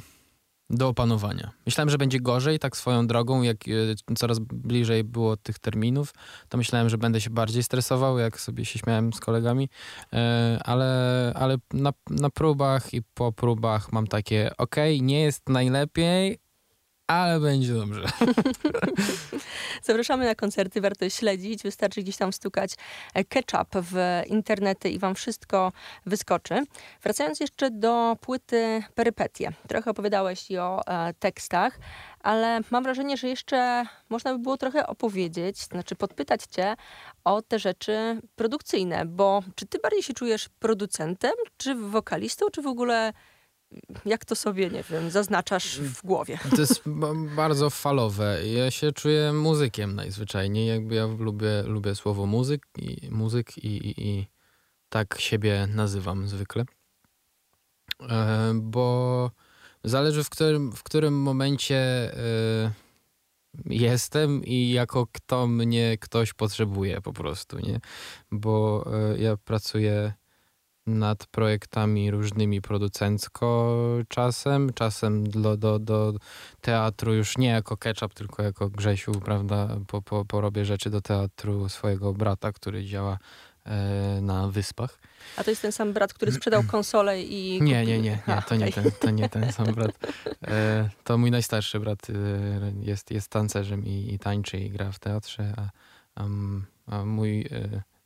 do 0.72 0.88
opanowania. 0.88 1.52
Myślałem, 1.66 1.90
że 1.90 1.98
będzie 1.98 2.20
gorzej, 2.20 2.60
tak 2.60 2.78
swoją 2.78 3.08
drogą, 3.08 3.42
jak 3.42 3.58
e, 3.68 4.16
coraz 4.16 4.40
bliżej 4.40 5.04
było 5.04 5.38
tych 5.38 5.60
terminów, 5.60 6.14
to 6.50 6.58
myślałem, 6.58 6.90
że 6.90 6.98
będę 6.98 7.22
się 7.22 7.30
bardziej 7.30 7.64
stresował, 7.64 8.20
jak 8.20 8.40
sobie 8.40 8.66
się 8.66 8.80
śmiałem 8.80 9.14
z 9.14 9.20
kolegami, 9.20 9.70
e, 10.14 10.60
ale, 10.66 11.32
ale 11.36 11.58
na, 11.74 11.94
na 12.10 12.30
próbach 12.30 12.94
i 12.94 13.02
po 13.14 13.32
próbach 13.32 13.92
mam 13.92 14.08
takie, 14.08 14.52
ok, 14.58 14.76
nie 15.02 15.22
jest 15.22 15.50
najlepiej, 15.50 16.38
ale 17.12 17.40
będzie 17.40 17.74
dobrze. 17.74 18.04
Zapraszamy 19.84 20.26
na 20.26 20.36
koncerty, 20.36 20.82
warto 20.82 21.10
śledzić. 21.10 21.64
Wystarczy 21.64 22.02
gdzieś 22.02 22.18
tam 22.18 22.34
stukać 22.34 22.72
ketchup 23.30 23.70
w 23.74 24.22
internety 24.28 24.90
i 24.90 25.00
wam 25.00 25.16
wszystko 25.16 25.72
wyskoczy. 26.06 26.64
Wracając 27.04 27.40
jeszcze 27.40 27.72
do 27.72 28.18
płyty 28.22 28.84
Perypetie. 28.96 29.52
Trochę 29.68 29.92
opowiadałeś 29.92 30.52
i 30.52 30.58
o 30.58 30.82
e, 30.88 31.14
tekstach, 31.14 31.80
ale 32.20 32.60
mam 32.72 32.84
wrażenie, 32.84 33.18
że 33.18 33.28
jeszcze 33.28 33.86
można 34.10 34.34
by 34.34 34.40
było 34.40 34.58
trochę 34.58 34.88
opowiedzieć, 34.88 35.58
znaczy 35.58 35.96
podpytać 35.96 36.42
cię 36.44 36.76
o 37.24 37.42
te 37.42 37.60
rzeczy 37.60 38.22
produkcyjne, 38.36 39.06
bo 39.06 39.44
czy 39.56 39.66
ty 39.66 39.80
bardziej 39.80 40.04
się 40.04 40.14
czujesz 40.14 40.50
producentem, 40.50 41.32
czy 41.58 41.76
wokalistą, 41.76 42.46
czy 42.52 42.62
w 42.62 42.68
ogóle 42.68 43.14
jak 44.06 44.26
to 44.26 44.36
sobie, 44.36 44.70
nie 44.70 44.84
wiem, 44.84 45.12
zaznaczasz 45.12 45.80
w 45.80 46.02
głowie? 46.06 46.40
To 46.50 46.62
jest 46.62 46.82
bardzo 47.36 47.70
falowe. 47.70 48.48
Ja 48.48 48.72
się 48.72 48.92
czuję 48.92 49.34
muzykiem 49.34 49.96
najzwyczajniej. 49.96 50.68
Jakby 50.68 50.96
ja 50.96 51.06
lubię, 51.06 51.64
lubię 51.66 51.96
słowo 51.96 52.26
muzyk 52.26 52.68
i 52.78 53.12
muzyk 53.12 53.58
i, 53.58 53.68
i, 53.68 54.10
i 54.10 54.28
tak 54.90 55.20
siebie 55.20 55.68
nazywam 55.76 56.28
zwykle. 56.28 56.66
E, 58.10 58.54
bo 58.56 59.32
zależy 59.84 60.24
w 60.24 60.30
którym, 60.30 60.72
w 60.72 60.84
którym 60.84 61.22
momencie 61.22 61.78
e, 61.78 62.72
jestem 63.66 64.44
i 64.46 64.70
jako 64.70 65.08
kto 65.12 65.48
mnie 65.48 65.98
ktoś 65.98 66.34
potrzebuje 66.34 67.02
po 67.02 67.14
prostu, 67.14 67.60
nie? 67.60 67.80
Bo 68.32 68.86
e, 68.94 69.18
ja 69.18 69.38
pracuję 69.38 70.14
nad 70.88 71.26
projektami 71.26 72.12
różnymi 72.12 72.62
producencko 72.62 73.78
czasem, 74.08 74.74
czasem 74.74 75.30
do, 75.30 75.58
do, 75.58 75.80
do 75.80 76.14
teatru 76.62 77.14
już 77.14 77.38
nie 77.38 77.48
jako 77.48 77.78
ketchup, 77.78 78.14
tylko 78.14 78.44
jako 78.44 78.70
Grzesiu, 78.70 79.12
prawda, 79.12 79.78
po, 79.88 80.02
po, 80.02 80.26
porobię 80.26 80.66
rzeczy 80.66 80.90
do 80.90 81.02
teatru 81.02 81.70
swojego 81.70 82.14
brata, 82.14 82.52
który 82.52 82.86
działa 82.86 83.18
e, 83.66 84.22
na 84.22 84.48
Wyspach. 84.48 85.00
A 85.38 85.44
to 85.44 85.50
jest 85.50 85.62
ten 85.62 85.72
sam 85.72 85.94
brat, 85.94 86.14
który 86.14 86.32
sprzedał 86.32 86.64
konsolę 86.64 87.22
i... 87.22 87.62
Nie, 87.62 87.86
nie, 87.86 88.02
nie, 88.02 88.20
nie 88.28 88.42
to, 88.48 88.56
nie 88.56 88.72
ten, 88.72 88.92
to 89.00 89.10
nie 89.10 89.30
ten 89.30 89.52
sam 89.54 89.74
brat. 89.76 89.92
E, 90.48 90.90
to 91.04 91.18
mój 91.18 91.32
najstarszy 91.32 91.80
brat 91.80 92.10
e, 92.10 92.14
jest, 92.80 93.12
jest 93.12 93.30
tancerzem 93.30 93.86
i, 93.86 94.14
i 94.14 94.20
tańczy 94.20 94.58
i 94.58 94.70
gra 94.70 94.92
w 94.92 95.00
teatrze, 95.00 95.54
a, 95.58 95.70
a, 96.16 96.26
a 96.88 97.06
mój 97.06 97.46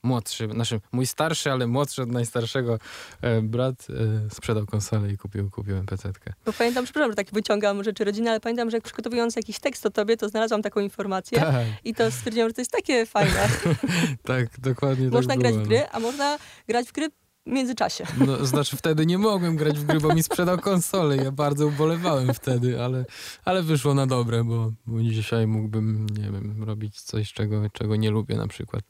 młodszy, 0.06 0.48
znaczy 0.52 0.82
mój 0.92 1.06
starszy, 1.06 1.52
ale 1.52 1.68
młodszy 1.68 2.02
od 2.02 2.10
najstarszego 2.10 2.80
e, 3.22 3.42
brat 3.42 3.88
e, 3.90 4.30
sprzedał 4.30 4.66
konsolę 4.66 5.12
i 5.12 5.18
kupił, 5.18 5.50
kupiłem 5.50 5.86
PC-tkę. 5.86 6.34
Bo 6.46 6.54
pamiętam, 6.54 6.84
przepraszam, 6.84 7.12
że 7.12 7.16
tak 7.16 7.28
wyciągam 7.32 7.84
rzeczy 7.84 8.04
rodzinne, 8.04 8.30
ale 8.30 8.40
pamiętam, 8.40 8.70
że 8.70 8.78
jak 8.78 8.84
przygotowując 8.84 9.36
jakiś 9.36 9.60
tekst 9.60 9.86
o 9.86 9.90
tobie, 9.90 10.18
to 10.18 10.30
znalazłam 10.30 10.62
taką 10.62 10.80
informację 10.80 11.40
tak. 11.40 11.66
i 11.84 11.94
to 11.94 12.12
stwierdziłam, 12.12 12.50
że 12.50 12.54
to 12.54 12.62
jest 12.62 12.72
takie 12.72 13.06
fajne. 13.06 13.50
tak, 14.24 14.60
dokładnie 14.60 15.10
Można 15.10 15.34
tak 15.34 15.40
grać 15.40 15.54
było, 15.54 15.66
w 15.66 15.68
gry, 15.68 15.88
a 15.92 16.00
można 16.00 16.38
grać 16.68 16.88
w 16.88 16.92
gry 16.92 17.10
w 17.48 17.52
międzyczasie. 17.52 18.04
No, 18.28 18.46
znaczy 18.46 18.78
wtedy 18.78 19.06
nie 19.06 19.18
mogłem 19.18 19.56
grać 19.56 19.80
w 19.80 19.86
gry, 19.86 20.00
bo 20.00 20.16
mi 20.16 20.24
sprzedał 20.24 20.58
konsolę. 20.58 21.18
Ja 21.18 21.32
bardzo 21.32 21.68
ubolewałem 21.68 22.34
wtedy, 22.34 22.82
ale, 22.84 23.06
ale 23.46 23.64
wyszło 23.64 23.94
na 23.94 24.08
dobre, 24.08 24.44
bo, 24.44 24.72
bo 24.88 25.02
dzisiaj 25.02 25.48
mógłbym, 25.48 26.06
nie 26.10 26.32
wiem, 26.32 26.64
robić 26.64 27.02
coś, 27.02 27.34
czego, 27.34 27.70
czego 27.70 27.96
nie 27.96 28.12
lubię 28.12 28.36
na 28.36 28.48
przykład. 28.48 28.84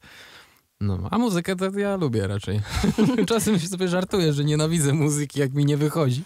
No, 0.81 0.99
a 1.11 1.17
muzykę 1.17 1.55
to 1.55 1.79
ja 1.79 1.95
lubię 1.95 2.27
raczej. 2.27 2.61
Czasem 3.27 3.59
się 3.59 3.67
sobie 3.67 3.87
żartuję, 3.87 4.33
że 4.33 4.43
nienawidzę 4.43 4.93
muzyki, 4.93 5.39
jak 5.39 5.53
mi 5.53 5.65
nie 5.65 5.77
wychodzi, 5.77 6.23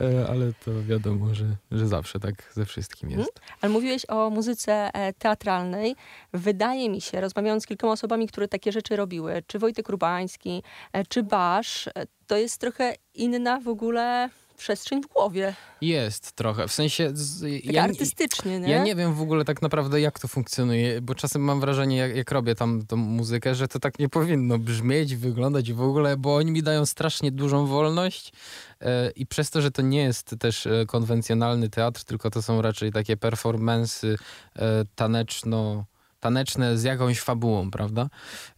e, 0.00 0.26
ale 0.28 0.52
to 0.64 0.82
wiadomo, 0.82 1.34
że, 1.34 1.56
że 1.70 1.88
zawsze 1.88 2.20
tak 2.20 2.52
ze 2.52 2.64
wszystkim 2.64 3.10
jest. 3.10 3.32
Hmm? 3.34 3.56
Ale 3.60 3.72
mówiłeś 3.72 4.02
o 4.08 4.30
muzyce 4.30 4.94
e, 4.94 5.12
teatralnej. 5.12 5.96
Wydaje 6.32 6.90
mi 6.90 7.00
się, 7.00 7.20
rozmawiając 7.20 7.62
z 7.62 7.66
kilkoma 7.66 7.92
osobami, 7.92 8.28
które 8.28 8.48
takie 8.48 8.72
rzeczy 8.72 8.96
robiły, 8.96 9.42
czy 9.46 9.58
Wojtek 9.58 9.88
Rubański, 9.88 10.62
e, 10.92 11.06
czy 11.06 11.22
Basz, 11.22 11.88
to 12.26 12.36
jest 12.36 12.58
trochę 12.58 12.94
inna 13.14 13.60
w 13.60 13.68
ogóle 13.68 14.30
przestrzeń 14.56 15.02
w 15.02 15.06
głowie. 15.06 15.54
Jest 15.80 16.32
trochę, 16.32 16.68
w 16.68 16.72
sensie... 16.72 17.10
Z, 17.14 17.40
tak 17.40 17.74
ja, 17.74 17.82
artystycznie, 17.82 18.60
nie? 18.60 18.70
Ja 18.70 18.84
nie 18.84 18.94
wiem 18.94 19.14
w 19.14 19.22
ogóle 19.22 19.44
tak 19.44 19.62
naprawdę 19.62 20.00
jak 20.00 20.18
to 20.18 20.28
funkcjonuje, 20.28 21.00
bo 21.00 21.14
czasem 21.14 21.42
mam 21.42 21.60
wrażenie, 21.60 21.96
jak, 21.96 22.16
jak 22.16 22.30
robię 22.30 22.54
tam 22.54 22.86
tą 22.86 22.96
muzykę, 22.96 23.54
że 23.54 23.68
to 23.68 23.78
tak 23.78 23.98
nie 23.98 24.08
powinno 24.08 24.58
brzmieć, 24.58 25.16
wyglądać 25.16 25.72
w 25.72 25.82
ogóle, 25.82 26.16
bo 26.16 26.36
oni 26.36 26.50
mi 26.50 26.62
dają 26.62 26.86
strasznie 26.86 27.32
dużą 27.32 27.66
wolność 27.66 28.32
e, 28.80 29.10
i 29.10 29.26
przez 29.26 29.50
to, 29.50 29.60
że 29.60 29.70
to 29.70 29.82
nie 29.82 30.02
jest 30.02 30.34
też 30.38 30.66
e, 30.66 30.86
konwencjonalny 30.86 31.68
teatr, 31.68 32.04
tylko 32.04 32.30
to 32.30 32.42
są 32.42 32.62
raczej 32.62 32.92
takie 32.92 33.16
performensy 33.16 34.16
e, 34.56 34.84
taneczno 34.94 35.84
taneczne 36.22 36.78
z 36.78 36.82
jakąś 36.82 37.20
fabułą, 37.20 37.70
prawda? 37.70 38.08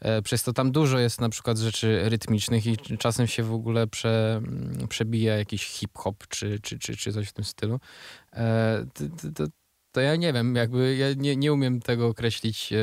E, 0.00 0.22
przez 0.22 0.42
to 0.42 0.52
tam 0.52 0.72
dużo 0.72 0.98
jest 0.98 1.20
na 1.20 1.28
przykład 1.28 1.58
rzeczy 1.58 2.00
rytmicznych 2.04 2.66
i 2.66 2.76
czasem 2.98 3.26
się 3.26 3.42
w 3.42 3.52
ogóle 3.52 3.86
prze, 3.86 4.36
mm, 4.36 4.88
przebija 4.88 5.36
jakiś 5.36 5.66
hip-hop 5.66 6.28
czy, 6.28 6.60
czy, 6.60 6.78
czy, 6.78 6.96
czy 6.96 7.12
coś 7.12 7.28
w 7.28 7.32
tym 7.32 7.44
stylu. 7.44 7.80
E, 8.32 8.86
to, 8.94 9.04
to, 9.34 9.52
to 9.92 10.00
ja 10.00 10.16
nie 10.16 10.32
wiem, 10.32 10.56
jakby 10.56 10.96
ja 10.96 11.06
nie, 11.16 11.36
nie 11.36 11.52
umiem 11.52 11.80
tego 11.80 12.06
określić, 12.06 12.72
e, 12.72 12.76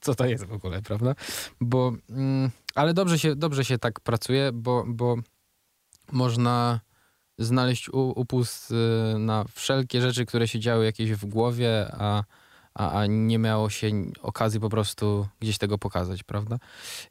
co 0.00 0.14
to 0.14 0.26
jest 0.26 0.44
w 0.44 0.52
ogóle, 0.52 0.82
prawda? 0.82 1.14
Bo, 1.60 1.92
mm, 2.10 2.50
ale 2.74 2.94
dobrze 2.94 3.18
się, 3.18 3.36
dobrze 3.36 3.64
się 3.64 3.78
tak 3.78 4.00
pracuje, 4.00 4.50
bo, 4.52 4.84
bo 4.86 5.16
można 6.12 6.80
znaleźć 7.38 7.88
upust 7.92 8.74
na 9.18 9.44
wszelkie 9.54 10.00
rzeczy, 10.00 10.26
które 10.26 10.48
się 10.48 10.60
działy 10.60 10.84
jakieś 10.84 11.12
w 11.12 11.26
głowie, 11.26 11.86
a 11.92 12.24
a, 12.74 13.00
a 13.00 13.06
nie 13.06 13.38
miało 13.38 13.70
się 13.70 13.90
okazji 14.22 14.60
po 14.60 14.68
prostu 14.68 15.26
gdzieś 15.40 15.58
tego 15.58 15.78
pokazać, 15.78 16.22
prawda? 16.22 16.58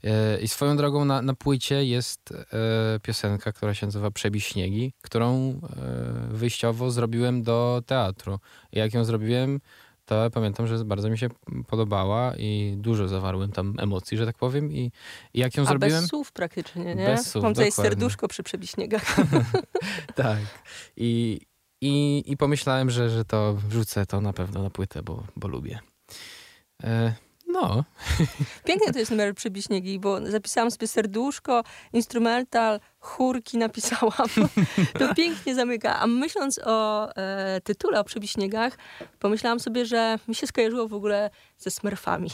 E, 0.04 0.42
I 0.42 0.48
swoją 0.48 0.78
drogą 0.78 1.06
na, 1.06 1.22
na 1.22 1.34
płycie 1.34 1.86
jest 1.86 2.32
e, 2.32 3.00
piosenka, 3.00 3.52
która 3.52 3.74
się 3.74 3.86
nazywa 3.86 4.12
Przebij 4.12 4.42
śniegi, 4.42 4.94
którą 5.02 5.50
e, 5.50 5.58
wyjściowo 6.30 6.92
zrobiłem 6.92 7.44
do 7.44 7.84
teatru. 7.86 8.40
I 8.72 8.80
jak 8.80 8.94
ją 8.94 9.06
zrobiłem, 9.06 9.60
to 10.06 10.30
pamiętam, 10.32 10.68
że 10.68 10.86
bardzo 10.86 11.10
mi 11.10 11.18
się 11.18 11.28
podobała 11.68 12.34
i 12.38 12.74
dużo 12.78 13.08
zawarłem 13.08 13.52
tam 13.52 13.76
emocji, 13.80 14.18
że 14.18 14.26
tak 14.26 14.38
powiem. 14.38 14.72
I, 14.72 14.92
i 15.34 15.40
jak 15.40 15.58
ją 15.58 15.64
A 15.64 15.66
zrobiłem... 15.66 16.02
bez 16.02 16.10
słów 16.10 16.32
praktycznie, 16.32 16.96
nie? 16.96 17.06
Bez 17.06 17.30
słów, 17.30 17.44
Mam 17.44 17.54
tutaj 17.54 17.72
serduszko 17.72 18.28
przy 18.28 18.44
przebiśniegach. 18.44 19.16
tak. 20.16 20.40
I, 20.98 21.42
i, 21.82 22.24
i 22.26 22.38
pomyślałem, 22.38 22.90
że, 22.90 23.10
że 23.10 23.26
to 23.26 23.54
wrzucę 23.54 24.06
to 24.06 24.22
na 24.22 24.34
pewno 24.34 24.64
na 24.64 24.70
płytę, 24.70 25.04
bo, 25.04 25.24
bo 25.36 25.48
lubię. 25.48 25.80
E, 26.84 27.14
no. 27.48 27.84
Pięknie 28.66 28.94
to 28.94 29.00
jest 29.00 29.12
numer 29.12 29.36
Przybiśniegi, 29.36 30.00
bo 30.00 30.32
zapisałam 30.32 30.72
sobie 30.72 30.88
serduszko, 30.88 31.64
instrumental, 31.94 32.80
chórki 33.00 33.58
napisałam. 33.58 34.30
To 35.00 35.16
pięknie 35.16 35.56
zamyka. 35.56 36.00
A 36.00 36.08
myśląc 36.08 36.60
o 36.66 37.10
e, 37.16 37.62
tytule, 37.64 38.00
o 38.00 38.04
Przybiśniegach, 38.04 38.78
pomyślałam 39.20 39.60
sobie, 39.60 39.86
że 39.86 40.20
mi 40.28 40.36
się 40.36 40.48
skojarzyło 40.48 40.88
w 40.88 40.94
ogóle 40.94 41.30
ze 41.58 41.72
Smurfami. 41.72 42.30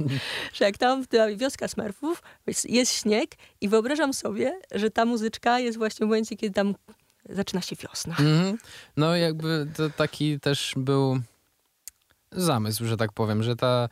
że 0.54 0.64
jak 0.64 0.78
tam 0.78 1.06
ta 1.06 1.36
wioska 1.36 1.68
Smurfów, 1.68 2.22
jest, 2.46 2.70
jest 2.70 2.92
śnieg 2.92 3.30
i 3.60 3.68
wyobrażam 3.68 4.14
sobie, 4.14 4.60
że 4.74 4.90
ta 4.90 5.04
muzyczka 5.04 5.58
jest 5.58 5.78
właśnie 5.78 6.06
w 6.06 6.08
momencie, 6.08 6.36
kiedy 6.36 6.54
tam 6.54 6.74
zaczyna 7.28 7.60
się 7.60 7.76
wiosna. 7.76 8.16
Mm 8.18 8.32
-hmm. 8.42 8.56
No 8.96 9.16
jakby 9.16 9.66
to 9.76 9.90
taki 9.90 10.40
też 10.40 10.74
był 10.76 11.20
zamysł, 12.32 12.86
że 12.86 12.96
tak 12.96 13.12
powiem, 13.12 13.42
że 13.42 13.56
ta, 13.56 13.88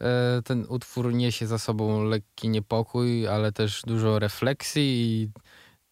e, 0.00 0.42
ten 0.44 0.66
utwór 0.68 1.14
niesie 1.14 1.46
za 1.46 1.58
sobą 1.58 2.04
lekki 2.04 2.48
niepokój, 2.48 3.28
ale 3.28 3.52
też 3.52 3.82
dużo 3.86 4.18
refleksji 4.18 4.82
i 4.82 5.28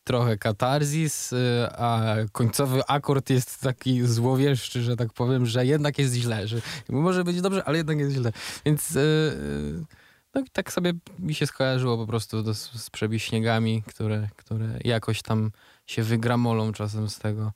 trochę 0.05 0.39
katarzis, 0.39 1.33
e, 1.33 1.71
a 1.79 2.17
końcowy 2.33 2.83
akord 2.87 3.31
jest 3.31 3.61
taki 3.61 4.07
złowieszczy, 4.07 4.83
że 4.83 4.97
tak 4.97 5.13
powiem, 5.13 5.47
że 5.47 5.67
jednak 5.67 5.99
jest 5.99 6.15
źle, 6.15 6.49
że 6.49 6.61
może 6.89 7.25
być 7.25 7.41
dobrze, 7.41 7.65
ale 7.65 7.79
jednak 7.79 7.99
jest 7.99 8.13
źle. 8.13 8.33
Więc 8.65 8.97
e, 8.97 9.01
no 10.35 10.43
tak 10.53 10.73
sobie 10.73 10.93
mi 11.19 11.35
się 11.35 11.47
skojarzyło 11.47 11.97
po 11.97 12.07
prostu 12.07 12.43
do, 12.43 12.55
z 12.55 12.91
przebiśniegami, 12.91 13.83
które, 13.87 14.29
które 14.37 14.79
jakoś 14.85 15.23
tam 15.23 15.51
się 15.91 16.03
wygramolą 16.03 16.73
czasem 16.73 17.09
z 17.09 17.19
tego, 17.19 17.53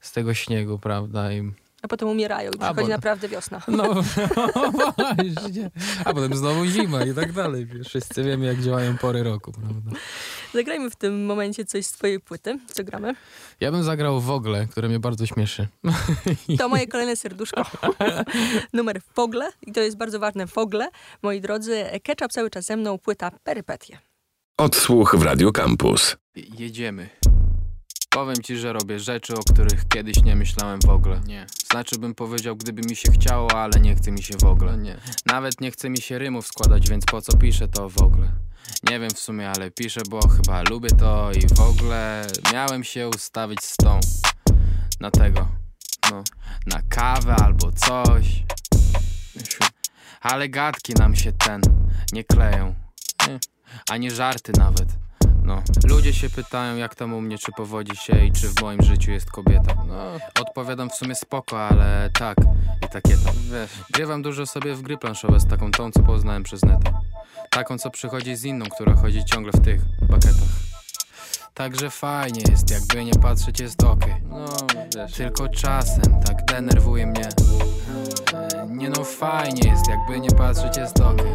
z 0.00 0.12
tego 0.12 0.34
śniegu, 0.34 0.78
prawda? 0.78 1.32
I 1.32 1.52
a 1.82 1.88
potem 1.88 2.08
umierają 2.08 2.50
i 2.50 2.58
przychodzi 2.58 2.80
bo- 2.82 2.88
naprawdę 2.88 3.28
wiosna. 3.28 3.62
no, 3.68 3.94
właśnie. 5.34 5.70
A 6.04 6.14
potem 6.14 6.36
znowu 6.36 6.66
zima 6.66 7.04
i 7.04 7.14
tak 7.14 7.32
dalej. 7.32 7.66
Wszyscy 7.84 8.22
wiemy, 8.24 8.46
jak 8.46 8.60
działają 8.62 8.98
pory 8.98 9.22
roku, 9.22 9.52
prawda? 9.52 9.90
Zagrajmy 10.54 10.90
w 10.90 10.96
tym 10.96 11.26
momencie 11.26 11.64
coś 11.64 11.86
z 11.86 11.92
twojej 11.92 12.20
płyty. 12.20 12.58
Co 12.66 12.84
gramy? 12.84 13.14
Ja 13.60 13.72
bym 13.72 13.82
zagrał 13.82 14.20
w 14.20 14.30
ogle, 14.30 14.66
które 14.66 14.88
mnie 14.88 14.98
bardzo 15.00 15.26
śmieszy. 15.26 15.68
To 16.58 16.68
moje 16.68 16.86
kolejne 16.86 17.16
serduszko. 17.16 17.62
Numer 18.72 19.00
Fogle. 19.14 19.50
I 19.66 19.72
to 19.72 19.80
jest 19.80 19.96
bardzo 19.96 20.18
ważne. 20.18 20.46
Fogle. 20.46 20.88
Moi 21.22 21.40
drodzy, 21.40 21.84
Ketchup 22.02 22.32
cały 22.32 22.50
czas 22.50 22.64
ze 22.64 22.76
mną, 22.76 22.98
płyta 22.98 23.30
Perypetie. 23.44 23.98
Odsłuch 24.56 25.16
w 25.18 25.22
Radio 25.22 25.52
Campus. 25.52 26.16
Jedziemy. 26.58 27.08
Powiem 28.18 28.42
ci, 28.42 28.56
że 28.56 28.72
robię 28.72 29.00
rzeczy, 29.00 29.34
o 29.34 29.42
których 29.52 29.88
kiedyś 29.88 30.22
nie 30.22 30.36
myślałem 30.36 30.80
w 30.80 30.88
ogóle. 30.88 31.20
Nie. 31.26 31.46
Znaczy 31.70 31.98
bym 31.98 32.14
powiedział, 32.14 32.56
gdyby 32.56 32.82
mi 32.82 32.96
się 32.96 33.12
chciało, 33.12 33.54
ale 33.54 33.80
nie 33.80 33.94
chce 33.96 34.10
mi 34.12 34.22
się 34.22 34.34
w 34.40 34.44
ogóle. 34.44 34.78
Nie. 34.78 34.96
Nawet 35.26 35.60
nie 35.60 35.70
chce 35.70 35.90
mi 35.90 36.00
się 36.00 36.18
rymów 36.18 36.46
składać, 36.46 36.88
więc 36.88 37.04
po 37.04 37.22
co 37.22 37.36
piszę 37.36 37.68
to 37.68 37.88
w 37.88 38.02
ogóle? 38.02 38.32
Nie 38.90 39.00
wiem 39.00 39.10
w 39.10 39.18
sumie, 39.18 39.50
ale 39.50 39.70
piszę, 39.70 40.00
bo 40.10 40.28
chyba 40.28 40.62
lubię 40.62 40.88
to 40.90 41.30
i 41.32 41.54
w 41.54 41.60
ogóle 41.60 42.26
miałem 42.52 42.84
się 42.84 43.08
ustawić 43.08 43.64
z 43.64 43.76
tą 43.76 44.00
na 45.00 45.10
tego, 45.10 45.48
no, 46.10 46.24
na 46.66 46.82
kawę 46.88 47.34
albo 47.34 47.72
coś. 47.72 48.42
Ale 50.20 50.48
gadki 50.48 50.94
nam 50.94 51.16
się 51.16 51.32
ten 51.32 51.60
nie 52.12 52.24
kleją. 52.24 52.74
Nie. 53.28 53.38
Ani 53.90 54.10
żarty 54.10 54.52
nawet. 54.58 55.07
No, 55.48 55.62
ludzie 55.84 56.12
się 56.12 56.30
pytają, 56.30 56.76
jak 56.76 56.94
tam 56.94 57.14
u 57.14 57.20
mnie, 57.20 57.38
czy 57.38 57.52
powodzi 57.52 57.96
się 57.96 58.24
i 58.24 58.32
czy 58.32 58.48
w 58.48 58.62
moim 58.62 58.82
życiu 58.82 59.10
jest 59.10 59.30
kobieta. 59.30 59.74
No, 59.86 59.94
odpowiadam 60.42 60.90
w 60.90 60.94
sumie 60.94 61.14
spoko, 61.14 61.68
ale 61.68 62.10
tak 62.18 62.36
i 62.86 62.88
takie 62.88 63.16
tam. 63.16 63.34
Wiesz, 63.52 63.70
grywam 63.92 64.22
dużo 64.22 64.46
sobie 64.46 64.74
w 64.74 64.82
gry 64.82 64.98
planszowe 64.98 65.40
z 65.40 65.46
taką 65.46 65.70
tą, 65.70 65.90
co 65.90 66.02
poznałem 66.02 66.42
przez 66.42 66.62
neta. 66.62 67.00
Taką, 67.50 67.78
co 67.78 67.90
przychodzi 67.90 68.36
z 68.36 68.44
inną, 68.44 68.66
która 68.66 68.96
chodzi 68.96 69.24
ciągle 69.24 69.52
w 69.52 69.64
tych 69.64 69.80
paketach. 70.08 70.67
Także 71.54 71.90
fajnie 71.90 72.40
jest, 72.50 72.70
jakby 72.70 73.04
nie 73.04 73.12
patrzeć, 73.12 73.60
jest 73.60 73.84
okej. 73.84 74.14
No, 74.28 74.46
wiesz. 74.96 75.12
Tylko 75.12 75.48
czasem 75.48 76.20
tak 76.26 76.44
denerwuje 76.44 77.06
mnie. 77.06 77.28
E, 78.34 78.66
Nie 78.68 78.90
no, 78.90 79.04
fajnie 79.04 79.70
jest, 79.70 79.88
jakby 79.88 80.20
nie 80.20 80.30
patrzeć, 80.30 80.76
jest 80.76 81.00
okej. 81.00 81.32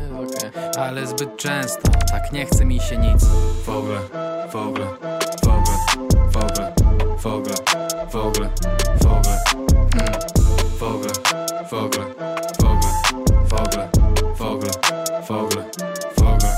Ale 0.80 1.08
zbyt 1.08 1.38
często 1.38 1.90
tak 2.12 2.32
nie 2.34 2.46
chce 2.46 2.66
mi 2.66 2.80
się 2.80 2.98
nic. 2.98 3.26
W 3.66 3.70
ogóle, 3.70 4.00
w 4.52 4.56
ogóle, 4.56 4.86
w 5.44 5.48
ogóle, 5.48 5.78
w 6.32 6.38
ogóle, 6.38 6.74
w 7.20 7.26
ogóle, 7.26 7.56
w 8.12 8.16
ogóle, 8.16 8.50
w 9.02 9.06
ogóle, 9.06 9.38
hmm. 9.94 10.14
w 10.80 10.84
ogóle, 10.84 11.14
w 11.70 11.74
ogóle, 11.74 12.06
w 12.60 12.64
ogóle, 12.64 12.94
w 13.50 13.54
ogóle, 13.54 13.90
w 14.36 14.42
ogóle, 14.42 14.72
w 15.28 15.32
ogóle, 15.32 15.64
w 16.16 16.22
ogóle. 16.22 16.56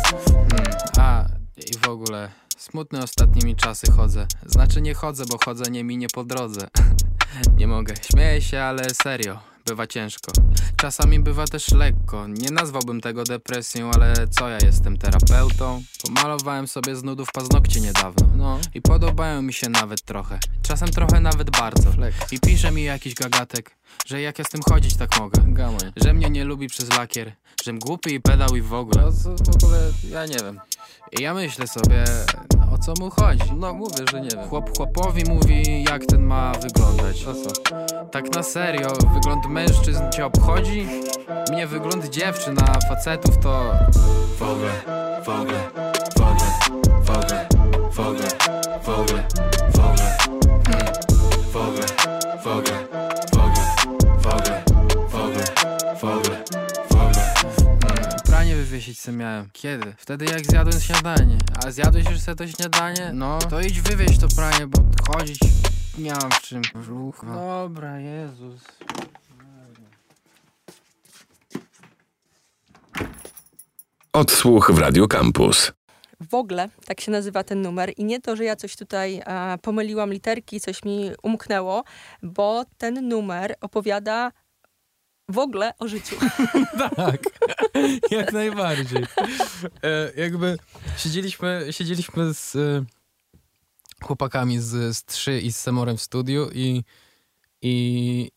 Hmm. 0.52 0.66
A 0.98 1.26
i 1.58 1.78
w 1.78 1.90
ogóle 1.90 2.45
smutny 2.58 3.04
ostatnimi 3.04 3.56
czasy 3.56 3.92
chodzę. 3.92 4.28
Znaczy 4.46 4.82
nie 4.82 4.94
chodzę, 4.94 5.24
bo 5.32 5.38
chodzenie 5.46 5.84
mi 5.84 5.98
nie 5.98 6.08
po 6.08 6.24
drodze. 6.24 6.68
Nie 7.58 7.68
mogę, 7.68 7.94
śmieję 8.12 8.42
się, 8.42 8.62
ale 8.62 8.90
serio, 9.04 9.40
bywa 9.66 9.88
ciężko. 9.88 10.32
Czasami 10.76 11.20
bywa 11.20 11.46
też 11.46 11.72
lekko. 11.72 12.28
Nie 12.28 12.52
nazwałbym 12.52 13.02
tego 13.02 13.24
depresją, 13.24 13.92
ale 13.92 14.28
co 14.28 14.50
ja 14.50 14.58
jestem 14.66 14.98
terapeutą? 14.98 15.84
Pomalowałem 16.04 16.68
sobie 16.68 16.96
z 16.96 17.04
nudów 17.04 17.32
paznokcie 17.32 17.82
niedawno. 17.82 18.28
No 18.38 18.60
i 18.74 18.82
podobają 18.82 19.42
mi 19.42 19.54
się 19.54 19.70
nawet 19.70 20.02
trochę. 20.02 20.40
Czasem 20.62 20.88
trochę 20.90 21.20
nawet 21.20 21.50
bardzo. 21.50 21.90
I 22.32 22.40
pisze 22.40 22.72
mi 22.72 22.84
jakiś 22.84 23.14
gagatek, 23.14 23.78
że 24.06 24.22
jak 24.22 24.40
ja 24.40 24.46
z 24.46 24.50
tym 24.50 24.62
chodzić 24.70 24.96
tak 24.96 25.20
mogę. 25.20 25.42
Że 25.96 26.14
mnie 26.14 26.30
nie 26.30 26.46
lubi 26.46 26.68
przez 26.68 26.90
lakier, 26.90 27.32
żem 27.64 27.80
głupi 27.80 28.14
i 28.14 28.22
pedał 28.22 28.56
i 28.56 28.62
w 28.62 28.74
ogóle. 28.74 29.12
w 29.12 29.56
ogóle 29.56 29.92
ja 30.12 30.26
nie 30.26 30.38
wiem. 30.38 30.60
I 31.20 31.24
ja 31.24 31.34
myślę 31.34 31.68
sobie, 31.68 32.04
o 32.74 32.78
co 32.78 32.94
mu 33.00 33.10
chodzi. 33.10 33.54
No 33.58 33.74
mówię, 33.74 34.06
że 34.12 34.22
nie 34.22 34.30
wiem. 34.30 34.50
Chłop 34.50 34.78
chłopowi 34.78 35.24
mówi, 35.30 35.84
jak 35.84 36.06
ten 36.06 36.24
ma 36.24 36.52
wyglądać. 36.52 37.26
Tak 38.12 38.36
na 38.36 38.44
serio, 38.44 38.88
wygląd 39.14 39.46
mężczyzn 39.50 40.04
cię 40.12 40.26
obchodzi? 40.26 40.88
Mnie 41.52 41.68
wygląd 41.68 42.10
dziewczyn, 42.10 42.58
a 42.60 42.80
facetów 42.90 43.38
to... 43.38 43.74
W 44.38 44.42
ogóle, 44.42 44.72
w 45.26 45.30
ogóle, 45.30 45.60
w 46.18 46.22
ogóle, 46.22 46.52
w 47.04 47.10
ogóle, 47.10 47.48
w 47.92 48.00
ogóle, 48.00 48.28
w 48.84 48.90
ogóle, 48.90 49.28
w 49.28 49.30
ogóle, 49.30 49.45
wywiesić 58.76 59.00
se 59.00 59.12
miałem. 59.12 59.50
Kiedy? 59.54 59.94
Wtedy 59.98 60.26
jak 60.26 60.46
zjadłem 60.46 60.82
śniadanie. 60.82 61.38
A 61.66 61.72
zjadłeś 61.72 62.06
już 62.10 62.20
sobie 62.20 62.36
to 62.36 62.48
śniadanie? 62.48 63.12
No. 63.14 63.40
To 63.40 63.62
idź 63.62 63.82
wywieź 63.82 64.20
to 64.20 64.28
pranie, 64.36 64.68
bo 64.68 64.80
chodzić 65.08 65.40
nie 65.98 66.12
mam 66.12 66.32
w 66.32 66.42
czym. 66.42 66.62
Ruch. 66.74 67.26
Dobra, 67.26 68.00
Jezus. 68.00 68.62
Odsłuch 74.14 74.72
w 74.72 74.80
Radio 74.80 75.08
Campus. 75.08 75.72
W 76.30 76.34
ogóle 76.34 76.70
tak 76.86 77.02
się 77.02 77.12
nazywa 77.12 77.44
ten 77.44 77.62
numer 77.62 77.94
i 77.98 78.04
nie 78.04 78.22
to, 78.22 78.36
że 78.36 78.44
ja 78.44 78.56
coś 78.56 78.76
tutaj 78.76 79.22
e, 79.26 79.58
pomyliłam 79.62 80.14
literki, 80.14 80.60
coś 80.60 80.84
mi 80.84 81.12
umknęło, 81.24 81.84
bo 82.24 82.64
ten 82.78 83.08
numer 83.08 83.56
opowiada 83.62 84.32
w 85.30 85.38
ogóle 85.38 85.74
o 85.80 85.88
życiu. 85.88 86.16
Tak, 86.96 87.22
jak 88.12 88.34
najbardziej. 88.34 89.04
E, 89.84 90.12
jakby 90.18 90.58
siedzieliśmy, 90.98 91.68
siedzieliśmy 91.72 92.34
z 92.34 92.56
e, 92.56 92.86
chłopakami 94.04 94.60
z, 94.60 94.98
z 94.98 95.06
3 95.06 95.42
i 95.42 95.52
z 95.52 95.58
Semorem 95.58 95.98
w 95.98 96.02
studiu 96.02 96.50
i, 96.54 96.84
i, 97.62 98.32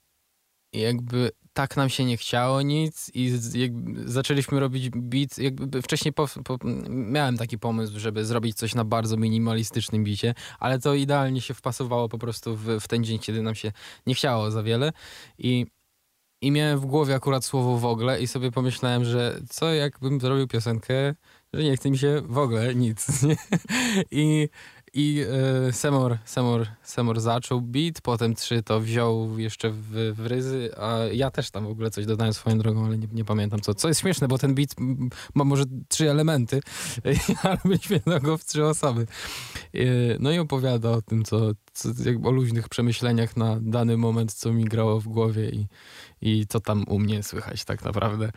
jakby 0.72 1.30
tak 1.53 1.76
nam 1.76 1.89
się 1.89 2.05
nie 2.05 2.16
chciało 2.16 2.62
nic 2.62 3.11
i 3.14 3.30
z, 3.30 3.72
zaczęliśmy 4.05 4.61
robić 4.61 4.91
beat. 4.91 5.39
Jakby 5.39 5.82
wcześniej 5.82 6.12
po, 6.12 6.28
po, 6.45 6.59
miałem 6.89 7.36
taki 7.36 7.59
pomysł, 7.59 7.99
żeby 7.99 8.24
zrobić 8.24 8.57
coś 8.57 8.74
na 8.74 8.84
bardzo 8.84 9.16
minimalistycznym 9.16 10.05
bicie, 10.05 10.34
ale 10.59 10.78
to 10.78 10.95
idealnie 10.95 11.41
się 11.41 11.55
wpasowało 11.55 12.09
po 12.09 12.18
prostu 12.18 12.57
w, 12.57 12.64
w 12.80 12.89
ten 12.89 13.05
dzień, 13.05 13.18
kiedy 13.18 13.43
nam 13.43 13.55
się 13.55 13.72
nie 14.07 14.14
chciało 14.14 14.51
za 14.51 14.62
wiele 14.62 14.93
i 15.39 15.66
i 16.41 16.51
miałem 16.51 16.78
w 16.78 16.86
głowie 16.86 17.14
akurat 17.14 17.45
słowo 17.45 17.78
w 17.78 17.84
ogóle 17.84 18.20
i 18.20 18.26
sobie 18.26 18.51
pomyślałem, 18.53 19.05
że 19.05 19.41
co 19.51 19.74
jakbym 19.74 20.20
zrobił 20.20 20.49
piosenkę, 20.49 21.14
że 21.53 21.62
nie 21.62 21.76
chce 21.76 21.91
mi 21.91 21.99
się 21.99 22.22
w 22.28 22.39
ogóle 22.39 22.74
nic. 22.74 23.07
Nie? 23.22 23.36
I, 24.11 24.49
i 24.95 25.24
e, 25.68 25.72
Semor, 25.72 26.18
Semor, 26.24 26.66
Semor 26.82 27.20
zaczął 27.20 27.61
beat, 27.61 28.01
potem 28.01 28.34
trzy 28.34 28.62
to 28.62 28.80
wziął 28.80 29.39
jeszcze 29.39 29.70
w, 29.70 30.12
w 30.16 30.26
ryzy, 30.26 30.70
a 30.76 30.99
ja 31.12 31.30
też 31.30 31.51
tam 31.51 31.64
w 31.64 31.70
ogóle 31.70 31.91
coś 31.91 32.07
dodałem 32.07 32.34
swoją 32.34 32.59
drogą, 32.59 32.86
ale 32.86 32.99
nie, 32.99 33.09
nie 33.12 33.24
pamiętam 33.24 33.61
co. 33.61 33.74
Co 33.74 33.89
jest 33.89 34.01
śmieszne, 34.01 34.28
bo 34.28 34.39
ten 34.39 34.55
beat 34.55 34.70
ma 35.34 35.45
może 35.45 35.64
trzy 35.89 36.11
elementy, 36.11 36.61
ale 37.43 37.59
myśmy 37.64 38.01
go 38.22 38.39
w 38.39 38.45
trzy 38.45 38.66
osoby. 38.66 39.07
E, 39.74 39.78
No 40.18 40.32
i 40.32 40.39
opowiada 40.39 40.91
o 40.91 41.03
tym, 41.03 41.24
co, 41.24 41.41
co 41.72 41.89
o 42.24 42.30
luźnych 42.30 42.68
przemyśleniach 42.68 43.36
na 43.36 43.59
dany 43.61 43.97
moment, 43.97 44.32
co 44.32 44.53
mi 44.53 44.64
grało 44.64 45.01
w 45.01 45.09
głowie 45.09 45.49
i, 45.51 45.66
i 46.21 46.47
co 46.49 46.61
tam 46.61 46.85
u 46.89 46.99
mnie 46.99 47.23
słychać 47.23 47.64
tak 47.64 47.85
naprawdę. 47.85 48.31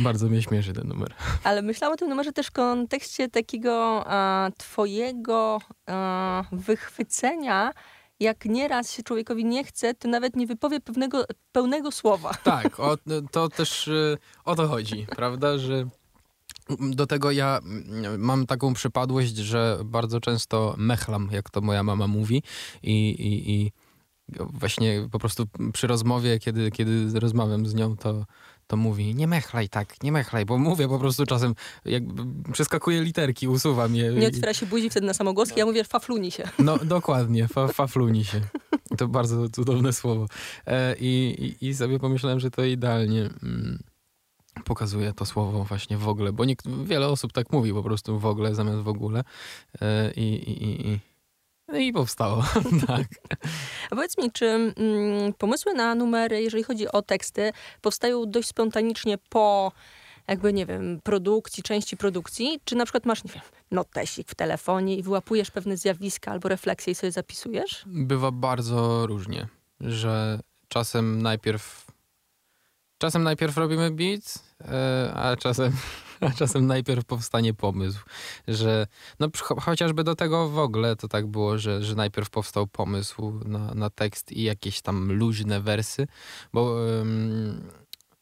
Bardzo 0.00 0.28
mnie 0.28 0.42
śmieszy 0.42 0.72
ten 0.72 0.88
numer. 0.88 1.14
Ale 1.44 1.62
myślałam 1.62 1.94
o 1.94 1.96
tym 1.96 2.08
numerze 2.08 2.32
też 2.32 2.46
w 2.46 2.50
kontekście 2.50 3.28
takiego 3.28 4.04
a, 4.06 4.50
twojego 4.58 5.60
a, 5.86 6.44
wychwycenia, 6.52 7.72
jak 8.20 8.44
nieraz 8.44 8.92
się 8.92 9.02
człowiekowi 9.02 9.44
nie 9.44 9.64
chce, 9.64 9.94
to 9.94 10.08
nawet 10.08 10.36
nie 10.36 10.46
wypowie 10.46 10.80
pewnego, 10.80 11.24
pełnego 11.52 11.90
słowa. 11.90 12.32
Tak, 12.44 12.80
o, 12.80 12.98
to 13.30 13.48
też 13.48 13.88
y, 13.88 14.18
o 14.44 14.54
to 14.54 14.68
chodzi, 14.68 15.06
prawda, 15.16 15.58
że 15.58 15.88
do 16.80 17.06
tego 17.06 17.30
ja 17.30 17.60
mm, 17.64 18.20
mam 18.20 18.46
taką 18.46 18.74
przypadłość, 18.74 19.36
że 19.36 19.78
bardzo 19.84 20.20
często 20.20 20.74
mechlam, 20.78 21.28
jak 21.32 21.50
to 21.50 21.60
moja 21.60 21.82
mama 21.82 22.06
mówi 22.06 22.42
i, 22.82 23.10
i, 23.10 23.50
i 23.50 23.72
właśnie 24.40 25.08
po 25.10 25.18
prostu 25.18 25.46
przy 25.72 25.86
rozmowie, 25.86 26.38
kiedy, 26.38 26.70
kiedy 26.70 27.20
rozmawiam 27.20 27.66
z 27.66 27.74
nią, 27.74 27.96
to, 27.96 28.26
to 28.66 28.76
mówi 28.76 29.14
nie 29.14 29.26
mechlaj 29.26 29.68
tak, 29.68 30.02
nie 30.02 30.12
mechlaj, 30.12 30.44
bo 30.44 30.58
mówię 30.58 30.88
po 30.88 30.98
prostu 30.98 31.26
czasem, 31.26 31.54
jak 31.84 32.02
przeskakuję 32.52 33.02
literki, 33.02 33.48
usuwam 33.48 33.94
je. 33.94 34.12
Nie 34.12 34.28
otwiera 34.28 34.54
się 34.54 34.66
buzi 34.66 34.90
wtedy 34.90 35.06
na 35.06 35.14
samogłoski, 35.14 35.58
ja 35.58 35.66
mówię 35.66 35.84
fafluni 35.84 36.30
się. 36.30 36.48
No 36.58 36.78
dokładnie, 36.78 37.48
fa, 37.48 37.68
fafluni 37.68 38.24
się. 38.24 38.40
To 38.98 39.08
bardzo 39.08 39.48
cudowne 39.48 39.92
słowo. 39.92 40.26
E, 40.66 40.96
i, 41.00 41.36
i, 41.60 41.68
I 41.68 41.74
sobie 41.74 41.98
pomyślałem, 41.98 42.40
że 42.40 42.50
to 42.50 42.64
idealnie 42.64 43.30
mm, 43.42 43.82
pokazuje 44.64 45.12
to 45.12 45.26
słowo 45.26 45.64
właśnie 45.64 45.96
w 45.96 46.08
ogóle, 46.08 46.32
bo 46.32 46.44
niekt, 46.44 46.68
wiele 46.84 47.08
osób 47.08 47.32
tak 47.32 47.52
mówi 47.52 47.72
po 47.72 47.82
prostu 47.82 48.18
w 48.18 48.26
ogóle 48.26 48.54
zamiast 48.54 48.78
w 48.78 48.88
ogóle. 48.88 49.24
E, 49.80 50.12
i, 50.16 50.34
i, 50.50 50.88
i 50.88 50.90
no 50.90 51.11
i 51.78 51.92
powstało, 51.92 52.44
tak. 52.86 53.06
A 53.90 53.94
powiedz 53.96 54.18
mi, 54.18 54.32
czy 54.32 54.46
mm, 54.46 55.32
pomysły 55.38 55.74
na 55.74 55.94
numery, 55.94 56.42
jeżeli 56.42 56.62
chodzi 56.62 56.88
o 56.88 57.02
teksty, 57.02 57.52
powstają 57.80 58.30
dość 58.30 58.48
spontanicznie 58.48 59.18
po 59.28 59.72
jakby, 60.28 60.52
nie 60.52 60.66
wiem, 60.66 61.00
produkcji, 61.04 61.62
części 61.62 61.96
produkcji, 61.96 62.60
czy 62.64 62.76
na 62.76 62.84
przykład 62.84 63.06
masz, 63.06 63.24
nie 63.24 63.30
wiem, 63.30 63.42
notesik 63.70 64.28
w 64.28 64.34
telefonie 64.34 64.96
i 64.96 65.02
wyłapujesz 65.02 65.50
pewne 65.50 65.76
zjawiska 65.76 66.30
albo 66.30 66.48
refleksje 66.48 66.92
i 66.92 66.94
sobie 66.94 67.12
zapisujesz? 67.12 67.82
Bywa 67.86 68.30
bardzo 68.30 69.06
różnie, 69.06 69.48
że 69.80 70.40
czasem 70.68 71.22
najpierw 71.22 71.86
czasem 72.98 73.22
najpierw 73.22 73.56
robimy 73.56 73.90
beat, 73.90 74.38
e, 74.60 75.12
a 75.14 75.36
czasem 75.36 75.72
czasem 76.38 76.66
najpierw 76.66 77.04
powstanie 77.04 77.54
pomysł, 77.54 78.00
że 78.48 78.86
no 79.20 79.28
chociażby 79.60 80.04
do 80.04 80.14
tego 80.14 80.48
w 80.48 80.58
ogóle 80.58 80.96
to 80.96 81.08
tak 81.08 81.26
było, 81.26 81.58
że, 81.58 81.82
że 81.82 81.94
najpierw 81.94 82.30
powstał 82.30 82.66
pomysł 82.66 83.40
na, 83.44 83.74
na 83.74 83.90
tekst 83.90 84.32
i 84.32 84.42
jakieś 84.42 84.80
tam 84.80 85.12
luźne 85.12 85.60
wersy, 85.60 86.06
bo 86.52 86.76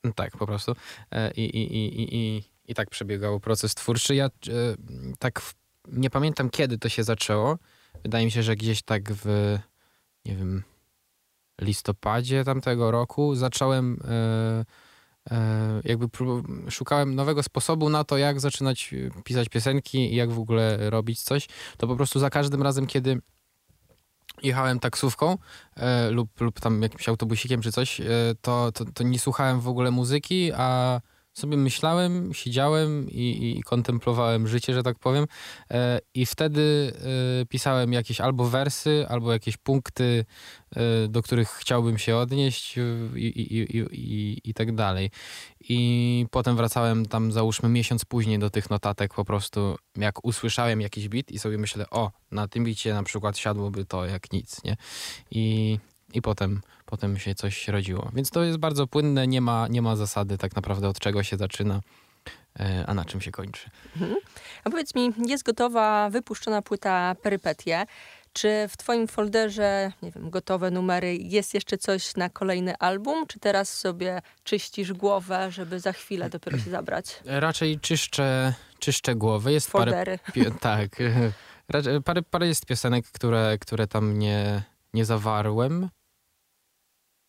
no 0.04 0.12
tak 0.14 0.36
po 0.36 0.46
prostu 0.46 0.76
e, 1.10 1.30
i, 1.30 1.44
i, 1.44 1.76
i, 1.76 2.16
i, 2.16 2.44
i 2.68 2.74
tak 2.74 2.90
przebiegał 2.90 3.40
proces 3.40 3.74
twórczy. 3.74 4.14
Ja 4.14 4.26
e, 4.26 4.30
tak 5.18 5.40
w, 5.40 5.54
nie 5.88 6.10
pamiętam 6.10 6.50
kiedy 6.50 6.78
to 6.78 6.88
się 6.88 7.04
zaczęło. 7.04 7.58
Wydaje 8.02 8.24
mi 8.24 8.30
się, 8.30 8.42
że 8.42 8.56
gdzieś 8.56 8.82
tak 8.82 9.12
w 9.12 9.58
nie 10.24 10.36
wiem 10.36 10.62
listopadzie 11.60 12.44
tamtego 12.44 12.90
roku 12.90 13.34
zacząłem 13.34 14.00
e, 14.04 14.64
E, 14.64 14.64
jakby 15.84 16.08
szukałem 16.70 17.14
nowego 17.14 17.42
sposobu 17.42 17.88
na 17.88 18.04
to, 18.04 18.18
jak 18.18 18.40
zaczynać 18.40 18.94
e, 19.18 19.22
pisać 19.22 19.48
piosenki 19.48 20.12
i 20.12 20.16
jak 20.16 20.30
w 20.30 20.38
ogóle 20.38 20.90
robić 20.90 21.22
coś, 21.22 21.48
to 21.76 21.86
po 21.86 21.96
prostu 21.96 22.20
za 22.20 22.30
każdym 22.30 22.62
razem, 22.62 22.86
kiedy 22.86 23.20
jechałem 24.42 24.80
taksówką 24.80 25.38
e, 25.76 26.10
lub, 26.10 26.40
lub 26.40 26.60
tam 26.60 26.82
jakimś 26.82 27.08
autobusikiem 27.08 27.62
czy 27.62 27.72
coś, 27.72 28.00
e, 28.00 28.04
to, 28.40 28.72
to, 28.72 28.84
to, 28.84 29.04
nie 29.04 29.18
słuchałem 29.18 29.60
w 29.60 29.68
ogóle 29.68 29.90
muzyki, 29.90 30.52
a 30.52 31.00
sobie 31.40 31.56
myślałem, 31.56 32.34
siedziałem 32.34 33.10
i, 33.10 33.56
i 33.58 33.62
kontemplowałem 33.62 34.48
życie, 34.48 34.74
że 34.74 34.82
tak 34.82 34.98
powiem. 34.98 35.26
E, 35.70 35.98
I 36.14 36.26
wtedy 36.26 36.92
e, 37.42 37.46
pisałem 37.46 37.92
jakieś 37.92 38.20
albo 38.20 38.44
wersy, 38.44 39.06
albo 39.08 39.32
jakieś 39.32 39.56
punkty, 39.56 40.24
e, 40.76 41.08
do 41.08 41.22
których 41.22 41.48
chciałbym 41.48 41.98
się 41.98 42.16
odnieść 42.16 42.76
i, 43.16 43.20
i, 43.20 43.62
i, 43.92 44.40
i, 44.44 44.54
tak 44.54 44.74
dalej. 44.74 45.10
I 45.60 46.26
potem 46.30 46.56
wracałem 46.56 47.06
tam, 47.06 47.32
załóżmy, 47.32 47.68
miesiąc 47.68 48.04
później 48.04 48.38
do 48.38 48.50
tych 48.50 48.70
notatek, 48.70 49.14
po 49.14 49.24
prostu 49.24 49.76
jak 49.96 50.24
usłyszałem 50.24 50.80
jakiś 50.80 51.08
bit 51.08 51.30
i 51.30 51.38
sobie 51.38 51.58
myślę, 51.58 51.90
o, 51.90 52.10
na 52.30 52.48
tym 52.48 52.64
bicie 52.64 52.94
na 52.94 53.02
przykład 53.02 53.38
siadłoby 53.38 53.84
to 53.84 54.06
jak 54.06 54.32
nic, 54.32 54.64
nie? 54.64 54.76
I 55.30 55.78
i 56.14 56.22
potem, 56.22 56.60
potem 56.90 57.18
się 57.18 57.34
coś 57.34 57.68
rodziło. 57.68 58.10
Więc 58.14 58.30
to 58.30 58.42
jest 58.42 58.58
bardzo 58.58 58.86
płynne, 58.86 59.26
nie 59.26 59.40
ma, 59.40 59.68
nie 59.68 59.82
ma 59.82 59.96
zasady 59.96 60.38
tak 60.38 60.56
naprawdę 60.56 60.88
od 60.88 60.98
czego 60.98 61.22
się 61.22 61.36
zaczyna, 61.36 61.80
e, 62.60 62.84
a 62.86 62.94
na 62.94 63.04
czym 63.04 63.20
się 63.20 63.30
kończy. 63.30 63.70
Mhm. 63.96 64.16
A 64.64 64.70
powiedz 64.70 64.94
mi, 64.94 65.12
jest 65.26 65.44
gotowa, 65.44 66.10
wypuszczona 66.10 66.62
płyta 66.62 67.14
Perypetie. 67.22 67.86
Czy 68.32 68.68
w 68.68 68.76
twoim 68.76 69.08
folderze, 69.08 69.92
nie 70.02 70.10
wiem, 70.10 70.30
gotowe 70.30 70.70
numery, 70.70 71.16
jest 71.16 71.54
jeszcze 71.54 71.78
coś 71.78 72.16
na 72.16 72.28
kolejny 72.28 72.76
album? 72.76 73.26
Czy 73.26 73.40
teraz 73.40 73.78
sobie 73.78 74.22
czyścisz 74.44 74.92
głowę, 74.92 75.50
żeby 75.50 75.80
za 75.80 75.92
chwilę 75.92 76.30
dopiero 76.30 76.58
się 76.58 76.70
zabrać? 76.70 77.20
Raczej 77.24 77.80
czyszczę, 77.80 78.54
czyszczę 78.78 79.14
głowę. 79.14 79.52
Jest 79.52 79.70
Foldery. 79.70 80.18
parę... 80.34 80.50
Tak. 80.60 80.90
Parę, 82.04 82.22
parę 82.22 82.46
jest 82.46 82.66
piosenek, 82.66 83.06
które, 83.06 83.58
które 83.60 83.86
tam 83.86 84.18
nie, 84.18 84.62
nie 84.94 85.04
zawarłem 85.04 85.88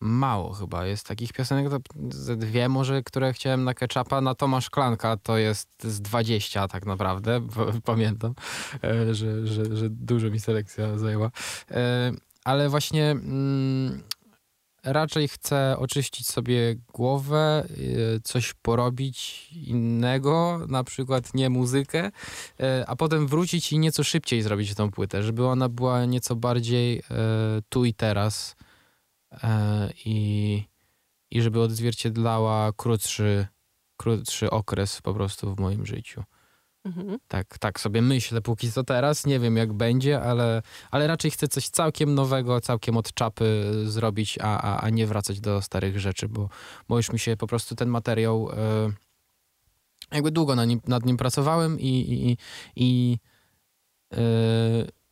mało 0.02 0.54
chyba 0.54 0.86
jest 0.86 1.08
takich 1.08 1.34
piosenek, 1.34 1.70
to 1.70 1.80
ze 2.10 2.36
dwie 2.36 2.70
może, 2.70 3.04
które 3.04 3.34
chciałem 3.34 3.64
na 3.64 3.74
ketchupa. 3.74 4.22
Na 4.22 4.36
Tomasz 4.36 4.70
Klanka 4.70 5.18
to 5.18 5.38
jest 5.38 5.70
z 5.84 6.02
20 6.02 6.68
tak 6.68 6.86
naprawdę, 6.86 7.42
pamiętam, 7.84 8.34
e, 8.84 9.14
że, 9.14 9.48
że, 9.48 9.78
że 9.78 9.90
dużo 9.90 10.30
mi 10.30 10.40
selekcja 10.40 10.98
zajęła. 10.98 11.32
E, 11.72 12.12
ale 12.44 12.70
właśnie 12.70 13.12
mm, 13.12 14.04
raczej 14.84 15.28
chcę 15.28 15.78
oczyścić 15.78 16.28
sobie 16.28 16.76
głowę, 16.94 17.66
e, 17.70 18.20
coś 18.24 18.54
porobić 18.54 19.48
innego, 19.52 20.66
na 20.68 20.84
przykład 20.84 21.34
nie 21.34 21.50
muzykę, 21.50 22.12
a 22.88 22.96
potem 22.96 23.28
wrócić 23.28 23.74
i 23.74 23.80
nieco 23.80 24.04
szybciej 24.04 24.42
zrobić 24.42 24.76
tą 24.76 24.92
płytę, 24.92 25.24
żeby 25.24 25.48
ona 25.48 25.70
była 25.70 26.06
nieco 26.06 26.36
bardziej 26.36 27.04
tu 27.70 27.86
i 27.86 27.94
teraz 27.94 28.56
i, 30.06 30.64
i 31.32 31.42
żeby 31.42 31.62
odzwierciedlała 31.62 32.72
krótszy, 32.74 33.48
krótszy 33.98 34.50
okres 34.50 35.02
po 35.02 35.14
prostu 35.14 35.56
w 35.56 35.60
moim 35.60 35.86
życiu. 35.86 36.24
Mhm. 36.86 37.18
Tak, 37.28 37.58
tak 37.58 37.80
sobie 37.80 38.02
myślę, 38.02 38.42
póki 38.42 38.72
co 38.72 38.84
teraz. 38.84 39.26
Nie 39.26 39.40
wiem, 39.40 39.58
jak 39.58 39.74
będzie, 39.74 40.22
ale, 40.22 40.62
ale 40.92 41.08
raczej 41.08 41.32
chcę 41.32 41.48
coś 41.48 41.70
całkiem 41.70 42.16
nowego, 42.16 42.62
całkiem 42.62 42.98
od 42.98 43.14
czapy 43.14 43.72
zrobić, 43.86 44.38
a, 44.42 44.62
a, 44.62 44.82
a 44.82 44.90
nie 44.90 45.08
wracać 45.08 45.40
do 45.40 45.62
starych 45.62 46.00
rzeczy, 46.00 46.28
bo, 46.28 46.50
bo 46.88 46.98
już 46.98 47.12
mi 47.12 47.20
się 47.20 47.38
po 47.38 47.48
prostu 47.48 47.76
ten 47.76 47.90
materiał. 47.90 48.50
E, 48.52 48.92
jakby 50.12 50.32
długo 50.32 50.56
nad 50.56 50.68
nim, 50.68 50.82
nad 50.88 51.06
nim 51.06 51.18
pracowałem 51.18 51.80
i, 51.80 51.88
i, 51.88 52.38
i 52.76 53.18
e, 54.14 54.18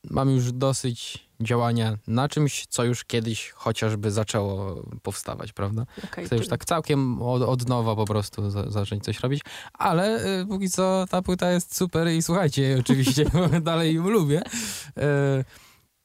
mam 0.09 0.29
już 0.29 0.51
dosyć 0.51 1.28
działania 1.41 1.97
na 2.07 2.29
czymś, 2.29 2.65
co 2.65 2.83
już 2.83 3.05
kiedyś 3.05 3.49
chociażby 3.49 4.11
zaczęło 4.11 4.83
powstawać, 5.03 5.53
prawda? 5.53 5.85
Okay, 6.03 6.25
Chcę 6.25 6.35
już 6.35 6.47
tak 6.47 6.65
całkiem 6.65 7.21
od, 7.21 7.41
od 7.41 7.67
nowa 7.67 7.95
po 7.95 8.05
prostu 8.05 8.49
za, 8.49 8.69
zacząć 8.69 9.03
coś 9.03 9.19
robić, 9.19 9.41
ale 9.73 10.25
y, 10.41 10.45
póki 10.45 10.69
co 10.69 11.05
ta 11.09 11.21
płyta 11.21 11.51
jest 11.51 11.75
super 11.75 12.07
i 12.07 12.21
słuchajcie 12.21 12.61
jej 12.61 12.79
oczywiście, 12.79 13.25
bo 13.33 13.59
dalej 13.61 13.95
ją 13.95 14.09
lubię. 14.09 14.41
Y, 14.41 15.01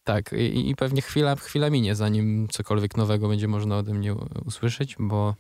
tak, 0.05 0.33
i, 0.33 0.71
i, 0.71 0.77
pewnie 0.77 1.03
chwila, 1.03 1.37
chwila 1.37 1.71
minie, 1.71 1.95
zanim 1.95 2.49
cokolwiek 2.49 2.97
nowego 2.97 3.29
będzie 3.29 3.49
można 3.49 3.77
ode 3.77 3.95
mnie 3.95 4.15
usłyszeć, 4.45 4.97
bo, 4.99 5.35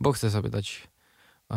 bo 0.00 0.12
chcę 0.12 0.30
sobie 0.30 0.50
dać 0.50 0.88
y, 1.52 1.56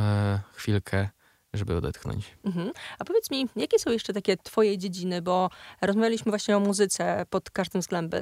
chwilkę 0.54 1.10
żeby 1.54 1.78
odetchnąć. 1.78 2.26
Mhm. 2.46 2.72
A 3.00 3.06
powiedz 3.06 3.32
mi, 3.32 3.48
jakie 3.56 3.80
są 3.80 3.92
jeszcze 3.92 4.14
takie 4.14 4.38
twoje 4.38 4.78
dziedziny, 4.78 5.22
bo 5.22 5.50
rozmawialiśmy 5.82 6.32
właśnie 6.32 6.58
o 6.58 6.60
muzyce 6.60 7.26
pod 7.30 7.50
każdym 7.50 7.82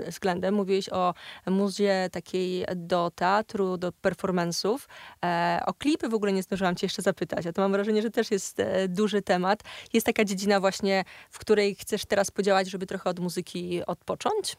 względem. 0.10 0.54
Mówiłeś 0.54 0.90
o 0.90 1.14
muzie 1.48 2.10
takiej 2.12 2.66
do 2.76 3.12
teatru, 3.16 3.78
do 3.78 3.90
performance'ów. 3.92 4.78
E, 5.26 5.64
o 5.66 5.74
klipy 5.74 6.10
w 6.10 6.14
ogóle 6.14 6.34
nie 6.34 6.44
zdążyłam 6.44 6.76
cię 6.76 6.86
jeszcze 6.86 7.02
zapytać, 7.02 7.48
a 7.48 7.54
to 7.54 7.62
mam 7.62 7.72
wrażenie, 7.72 8.02
że 8.02 8.10
też 8.10 8.32
jest 8.32 8.60
e, 8.60 8.88
duży 8.88 9.22
temat. 9.22 9.64
Jest 9.94 10.06
taka 10.06 10.26
dziedzina 10.26 10.60
właśnie, 10.60 11.04
w 11.30 11.40
której 11.40 11.76
chcesz 11.76 12.06
teraz 12.06 12.32
podziałać, 12.32 12.70
żeby 12.70 12.86
trochę 12.86 13.10
od 13.10 13.20
muzyki 13.20 13.86
odpocząć? 13.86 14.58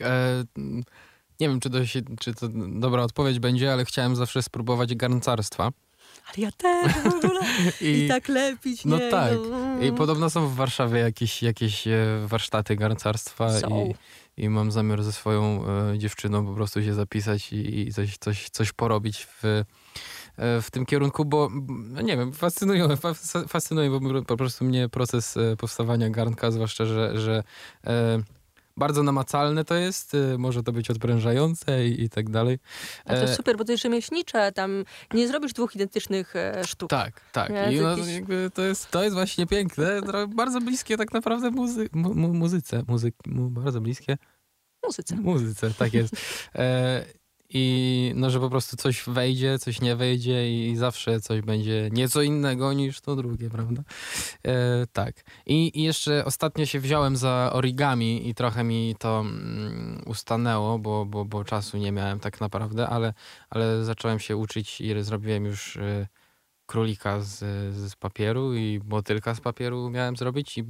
E, 0.00 0.44
nie 1.40 1.48
wiem, 1.48 1.60
czy 1.60 1.70
to, 1.70 1.86
się, 1.86 2.00
czy 2.20 2.34
to 2.34 2.48
dobra 2.68 3.02
odpowiedź 3.02 3.38
będzie, 3.38 3.72
ale 3.72 3.84
chciałem 3.84 4.16
zawsze 4.16 4.42
spróbować 4.42 4.94
garncarstwa 4.94 5.70
ale 6.26 6.36
ja 6.36 6.52
też 6.52 6.92
w 6.92 7.06
ogóle. 7.06 7.40
I, 7.80 8.04
I 8.04 8.08
tak 8.08 8.28
lepić. 8.28 8.84
No 8.84 8.98
nie, 8.98 9.10
tak. 9.10 9.32
No. 9.50 9.82
I 9.82 9.92
podobno 9.92 10.30
są 10.30 10.46
w 10.46 10.54
Warszawie 10.54 11.00
jakieś, 11.00 11.42
jakieś 11.42 11.86
e, 11.86 12.06
warsztaty 12.26 12.76
garncarstwa 12.76 13.50
i, 13.60 13.94
i 14.42 14.48
mam 14.48 14.72
zamiar 14.72 15.02
ze 15.02 15.12
swoją 15.12 15.64
e, 15.66 15.98
dziewczyną 15.98 16.46
po 16.46 16.54
prostu 16.54 16.82
się 16.82 16.94
zapisać 16.94 17.52
i, 17.52 17.80
i 17.80 17.92
coś, 17.92 18.18
coś, 18.18 18.50
coś 18.50 18.72
porobić 18.72 19.26
w, 19.26 19.44
e, 19.44 20.62
w 20.62 20.70
tym 20.70 20.86
kierunku, 20.86 21.24
bo 21.24 21.48
no 21.68 22.02
nie 22.02 22.16
wiem, 22.16 22.32
fascynuje, 22.32 22.88
fascynuje 23.48 23.90
bo 23.90 24.22
po 24.22 24.36
prostu 24.36 24.64
mnie 24.64 24.88
proces 24.88 25.36
e, 25.36 25.56
powstawania 25.56 26.10
garnka, 26.10 26.50
zwłaszcza, 26.50 26.84
że, 26.84 27.20
że 27.20 27.42
e, 27.86 28.22
bardzo 28.76 29.02
namacalne 29.02 29.64
to 29.64 29.74
jest, 29.74 30.14
y, 30.14 30.38
może 30.38 30.62
to 30.62 30.72
być 30.72 30.90
odprężające 30.90 31.86
i, 31.86 32.02
i 32.02 32.08
tak 32.08 32.30
dalej. 32.30 32.58
A 33.04 33.14
to 33.14 33.20
jest 33.20 33.32
e, 33.32 33.36
super, 33.36 33.56
bo 33.56 33.64
to 33.64 33.72
jest 33.72 33.82
rzemieślnicze, 33.82 34.52
tam 34.52 34.84
nie 35.14 35.28
zrobisz 35.28 35.52
dwóch 35.52 35.74
identycznych 35.74 36.36
e, 36.36 36.64
sztuk. 36.66 36.90
Tak, 36.90 37.20
tak. 37.32 37.50
Nie, 37.50 37.72
I 37.72 37.78
to, 37.78 37.96
no, 37.96 38.06
jakby 38.06 38.50
to, 38.54 38.62
jest, 38.62 38.90
to 38.90 39.04
jest 39.04 39.16
właśnie 39.16 39.46
piękne, 39.46 40.00
bardzo 40.28 40.60
bliskie 40.60 40.96
tak 40.96 41.12
naprawdę 41.12 41.50
muzy 41.50 41.88
mu, 41.92 42.14
muzyce, 42.34 42.82
muzyk, 42.88 43.14
mu, 43.26 43.50
bardzo 43.50 43.80
bliskie. 43.80 44.18
muzyce. 44.84 45.16
Muzyce, 45.16 45.70
tak 45.78 45.94
jest. 45.94 46.16
I 47.54 48.12
no, 48.16 48.30
że 48.30 48.40
po 48.40 48.50
prostu 48.50 48.76
coś 48.76 49.04
wejdzie, 49.06 49.58
coś 49.58 49.80
nie 49.80 49.96
wejdzie 49.96 50.68
i 50.68 50.76
zawsze 50.76 51.20
coś 51.20 51.40
będzie 51.40 51.88
nieco 51.92 52.22
innego 52.22 52.72
niż 52.72 53.00
to 53.00 53.16
drugie, 53.16 53.50
prawda? 53.50 53.82
E, 54.46 54.86
tak. 54.92 55.24
I, 55.46 55.80
I 55.80 55.82
jeszcze 55.82 56.24
ostatnio 56.24 56.66
się 56.66 56.80
wziąłem 56.80 57.16
za 57.16 57.50
origami 57.52 58.28
i 58.28 58.34
trochę 58.34 58.64
mi 58.64 58.94
to 58.98 59.20
mm, 59.20 60.02
ustanęło, 60.06 60.78
bo, 60.78 61.06
bo, 61.06 61.24
bo 61.24 61.44
czasu 61.44 61.78
nie 61.78 61.92
miałem 61.92 62.20
tak 62.20 62.40
naprawdę, 62.40 62.88
ale, 62.88 63.14
ale 63.50 63.84
zacząłem 63.84 64.18
się 64.18 64.36
uczyć 64.36 64.80
i 64.80 65.02
zrobiłem 65.02 65.44
już 65.44 65.76
e, 65.76 66.06
królika 66.66 67.20
z, 67.20 67.38
z 67.74 67.96
papieru 67.96 68.54
i 68.54 68.80
motylka 68.84 69.34
z 69.34 69.40
papieru 69.40 69.90
miałem 69.90 70.16
zrobić 70.16 70.58
i, 70.58 70.64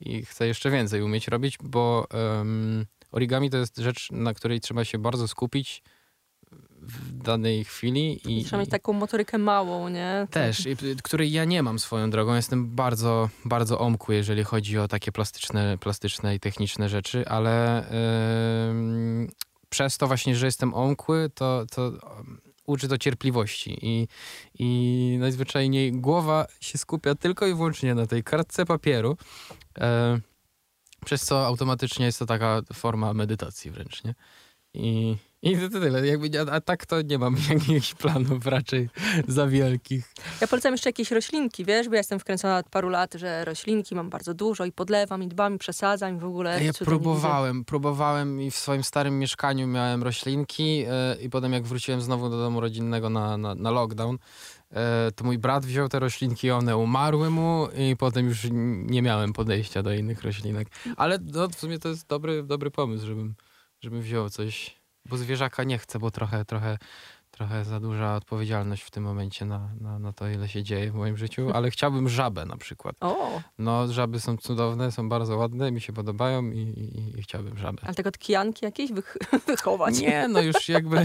i 0.00 0.24
chcę 0.24 0.46
jeszcze 0.46 0.70
więcej 0.70 1.02
umieć 1.02 1.28
robić, 1.28 1.58
bo 1.62 2.08
origami 3.12 3.50
to 3.50 3.56
jest 3.56 3.78
rzecz, 3.78 4.08
na 4.10 4.34
której 4.34 4.60
trzeba 4.60 4.84
się 4.84 4.98
bardzo 4.98 5.28
skupić 5.28 5.82
w 6.82 7.12
danej 7.22 7.64
chwili. 7.64 8.20
I, 8.40 8.44
Trzeba 8.44 8.60
mieć 8.60 8.70
taką 8.70 8.92
motorykę 8.92 9.38
małą, 9.38 9.88
nie? 9.88 10.26
też, 10.30 10.66
i- 10.66 10.76
której 11.02 11.32
ja 11.32 11.44
nie 11.44 11.62
mam 11.62 11.78
swoją 11.78 12.10
drogą. 12.10 12.34
Jestem 12.34 12.66
bardzo, 12.76 13.28
bardzo 13.44 13.78
omkły, 13.78 14.14
jeżeli 14.14 14.44
chodzi 14.44 14.78
o 14.78 14.88
takie 14.88 15.12
plastyczne, 15.12 15.78
plastyczne 15.78 16.34
i 16.34 16.40
techniczne 16.40 16.88
rzeczy, 16.88 17.28
ale 17.28 17.86
em, 18.68 19.28
przez 19.68 19.98
to 19.98 20.06
właśnie, 20.06 20.36
że 20.36 20.46
jestem 20.46 20.74
omkły, 20.74 21.30
to, 21.34 21.66
to 21.74 21.92
uczy 22.66 22.88
to 22.88 22.98
cierpliwości 22.98 23.78
i, 23.82 24.08
i 24.58 25.16
najzwyczajniej 25.20 25.92
głowa 25.92 26.46
się 26.60 26.78
skupia 26.78 27.14
tylko 27.14 27.46
i 27.46 27.54
wyłącznie 27.54 27.94
na 27.94 28.06
tej 28.06 28.22
kartce 28.24 28.66
papieru, 28.66 29.16
e, 29.78 30.20
przez 31.04 31.24
co 31.24 31.46
automatycznie 31.46 32.06
jest 32.06 32.18
to 32.18 32.26
taka 32.26 32.60
forma 32.72 33.14
medytacji 33.14 33.70
wręcz, 33.70 34.04
nie? 34.04 34.14
I, 34.74 35.16
i 35.42 35.56
to 35.56 35.80
tyle. 35.80 36.06
Jakby, 36.06 36.40
a, 36.40 36.52
a 36.52 36.60
tak 36.60 36.86
to 36.86 37.02
nie 37.02 37.18
mam 37.18 37.36
jakichś 37.50 37.94
planów 37.94 38.46
raczej 38.46 38.88
za 39.28 39.46
wielkich. 39.46 40.14
Ja 40.40 40.46
polecam 40.46 40.72
jeszcze 40.72 40.88
jakieś 40.88 41.10
roślinki, 41.10 41.64
wiesz, 41.64 41.88
bo 41.88 41.94
ja 41.94 42.00
jestem 42.00 42.18
wkręcona 42.18 42.58
od 42.58 42.68
paru 42.68 42.88
lat, 42.88 43.14
że 43.14 43.44
roślinki 43.44 43.94
mam 43.94 44.10
bardzo 44.10 44.34
dużo 44.34 44.64
i 44.64 44.72
podlewam, 44.72 45.22
i 45.22 45.28
dbam, 45.28 45.54
i 45.54 45.58
przesadzam, 45.58 46.16
i 46.16 46.18
w 46.20 46.24
ogóle... 46.24 46.64
Ja 46.64 46.72
próbowałem, 46.72 47.64
próbowałem 47.64 48.40
i 48.40 48.50
w 48.50 48.56
swoim 48.56 48.84
starym 48.84 49.18
mieszkaniu 49.18 49.66
miałem 49.66 50.02
roślinki 50.02 50.84
e, 50.88 51.16
i 51.22 51.30
potem 51.30 51.52
jak 51.52 51.62
wróciłem 51.62 52.00
znowu 52.00 52.30
do 52.30 52.38
domu 52.38 52.60
rodzinnego 52.60 53.10
na, 53.10 53.36
na, 53.36 53.54
na 53.54 53.70
lockdown, 53.70 54.18
to 55.16 55.24
mój 55.24 55.38
brat 55.38 55.66
wziął 55.66 55.88
te 55.88 55.98
roślinki, 55.98 56.50
one 56.50 56.76
umarły 56.76 57.30
mu 57.30 57.68
i 57.76 57.96
potem 57.96 58.26
już 58.28 58.46
nie 58.52 59.02
miałem 59.02 59.32
podejścia 59.32 59.82
do 59.82 59.92
innych 59.92 60.22
roślinek. 60.22 60.68
Ale 60.96 61.18
no, 61.22 61.48
w 61.48 61.54
sumie 61.54 61.78
to 61.78 61.88
jest 61.88 62.06
dobry, 62.06 62.42
dobry 62.42 62.70
pomysł, 62.70 63.06
żebym, 63.06 63.34
żebym 63.80 64.00
wziął 64.02 64.30
coś, 64.30 64.80
bo 65.08 65.16
zwierzaka 65.16 65.64
nie 65.64 65.78
chcę, 65.78 65.98
bo 65.98 66.10
trochę, 66.10 66.44
trochę, 66.44 66.78
trochę 67.32 67.64
za 67.64 67.80
duża 67.80 68.16
odpowiedzialność 68.16 68.82
w 68.82 68.90
tym 68.90 69.02
momencie 69.04 69.44
na, 69.44 69.68
na, 69.80 69.98
na 69.98 70.12
to, 70.12 70.28
ile 70.28 70.48
się 70.48 70.62
dzieje 70.62 70.90
w 70.90 70.94
moim 70.94 71.16
życiu, 71.16 71.50
ale 71.54 71.70
chciałbym 71.70 72.08
żabę 72.08 72.46
na 72.46 72.56
przykład. 72.56 72.96
O, 73.00 73.40
No, 73.58 73.92
żaby 73.92 74.20
są 74.20 74.36
cudowne, 74.36 74.92
są 74.92 75.08
bardzo 75.08 75.36
ładne, 75.36 75.72
mi 75.72 75.80
się 75.80 75.92
podobają 75.92 76.50
i, 76.50 76.58
i, 76.58 77.18
i 77.18 77.22
chciałbym 77.22 77.58
żabę. 77.58 77.82
ale 77.84 77.94
tak 77.94 78.06
od 78.06 78.18
kijanki 78.18 78.64
jakieś 78.64 78.92
wych 78.92 79.16
wychować. 79.46 79.98
Nie, 80.00 80.28
no 80.28 80.40
już 80.40 80.68
jakby, 80.68 81.04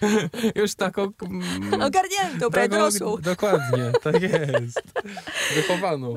już 0.60 0.74
taką... 0.74 1.02
mm, 1.22 1.82
Ogarniętą, 1.82 2.50
prawie 2.50 2.68
dorosłą. 2.68 3.16
Dokładnie, 3.16 3.92
tak 4.02 4.22
jest. 4.22 4.82
Wychowaną. 5.54 6.16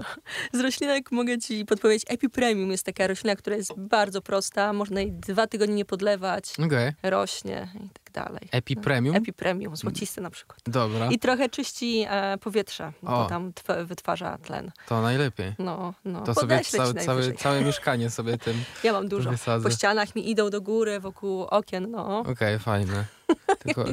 Z 0.54 0.60
roślinek 0.60 1.12
mogę 1.12 1.38
ci 1.38 1.66
podpowiedzieć. 1.66 2.06
Epipremium 2.08 2.72
jest 2.72 2.86
taka 2.86 3.08
roślina, 3.08 3.36
która 3.36 3.56
jest 3.56 3.74
bardzo 3.78 4.22
prosta. 4.22 4.74
Można 4.74 5.02
jej 5.02 5.12
dwa 5.12 5.48
tygodnie 5.48 5.76
nie 5.76 5.86
podlewać. 5.86 6.54
Okej. 6.66 6.92
Rośnie 7.04 7.68
i 7.76 7.90
tak 7.90 8.05
dalej. 8.16 8.50
Epipremium? 8.52 9.16
Epipremium, 9.16 9.76
złociste 9.76 10.22
na 10.22 10.30
przykład. 10.30 10.60
Dobra, 10.68 11.10
I 11.12 11.20
trochę 11.20 11.50
czyści 11.50 12.06
e, 12.10 12.38
powietrze, 12.38 12.92
bo 13.04 13.20
O. 13.24 13.26
tam 13.26 13.52
tw- 13.52 13.86
wytwarza 13.86 14.38
tlen. 14.38 14.72
to 14.88 15.02
najlepiej. 15.02 15.54
No, 15.60 15.94
no. 16.06 16.22
To 16.22 16.34
sobie 16.34 16.60
całe, 16.60 16.94
całe, 16.94 17.34
całe 17.44 17.62
mieszkanie 17.62 18.10
sobie 18.10 18.38
tym 18.38 18.64
Ja 18.84 18.94
mam 18.94 19.08
dużo. 19.08 19.30
wysadzę. 19.32 19.64
Po 19.70 19.76
ścianach 19.76 20.16
mi 20.16 20.30
idą 20.30 20.50
do 20.50 20.62
góry, 20.62 21.00
wokół 21.00 21.42
okien, 21.44 21.92
no. 21.92 22.20
Okej, 22.20 22.60
fajne. 22.60 23.06
Tylko, 23.66 23.86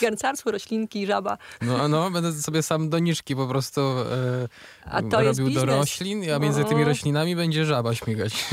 Garncarstwo, 0.00 0.50
roślinki, 0.50 1.06
żaba. 1.06 1.38
no, 1.62 1.88
no, 1.88 2.10
będę 2.10 2.32
sobie 2.32 2.62
sam 2.62 2.90
doniczki 2.90 3.36
po 3.36 3.46
prostu 3.46 3.80
e, 3.80 4.48
A 4.84 5.02
to 5.02 5.22
jest 5.22 5.40
robił 5.40 5.54
do 5.54 5.64
roślin, 5.64 6.30
a 6.32 6.38
między 6.38 6.64
tymi 6.64 6.80
No. 6.80 6.86
roślinami 6.88 7.36
będzie 7.36 7.64
żaba 7.64 7.94
śmigać. 7.94 8.44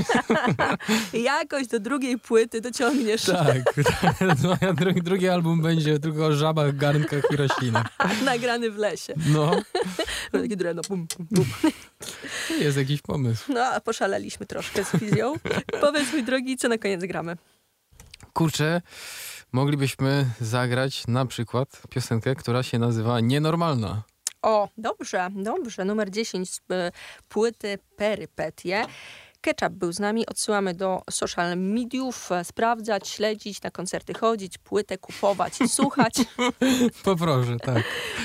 Jakoś 1.14 1.68
do 1.68 1.80
drugiej 1.80 2.20
płyty 2.20 2.62
dociągniesz 2.62 3.22
Tak, 3.24 3.58
no, 4.44 4.58
a 4.70 4.74
drugi, 4.74 5.02
drugi 5.02 5.30
album 5.30 5.62
będzie 5.62 6.00
tylko 6.00 6.26
o 6.26 6.34
żabach, 6.36 6.76
garnkach 6.78 7.24
i 7.32 7.36
roślinach. 7.36 7.86
nagrany 8.26 8.72
w 8.72 8.78
lesie. 8.78 9.14
No, 9.28 9.52
Takie 10.32 10.56
drewno, 10.56 10.82
bum, 10.90 11.08
bum, 11.20 11.28
bum. 11.32 11.72
jest 12.60 12.78
jakiś 12.78 13.02
pomysł. 13.02 13.54
No, 13.54 13.66
a 13.66 13.82
poszaleliśmy 13.82 14.46
troszkę 14.46 14.84
z 14.84 14.90
fizją. 15.00 15.34
Powiedz 15.82 16.12
mój 16.14 16.24
drogi, 16.24 16.58
co 16.58 16.68
na 16.68 16.78
koniec 16.78 17.02
gramy? 17.06 17.38
Kurczę, 18.34 18.82
moglibyśmy 19.52 20.26
zagrać 20.42 21.08
na 21.08 21.26
przykład 21.26 21.82
piosenkę, 21.90 22.36
która 22.36 22.64
się 22.64 22.80
nazywa 22.80 23.20
Nienormalna. 23.20 24.04
O, 24.42 24.70
dobrze, 24.78 25.30
dobrze. 25.36 25.86
Numer 25.86 26.12
10 26.12 26.50
z 26.50 26.62
e, 26.72 26.92
płyty 27.30 27.78
Perypetie. 27.96 28.86
Ketchup 29.42 29.70
był 29.70 29.92
z 29.92 30.00
nami, 30.00 30.26
odsyłamy 30.26 30.74
do 30.74 31.02
social 31.10 31.58
mediów, 31.58 32.30
sprawdzać, 32.44 33.08
śledzić, 33.08 33.62
na 33.62 33.72
koncerty 33.72 34.14
chodzić, 34.14 34.58
płytę 34.58 34.98
kupować 34.98 35.54
słuchać. 35.76 36.14
Poproszę, 37.04 37.58
tak. 37.58 37.84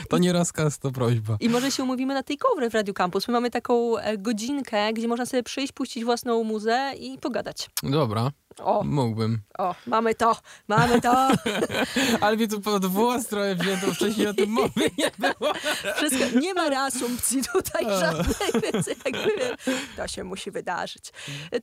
To 0.08 0.18
nie 0.18 0.32
rozkaz, 0.32 0.78
to 0.78 0.90
prośba. 0.90 1.36
I 1.40 1.48
może 1.48 1.70
się 1.70 1.82
umówimy 1.82 2.14
na 2.14 2.22
tej 2.22 2.38
kowry 2.38 2.70
w 2.70 2.74
Radio 2.74 2.94
Campus. 2.94 3.28
My 3.28 3.32
mamy 3.32 3.50
taką 3.50 3.98
e, 3.98 4.18
godzinkę, 4.18 4.92
gdzie 4.92 5.08
można 5.08 5.26
sobie 5.26 5.42
przyjść, 5.42 5.72
puścić 5.72 6.04
własną 6.04 6.44
muzę 6.44 6.92
i 6.98 7.18
pogadać. 7.18 7.70
Dobra, 7.82 8.30
O, 8.58 8.82
mógłbym. 8.84 9.40
o, 9.58 9.74
mamy 9.86 10.14
to, 10.14 10.36
mamy 10.68 11.00
to. 11.00 11.28
Ale 12.20 12.36
mnie 12.36 12.48
tu 12.48 12.60
pod 12.60 12.86
trochę 13.28 13.54
wzięto, 13.54 13.94
wcześniej 13.94 14.26
o 14.26 14.34
tym 14.34 14.50
mowy 14.50 14.80
nie 14.98 15.10
było. 15.18 15.52
Wszystko, 15.96 16.38
nie 16.40 16.54
ma 16.54 16.68
reasumpcji 16.68 17.42
tutaj 17.52 17.86
O. 17.86 18.00
żadnej, 18.00 18.62
więc 18.62 18.86
jakby 18.86 19.56
to 19.96 20.08
się 20.08 20.24
musi 20.24 20.50
wydarzyć. 20.50 21.12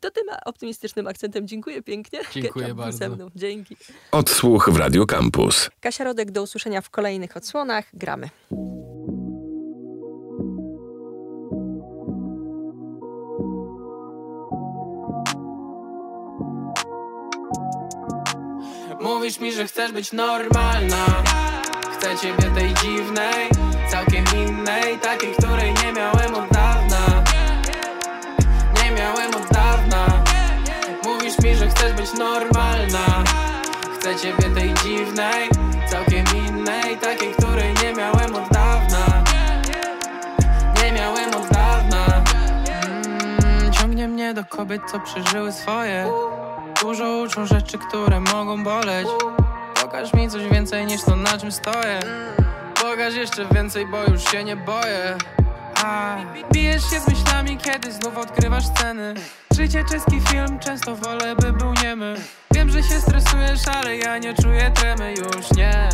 To 0.02 0.12
tym 0.12 0.24
optymistycznym 0.46 1.08
akcentem 1.08 1.48
dziękuję 1.48 1.82
pięknie. 1.82 2.20
Dziękuję 2.32 2.66
Ketchup 2.66 2.78
bardzo. 2.78 2.98
Ze 2.98 3.10
mną. 3.10 3.30
Dzięki. 3.36 3.78
Odsłuch 4.12 4.70
w 4.70 4.78
Radio 4.78 5.06
Campus. 5.06 5.70
Kasia 5.82 6.04
Rodek, 6.04 6.32
do 6.32 6.44
usłyszenia 6.44 6.82
w 6.82 6.90
kolejnych 6.90 7.38
odsłonach. 7.38 7.86
Gramy. 7.94 8.30
Mówisz 19.02 19.40
mi, 19.40 19.52
że 19.54 19.68
chcesz 19.68 19.92
być 19.92 20.12
normalna. 20.12 21.06
Chcę 21.98 22.18
ciebie 22.22 22.56
tej 22.56 22.74
dziwnej 22.74 23.50
Całkiem 23.92 24.26
innej 24.36 25.00
Takiej, 25.00 25.34
której 25.34 25.74
nie 25.74 25.94
miałem 25.94 26.36
od 26.36 26.50
dawna. 26.50 27.24
Nie 28.84 28.92
miałem 28.92 29.36
od 29.36 29.48
dawna. 29.54 30.24
Mówisz 31.04 31.40
mi, 31.40 31.56
że 31.56 31.68
chcesz 31.68 31.94
być 31.94 32.14
normalna. 32.14 33.24
Chcę 34.00 34.16
ciebie 34.16 34.56
tej 34.56 34.74
dziwnej 34.74 35.50
Całkiem 35.90 36.26
innej 36.48 36.98
Takiej, 36.98 37.34
której 37.34 37.74
nie 37.84 37.94
miałem 37.94 38.36
od 38.36 38.50
dawna. 38.50 39.24
Nie 40.84 40.92
miałem 40.92 41.34
od 41.34 41.48
dawna. 41.48 42.24
Mm, 43.44 43.72
Ciągnie 43.72 44.08
mnie 44.08 44.34
do 44.34 44.46
kobiet, 44.46 44.82
co 44.92 45.00
przeżyły 45.00 45.52
swoje 45.52 46.10
Dużo 46.84 47.18
uczą 47.18 47.46
rzeczy, 47.46 47.78
które 47.78 48.20
mogą 48.20 48.64
boleć. 48.64 49.08
Pokaż 49.82 50.14
mi 50.14 50.30
coś 50.30 50.48
więcej 50.48 50.86
niż 50.86 51.04
to 51.04 51.16
na 51.16 51.38
czym 51.38 51.52
stoję. 51.52 52.00
Pokaż 52.82 53.16
jeszcze 53.16 53.46
więcej, 53.46 53.86
bo 53.88 54.04
już 54.04 54.32
się 54.32 54.44
nie 54.44 54.56
boję. 54.56 55.18
A, 55.84 56.18
bijesz 56.54 56.90
się 56.90 57.00
z 57.00 57.08
myślami, 57.08 57.58
kiedy 57.58 57.92
znów 57.92 58.18
odkrywasz 58.18 58.66
sceny 58.66 59.14
Życie 59.56 59.84
czeski 59.92 60.22
film, 60.30 60.60
często 60.60 60.96
wolę 60.96 61.36
by 61.36 61.54
był 61.54 61.74
niemy 61.84 62.16
Wiem, 62.52 62.70
że 62.70 62.84
się 62.84 63.02
stresujesz, 63.02 63.68
ale 63.68 63.98
ja 63.98 64.18
nie 64.18 64.34
czuję 64.34 64.72
tremy. 64.76 65.14
Już 65.14 65.52
nie. 65.52 65.90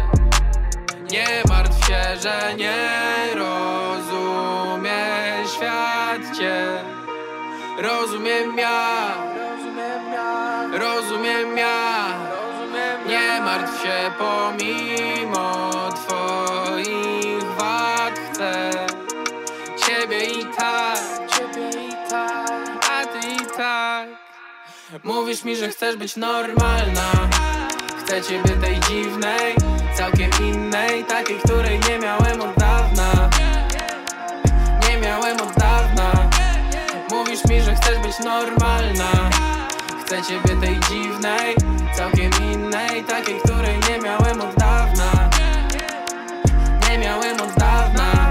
Nie 1.12 1.44
martw 1.50 1.88
się, 1.88 2.04
że 2.22 2.54
nie 2.58 2.88
rozumie 3.36 5.06
świat 5.56 6.38
cię. 6.38 6.66
Rozumiem 7.82 8.58
ja 8.58 9.29
Rozumiem 10.80 11.58
ja. 11.58 12.08
Nie 13.08 13.42
martw 13.42 13.84
się 13.84 14.12
pomimo 14.20 15.70
twoich 15.90 17.44
wad 17.58 18.20
Chcę 18.32 18.72
ciebie 19.86 20.26
i 20.26 20.46
tak. 20.46 21.00
A 22.92 23.06
ty 23.06 23.28
i 23.28 23.58
tak. 23.58 24.08
Mówisz 25.04 25.44
mi, 25.44 25.56
że 25.56 25.70
chcesz 25.70 25.96
być 25.96 26.16
normalna. 26.16 27.12
Chcę 28.00 28.22
ciebie 28.22 28.50
tej 28.62 28.80
dziwnej 28.80 29.56
Całkiem 29.98 30.32
innej 30.42 31.06
Takiej, 31.06 31.38
której 31.38 31.80
nie 31.90 32.00
miałem 32.00 32.42
od 32.42 32.56
dawna. 32.56 33.30
Nie 34.90 34.98
miałem 34.98 35.42
od 35.42 35.54
dawna. 35.54 36.12
Mówisz 37.12 37.46
mi, 37.46 37.62
że 37.62 37.76
chcesz 37.76 38.00
być 38.00 38.20
normalna 38.20 39.19
Chcę 40.10 40.24
ciebie 40.24 40.62
tej 40.62 40.80
dziwnej 40.80 41.56
Całkiem 41.94 42.32
innej 42.54 43.04
Takiej, 43.04 43.40
której 43.40 43.80
nie 43.90 44.00
miałem 44.00 44.42
od 44.42 44.56
dawna. 44.56 45.30
Nie 46.90 46.98
miałem 46.98 47.42
od 47.42 47.54
dawna. 47.54 48.30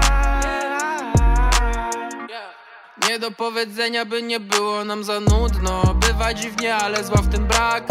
Nie 3.09 3.19
do 3.19 3.31
powiedzenia, 3.31 4.05
by 4.05 4.21
nie 4.21 4.39
było 4.39 4.85
nam 4.85 5.03
za 5.03 5.19
nudno. 5.19 5.95
Bywa 6.07 6.33
dziwnie, 6.33 6.75
ale 6.75 7.03
zła 7.03 7.21
w 7.21 7.29
tym 7.29 7.45
brak. 7.45 7.83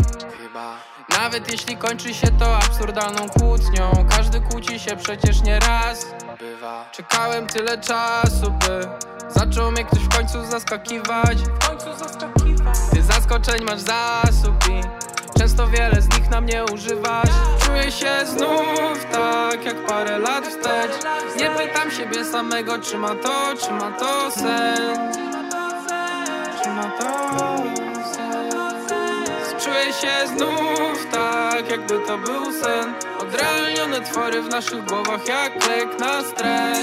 Nawet 1.11 1.53
jeśli 1.53 1.77
kończy 1.77 2.15
się 2.15 2.27
to 2.39 2.57
absurdalną 2.57 3.29
kłótnią 3.29 4.07
Każdy 4.11 4.41
kłóci 4.41 4.81
się 4.81 4.97
przecież 4.97 5.43
nie 5.43 5.61
raz. 5.61 6.07
Bywa. 6.39 6.91
Czekałem 6.93 7.47
tyle 7.47 7.79
czasu, 7.79 8.51
by 8.51 8.89
Zaczął 9.29 9.71
mnie 9.71 9.85
ktoś 9.85 10.01
w 10.01 10.09
końcu 10.09 10.45
zaskakiwać. 10.45 11.39
W 11.39 11.69
końcu 11.69 11.95
zaskakiwać 11.99 12.38
zaskoczeń 13.29 13.65
masz 13.65 13.81
zasób 13.81 14.55
i 14.69 14.81
Często 15.39 15.67
wiele 15.67 16.03
z 16.03 16.09
nich 16.09 16.31
na 16.31 16.41
mnie 16.41 16.65
używasz. 16.65 17.29
Czuję 17.67 17.93
się 17.93 18.27
znów 18.27 19.05
tak 19.13 19.65
jak 19.65 19.87
parę 19.87 20.19
lat 20.19 20.47
wstecz. 20.47 20.93
Nie 21.37 21.51
pytam 21.51 21.91
siebie 21.91 22.25
samego 22.25 22.79
czy 22.79 22.99
ma 22.99 23.15
to, 23.15 23.55
czy 23.61 23.73
ma 23.73 23.91
to 23.91 24.31
sens. 24.31 25.19
Czy 26.63 26.69
ma 26.69 26.91
to 26.99 27.29
sens? 28.15 29.65
Czuję 29.65 29.93
się 29.93 30.37
znów 30.37 31.07
tak 31.13 31.71
jakby 31.71 31.99
to 32.07 32.19
był 32.19 32.53
sen. 32.53 32.95
Odrealnione 33.21 34.01
twory 34.01 34.43
w 34.43 34.49
naszych 34.49 34.85
głowach 34.85 35.29
jak 35.29 35.69
lek 35.69 36.01
na 36.01 36.23
stres. 36.23 36.79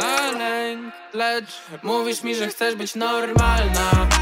Na 0.00 0.30
lęk, 0.38 0.94
lecz 1.14 1.60
mówisz 1.82 2.22
mi, 2.22 2.34
że 2.34 2.48
chcesz 2.48 2.74
być 2.74 2.94
normalna 2.94 4.17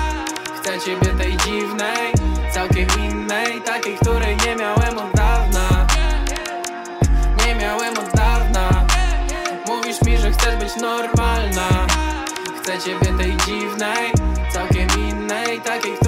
Chcę 0.66 0.80
ciebie 0.80 1.06
tej 1.18 1.36
dziwnej, 1.36 2.12
całkiem 2.52 2.86
innej 3.04 3.62
Takiej, 3.62 3.96
której 3.96 4.36
nie 4.46 4.56
miałem 4.56 4.98
od 4.98 5.12
dawna. 5.14 5.86
Nie 7.46 7.54
miałem 7.54 7.98
od 7.98 8.10
dawna. 8.10 8.86
Mówisz 9.66 10.02
mi, 10.02 10.18
że 10.18 10.30
chcesz 10.30 10.56
być 10.56 10.76
normalna. 10.76 11.86
Chcę 12.62 12.78
ciebie 12.78 13.18
tej 13.18 13.36
dziwnej, 13.36 14.12
całkiem 14.52 14.88
innej 15.08 15.60
Takiej, 15.60 15.98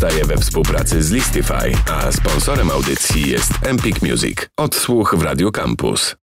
powstaje 0.00 0.24
we 0.24 0.36
współpracy 0.36 1.02
z 1.02 1.10
Listify, 1.10 1.72
a 1.90 2.12
sponsorem 2.12 2.70
audycji 2.70 3.30
jest 3.30 3.52
Empik 3.62 4.02
Music. 4.02 4.38
Odsłuch 4.56 5.14
w 5.18 5.22
Radio 5.22 5.50
Campus. 5.52 6.18